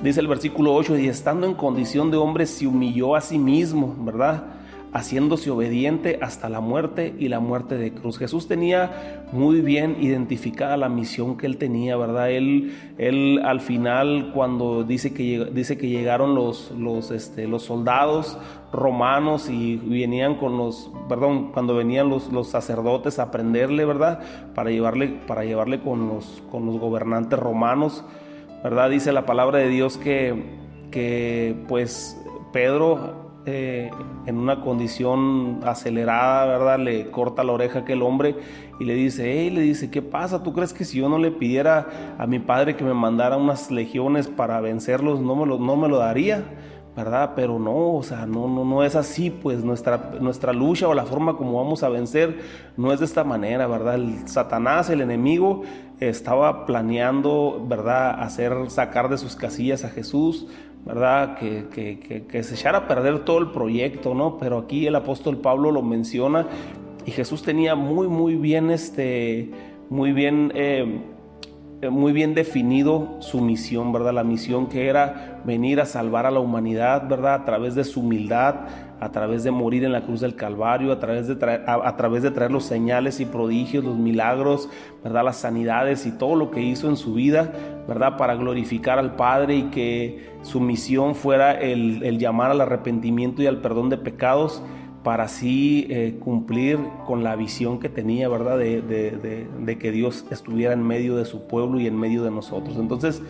dice 0.01 0.21
el 0.21 0.27
versículo 0.27 0.73
8, 0.73 0.97
y 0.97 1.07
estando 1.07 1.45
en 1.45 1.55
condición 1.55 2.09
de 2.09 2.17
hombre, 2.17 2.45
se 2.45 2.67
humilló 2.67 3.15
a 3.15 3.21
sí 3.21 3.37
mismo, 3.37 3.95
¿verdad? 3.99 4.56
Haciéndose 4.97 5.51
obediente 5.51 6.17
hasta 6.21 6.49
la 6.49 6.59
muerte 6.59 7.13
y 7.19 7.27
la 7.27 7.39
muerte 7.39 7.77
de 7.77 7.93
cruz. 7.93 8.17
Jesús 8.17 8.47
tenía 8.47 9.25
muy 9.31 9.61
bien 9.61 9.97
identificada 9.99 10.77
la 10.77 10.89
misión 10.89 11.37
que 11.37 11.45
él 11.45 11.57
tenía, 11.57 11.97
¿verdad? 11.97 12.31
Él, 12.31 12.73
él 12.97 13.41
al 13.43 13.61
final 13.61 14.31
cuando 14.33 14.83
dice 14.83 15.13
que, 15.13 15.49
dice 15.53 15.77
que 15.77 15.89
llegaron 15.89 16.33
los, 16.35 16.71
los, 16.71 17.11
este, 17.11 17.47
los 17.47 17.63
soldados 17.63 18.37
romanos 18.71 19.49
y 19.49 19.75
venían 19.77 20.35
con 20.35 20.57
los, 20.57 20.91
perdón, 21.07 21.51
cuando 21.51 21.75
venían 21.75 22.09
los, 22.09 22.31
los 22.31 22.47
sacerdotes 22.47 23.19
a 23.19 23.31
prenderle, 23.31 23.85
¿verdad? 23.85 24.19
Para 24.55 24.71
llevarle, 24.71 25.09
para 25.27 25.45
llevarle 25.45 25.81
con 25.81 26.07
los, 26.07 26.41
con 26.49 26.65
los 26.65 26.79
gobernantes 26.79 27.37
romanos, 27.37 28.03
¿verdad? 28.63 28.89
Dice 28.89 29.11
la 29.11 29.25
palabra 29.25 29.59
de 29.59 29.69
Dios 29.69 29.97
que 29.97 30.67
que 30.91 31.55
pues 31.67 32.19
Pedro 32.51 33.26
en 33.47 34.37
una 34.37 34.61
condición 34.61 35.61
acelerada, 35.65 36.45
¿verdad? 36.45 36.79
Le 36.79 37.09
corta 37.11 37.43
la 37.43 37.53
oreja 37.53 37.79
a 37.79 37.81
aquel 37.83 38.01
hombre 38.01 38.35
y 38.79 38.85
le 38.85 38.93
dice, 38.93 39.31
hey, 39.31 39.49
le 39.49 39.61
dice, 39.61 39.89
¿qué 39.89 40.01
pasa? 40.01 40.43
¿Tú 40.43 40.53
crees 40.53 40.73
que 40.73 40.85
si 40.85 40.99
yo 40.99 41.09
no 41.09 41.17
le 41.17 41.31
pidiera 41.31 42.15
a 42.17 42.27
mi 42.27 42.39
padre 42.39 42.75
que 42.75 42.83
me 42.83 42.93
mandara 42.93 43.37
unas 43.37 43.71
legiones 43.71 44.27
para 44.27 44.59
vencerlos, 44.59 45.21
no 45.21 45.35
me 45.35 45.45
lo, 45.45 45.57
no 45.59 45.75
me 45.75 45.87
lo 45.87 45.97
daría? 45.97 46.43
¿verdad? 46.97 47.33
Pero 47.35 47.59
no, 47.59 47.93
o 47.93 48.01
sea, 48.01 48.25
no, 48.25 48.47
no, 48.47 48.65
no 48.65 48.83
es 48.83 48.95
así, 48.95 49.29
pues 49.29 49.63
nuestra, 49.63 50.13
nuestra 50.19 50.51
lucha 50.51 50.87
o 50.87 50.95
la 50.95 51.05
forma 51.05 51.37
como 51.37 51.53
vamos 51.53 51.83
a 51.83 51.89
vencer 51.89 52.39
no 52.75 52.91
es 52.91 52.99
de 52.99 53.05
esta 53.05 53.23
manera, 53.23 53.67
¿verdad? 53.67 53.93
El 53.95 54.27
Satanás, 54.27 54.89
el 54.89 55.01
enemigo, 55.01 55.61
estaba 55.99 56.65
planeando, 56.65 57.63
¿verdad? 57.67 58.19
Hacer, 58.19 58.71
sacar 58.71 59.09
de 59.09 59.19
sus 59.19 59.35
casillas 59.35 59.85
a 59.85 59.89
Jesús, 59.89 60.47
¿verdad? 60.87 61.37
Que, 61.37 61.65
que, 61.73 62.23
que, 62.25 62.43
se 62.43 62.55
echara 62.55 62.79
a 62.79 62.87
perder 62.87 63.25
todo 63.25 63.39
el 63.39 63.51
proyecto, 63.51 64.13
¿no? 64.13 64.37
Pero 64.37 64.59
aquí 64.59 64.87
el 64.87 64.95
apóstol 64.95 65.37
Pablo 65.37 65.71
lo 65.71 65.81
menciona 65.81 66.47
y 67.05 67.11
Jesús 67.11 67.43
tenía 67.43 67.75
muy, 67.75 68.07
muy 68.07 68.35
bien, 68.35 68.71
este, 68.71 69.51
muy 69.89 70.13
bien... 70.13 70.51
Eh, 70.55 71.01
muy 71.91 72.11
bien 72.11 72.33
definido 72.33 73.17
su 73.19 73.39
misión, 73.39 73.93
¿verdad? 73.93 74.13
La 74.13 74.23
misión 74.23 74.67
que 74.67 74.87
era 74.87 75.41
venir 75.45 75.79
a 75.79 75.85
salvar 75.85 76.25
a 76.25 76.31
la 76.31 76.39
humanidad, 76.39 77.07
¿verdad? 77.07 77.35
A 77.35 77.45
través 77.45 77.75
de 77.75 77.83
su 77.83 77.99
humildad, 77.99 78.55
a 78.99 79.11
través 79.11 79.43
de 79.43 79.51
morir 79.51 79.83
en 79.83 79.91
la 79.91 80.01
cruz 80.01 80.21
del 80.21 80.35
Calvario, 80.35 80.91
a 80.91 80.99
través 80.99 81.27
de 81.27 81.35
traer, 81.35 81.63
a, 81.67 81.95
través 81.95 82.23
de 82.23 82.31
traer 82.31 82.51
los 82.51 82.63
señales 82.63 83.19
y 83.19 83.25
prodigios, 83.25 83.83
los 83.83 83.95
milagros, 83.95 84.69
¿verdad? 85.03 85.23
Las 85.23 85.37
sanidades 85.37 86.07
y 86.07 86.11
todo 86.11 86.35
lo 86.35 86.49
que 86.49 86.61
hizo 86.61 86.89
en 86.89 86.97
su 86.97 87.13
vida, 87.13 87.51
¿verdad? 87.87 88.17
Para 88.17 88.35
glorificar 88.35 88.97
al 88.97 89.15
Padre 89.15 89.57
y 89.57 89.63
que 89.65 90.31
su 90.41 90.59
misión 90.59 91.13
fuera 91.13 91.53
el, 91.53 92.01
el 92.03 92.17
llamar 92.17 92.49
al 92.49 92.61
arrepentimiento 92.61 93.43
y 93.43 93.45
al 93.47 93.61
perdón 93.61 93.89
de 93.89 93.97
pecados 93.97 94.63
para 95.07 95.23
así 95.23 95.87
eh, 95.89 96.17
cumplir 96.19 96.79
con 97.05 97.23
la 97.23 97.37
visión 97.37 97.79
que 97.79 97.87
tenía, 97.87 98.27
¿verdad? 98.27 98.57
De, 98.57 99.77
que 99.79 99.91
Dios 99.93 100.25
estuviera 100.31 100.73
en 100.73 100.85
medio 100.85 101.15
de 101.15 101.23
su 101.23 101.47
pueblo 101.47 101.79
y 101.79 101.87
en 101.87 101.97
medio 101.97 102.25
de 102.25 102.29
nosotros. 102.29 102.75
Entonces, 102.75 103.21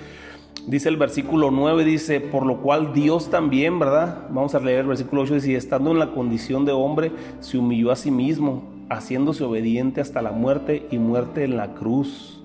dice 0.66 0.90
el 0.90 0.98
versículo 0.98 1.52
9, 1.52 1.86
dice, 1.86 2.20
por 2.20 2.48
lo 2.48 2.62
cual 2.62 2.96
Dios 2.96 3.30
también, 3.30 3.78
¿verdad? 3.78 4.26
Vamos 4.32 4.56
a 4.56 4.60
leer 4.60 4.80
el 4.80 4.88
versículo 4.88 5.22
8, 5.22 5.36
dice, 5.36 5.56
estando 5.56 5.92
en 5.92 6.00
la 6.00 6.14
condición 6.16 6.66
de 6.66 6.72
hombre, 6.72 7.12
se 7.42 7.60
humilló 7.60 7.92
a 7.92 7.96
sí 7.96 8.10
mismo, 8.10 8.64
haciéndose 8.90 9.44
obediente 9.44 10.02
hasta 10.02 10.24
la 10.24 10.32
muerte 10.32 10.88
y 10.90 10.98
muerte 10.98 11.44
en 11.44 11.58
la 11.58 11.76
cruz. 11.76 12.37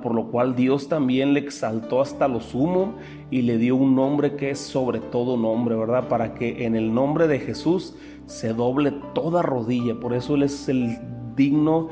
Por 0.00 0.14
lo 0.14 0.26
cual 0.30 0.54
Dios 0.54 0.88
también 0.88 1.34
le 1.34 1.40
exaltó 1.40 2.00
hasta 2.00 2.28
lo 2.28 2.40
sumo 2.40 2.94
y 3.30 3.42
le 3.42 3.58
dio 3.58 3.76
un 3.76 3.94
nombre 3.94 4.36
que 4.36 4.50
es 4.50 4.58
sobre 4.58 5.00
todo 5.00 5.36
nombre, 5.36 5.76
¿verdad? 5.76 6.08
Para 6.08 6.34
que 6.34 6.64
en 6.66 6.74
el 6.74 6.92
nombre 6.92 7.28
de 7.28 7.38
Jesús 7.38 7.94
se 8.26 8.52
doble 8.52 8.92
toda 9.14 9.42
rodilla. 9.42 9.94
Por 10.00 10.14
eso 10.14 10.34
Él 10.34 10.42
es 10.42 10.68
el 10.68 10.98
digno 11.36 11.88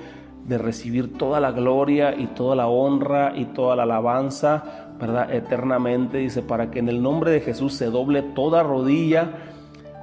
de 0.46 0.58
recibir 0.58 1.16
toda 1.16 1.40
la 1.40 1.52
gloria 1.52 2.14
y 2.16 2.26
toda 2.28 2.54
la 2.56 2.68
honra 2.68 3.32
y 3.36 3.46
toda 3.46 3.76
la 3.76 3.82
alabanza, 3.84 4.94
¿verdad? 5.00 5.32
Eternamente, 5.32 6.18
dice, 6.18 6.42
para 6.42 6.70
que 6.70 6.78
en 6.78 6.88
el 6.88 7.02
nombre 7.02 7.30
de 7.30 7.40
Jesús 7.40 7.74
se 7.74 7.86
doble 7.86 8.22
toda 8.22 8.62
rodilla 8.62 9.52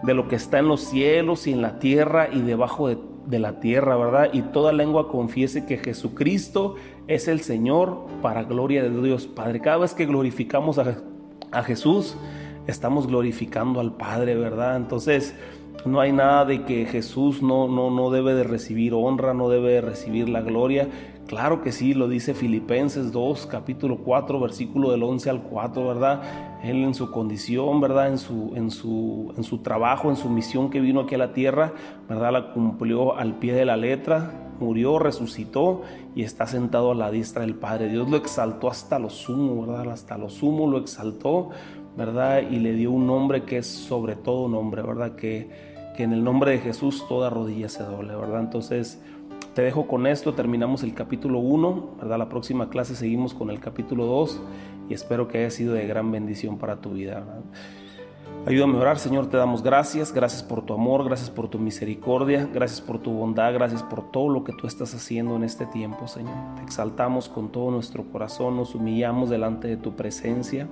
de 0.03 0.13
lo 0.13 0.27
que 0.27 0.35
está 0.35 0.59
en 0.59 0.67
los 0.67 0.81
cielos 0.81 1.47
y 1.47 1.53
en 1.53 1.61
la 1.61 1.79
tierra 1.79 2.27
y 2.31 2.41
debajo 2.41 2.89
de, 2.89 2.97
de 3.25 3.39
la 3.39 3.59
tierra, 3.59 3.95
¿verdad? 3.95 4.29
Y 4.33 4.41
toda 4.41 4.71
lengua 4.71 5.09
confiese 5.09 5.65
que 5.65 5.77
Jesucristo 5.77 6.75
es 7.07 7.27
el 7.27 7.41
Señor 7.41 8.05
para 8.21 8.43
gloria 8.43 8.83
de 8.83 9.01
Dios 9.01 9.27
Padre. 9.27 9.61
Cada 9.61 9.77
vez 9.77 9.93
que 9.93 10.05
glorificamos 10.05 10.77
a, 10.79 10.97
a 11.51 11.63
Jesús, 11.63 12.17
estamos 12.67 13.07
glorificando 13.07 13.79
al 13.79 13.95
Padre, 13.95 14.35
¿verdad? 14.35 14.77
Entonces, 14.77 15.35
no 15.85 15.99
hay 15.99 16.11
nada 16.11 16.45
de 16.45 16.63
que 16.63 16.85
Jesús 16.85 17.41
no, 17.41 17.67
no, 17.67 17.89
no 17.89 18.09
debe 18.09 18.33
de 18.33 18.43
recibir 18.43 18.93
honra, 18.93 19.33
no 19.33 19.49
debe 19.49 19.73
de 19.73 19.81
recibir 19.81 20.29
la 20.29 20.41
gloria. 20.41 20.87
Claro 21.27 21.61
que 21.61 21.71
sí, 21.71 21.93
lo 21.93 22.07
dice 22.07 22.33
Filipenses 22.33 23.11
2, 23.11 23.47
capítulo 23.47 23.97
4, 23.97 24.39
versículo 24.39 24.91
del 24.91 25.03
11 25.03 25.29
al 25.29 25.43
4, 25.43 25.87
¿verdad? 25.87 26.21
Él 26.63 26.83
en 26.83 26.93
su 26.93 27.11
condición, 27.11 27.81
¿verdad? 27.81 28.07
En 28.07 28.17
su, 28.17 28.53
en 28.55 28.71
su, 28.71 29.33
en 29.37 29.43
su 29.43 29.59
trabajo, 29.59 30.09
en 30.09 30.15
su 30.15 30.29
misión 30.29 30.69
que 30.69 30.79
vino 30.79 31.01
aquí 31.01 31.15
a 31.15 31.17
la 31.17 31.33
tierra, 31.33 31.73
¿verdad? 32.09 32.31
La 32.31 32.53
cumplió 32.53 33.17
al 33.17 33.35
pie 33.35 33.53
de 33.53 33.65
la 33.65 33.77
letra, 33.77 34.49
murió, 34.59 34.97
resucitó 34.97 35.81
y 36.15 36.23
está 36.23 36.47
sentado 36.47 36.91
a 36.91 36.95
la 36.95 37.11
diestra 37.11 37.41
del 37.41 37.55
Padre. 37.55 37.89
Dios 37.89 38.09
lo 38.09 38.17
exaltó 38.17 38.69
hasta 38.69 38.97
lo 38.97 39.09
sumo, 39.09 39.65
¿verdad? 39.65 39.91
Hasta 39.91 40.17
lo 40.17 40.29
sumo 40.29 40.65
lo 40.67 40.77
exaltó, 40.77 41.49
¿verdad? 41.97 42.41
Y 42.49 42.59
le 42.59 42.73
dio 42.73 42.91
un 42.91 43.05
nombre 43.05 43.43
que 43.43 43.57
es 43.57 43.67
sobre 43.67 44.15
todo 44.15 44.47
nombre, 44.47 44.81
¿verdad? 44.81 45.15
Que 45.15 45.73
que 45.93 46.03
en 46.03 46.13
el 46.13 46.23
nombre 46.23 46.51
de 46.51 46.59
Jesús 46.59 47.05
toda 47.07 47.29
rodilla 47.29 47.69
se 47.69 47.83
doble, 47.83 48.15
¿verdad? 48.15 48.41
Entonces, 48.41 49.01
te 49.53 49.61
dejo 49.61 49.87
con 49.87 50.07
esto, 50.07 50.33
terminamos 50.33 50.83
el 50.83 50.93
capítulo 50.93 51.39
1, 51.39 51.97
¿verdad? 51.99 52.17
La 52.17 52.29
próxima 52.29 52.69
clase 52.69 52.95
seguimos 52.95 53.33
con 53.33 53.49
el 53.49 53.59
capítulo 53.59 54.05
2 54.05 54.41
y 54.89 54.93
espero 54.93 55.27
que 55.27 55.39
haya 55.39 55.51
sido 55.51 55.73
de 55.73 55.85
gran 55.85 56.11
bendición 56.11 56.57
para 56.57 56.81
tu 56.81 56.91
vida. 56.91 57.23
Ayúdame 58.45 58.77
a 58.77 58.81
orar, 58.81 58.99
Señor, 58.99 59.27
te 59.27 59.37
damos 59.37 59.63
gracias, 59.63 60.11
gracias 60.11 60.43
por 60.43 60.65
tu 60.65 60.73
amor, 60.73 61.05
gracias 61.05 61.29
por 61.29 61.49
tu 61.49 61.59
misericordia, 61.59 62.49
gracias 62.51 62.81
por 62.81 62.99
tu 62.99 63.11
bondad, 63.11 63.53
gracias 63.53 63.83
por 63.83 64.11
todo 64.11 64.27
lo 64.27 64.43
que 64.43 64.53
tú 64.53 64.67
estás 64.67 64.93
haciendo 64.95 65.35
en 65.35 65.43
este 65.43 65.65
tiempo, 65.67 66.07
Señor. 66.07 66.35
Te 66.55 66.63
exaltamos 66.63 67.29
con 67.29 67.51
todo 67.51 67.71
nuestro 67.71 68.03
corazón, 68.11 68.57
nos 68.57 68.75
humillamos 68.75 69.29
delante 69.29 69.67
de 69.67 69.77
tu 69.77 69.95
presencia. 69.95 70.67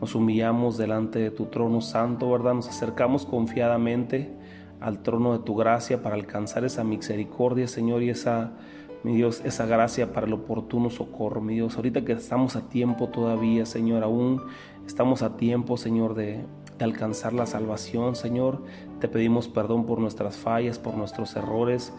Nos 0.00 0.14
humillamos 0.14 0.76
delante 0.76 1.20
de 1.20 1.30
tu 1.30 1.46
trono 1.46 1.80
santo, 1.80 2.30
¿verdad? 2.30 2.54
Nos 2.54 2.68
acercamos 2.68 3.24
confiadamente 3.24 4.36
al 4.80 5.02
trono 5.02 5.32
de 5.32 5.44
tu 5.44 5.54
gracia 5.54 6.02
para 6.02 6.14
alcanzar 6.14 6.64
esa 6.64 6.84
misericordia, 6.84 7.66
Señor, 7.68 8.02
y 8.02 8.10
esa, 8.10 8.52
mi 9.02 9.14
Dios, 9.14 9.42
esa 9.44 9.66
gracia 9.66 10.12
para 10.12 10.26
el 10.26 10.32
oportuno 10.32 10.90
socorro, 10.90 11.40
mi 11.40 11.54
Dios. 11.54 11.76
Ahorita 11.76 12.04
que 12.04 12.12
estamos 12.12 12.56
a 12.56 12.68
tiempo 12.68 13.08
todavía, 13.08 13.66
Señor, 13.66 14.02
aún 14.02 14.42
estamos 14.86 15.22
a 15.22 15.36
tiempo, 15.36 15.76
Señor, 15.76 16.14
de, 16.14 16.44
alcanzar 16.80 17.32
la 17.32 17.46
salvación, 17.46 18.16
Señor. 18.16 18.62
Te 19.00 19.08
pedimos 19.08 19.48
perdón 19.48 19.86
por 19.86 20.00
nuestras 20.00 20.36
fallas, 20.36 20.78
por 20.78 20.96
nuestros 20.96 21.36
errores, 21.36 21.92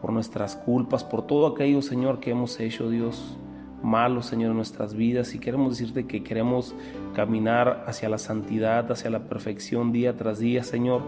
por 0.00 0.12
nuestras 0.12 0.56
culpas, 0.56 1.04
por 1.04 1.26
todo 1.26 1.48
aquello, 1.48 1.82
Señor, 1.82 2.20
que 2.20 2.30
hemos 2.30 2.58
hecho, 2.60 2.88
Dios 2.88 3.36
malos, 3.82 4.26
Señor, 4.26 4.50
en 4.50 4.56
nuestras 4.56 4.94
vidas 4.94 5.34
y 5.34 5.38
queremos 5.38 5.78
decirte 5.78 6.06
que 6.06 6.22
queremos 6.22 6.74
caminar 7.14 7.84
hacia 7.86 8.08
la 8.08 8.18
santidad, 8.18 8.90
hacia 8.90 9.10
la 9.10 9.20
perfección 9.20 9.92
día 9.92 10.16
tras 10.16 10.38
día, 10.38 10.62
Señor, 10.62 11.02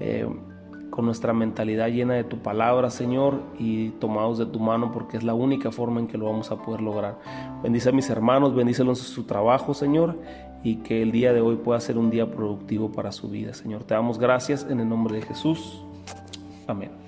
eh, 0.00 0.28
con 0.92 1.06
nuestra 1.06 1.32
mentalidad 1.32 1.88
llena 1.88 2.14
de 2.14 2.22
tu 2.22 2.38
palabra, 2.38 2.90
Señor, 2.90 3.40
y 3.58 3.88
tomados 3.92 4.36
de 4.36 4.44
tu 4.44 4.60
mano 4.60 4.92
porque 4.92 5.16
es 5.16 5.24
la 5.24 5.32
única 5.32 5.72
forma 5.72 6.00
en 6.00 6.06
que 6.06 6.18
lo 6.18 6.26
vamos 6.26 6.50
a 6.50 6.56
poder 6.56 6.82
lograr. 6.82 7.18
Bendice 7.62 7.88
a 7.88 7.92
mis 7.92 8.10
hermanos, 8.10 8.54
bendícelos 8.54 9.00
en 9.00 9.06
su 9.06 9.24
trabajo, 9.24 9.72
Señor, 9.72 10.18
y 10.62 10.76
que 10.76 11.00
el 11.00 11.10
día 11.10 11.32
de 11.32 11.40
hoy 11.40 11.56
pueda 11.56 11.80
ser 11.80 11.96
un 11.96 12.10
día 12.10 12.30
productivo 12.30 12.92
para 12.92 13.10
su 13.10 13.30
vida, 13.30 13.54
Señor. 13.54 13.84
Te 13.84 13.94
damos 13.94 14.18
gracias 14.18 14.66
en 14.68 14.80
el 14.80 14.88
nombre 14.88 15.16
de 15.16 15.22
Jesús. 15.22 15.82
Amén. 16.66 17.01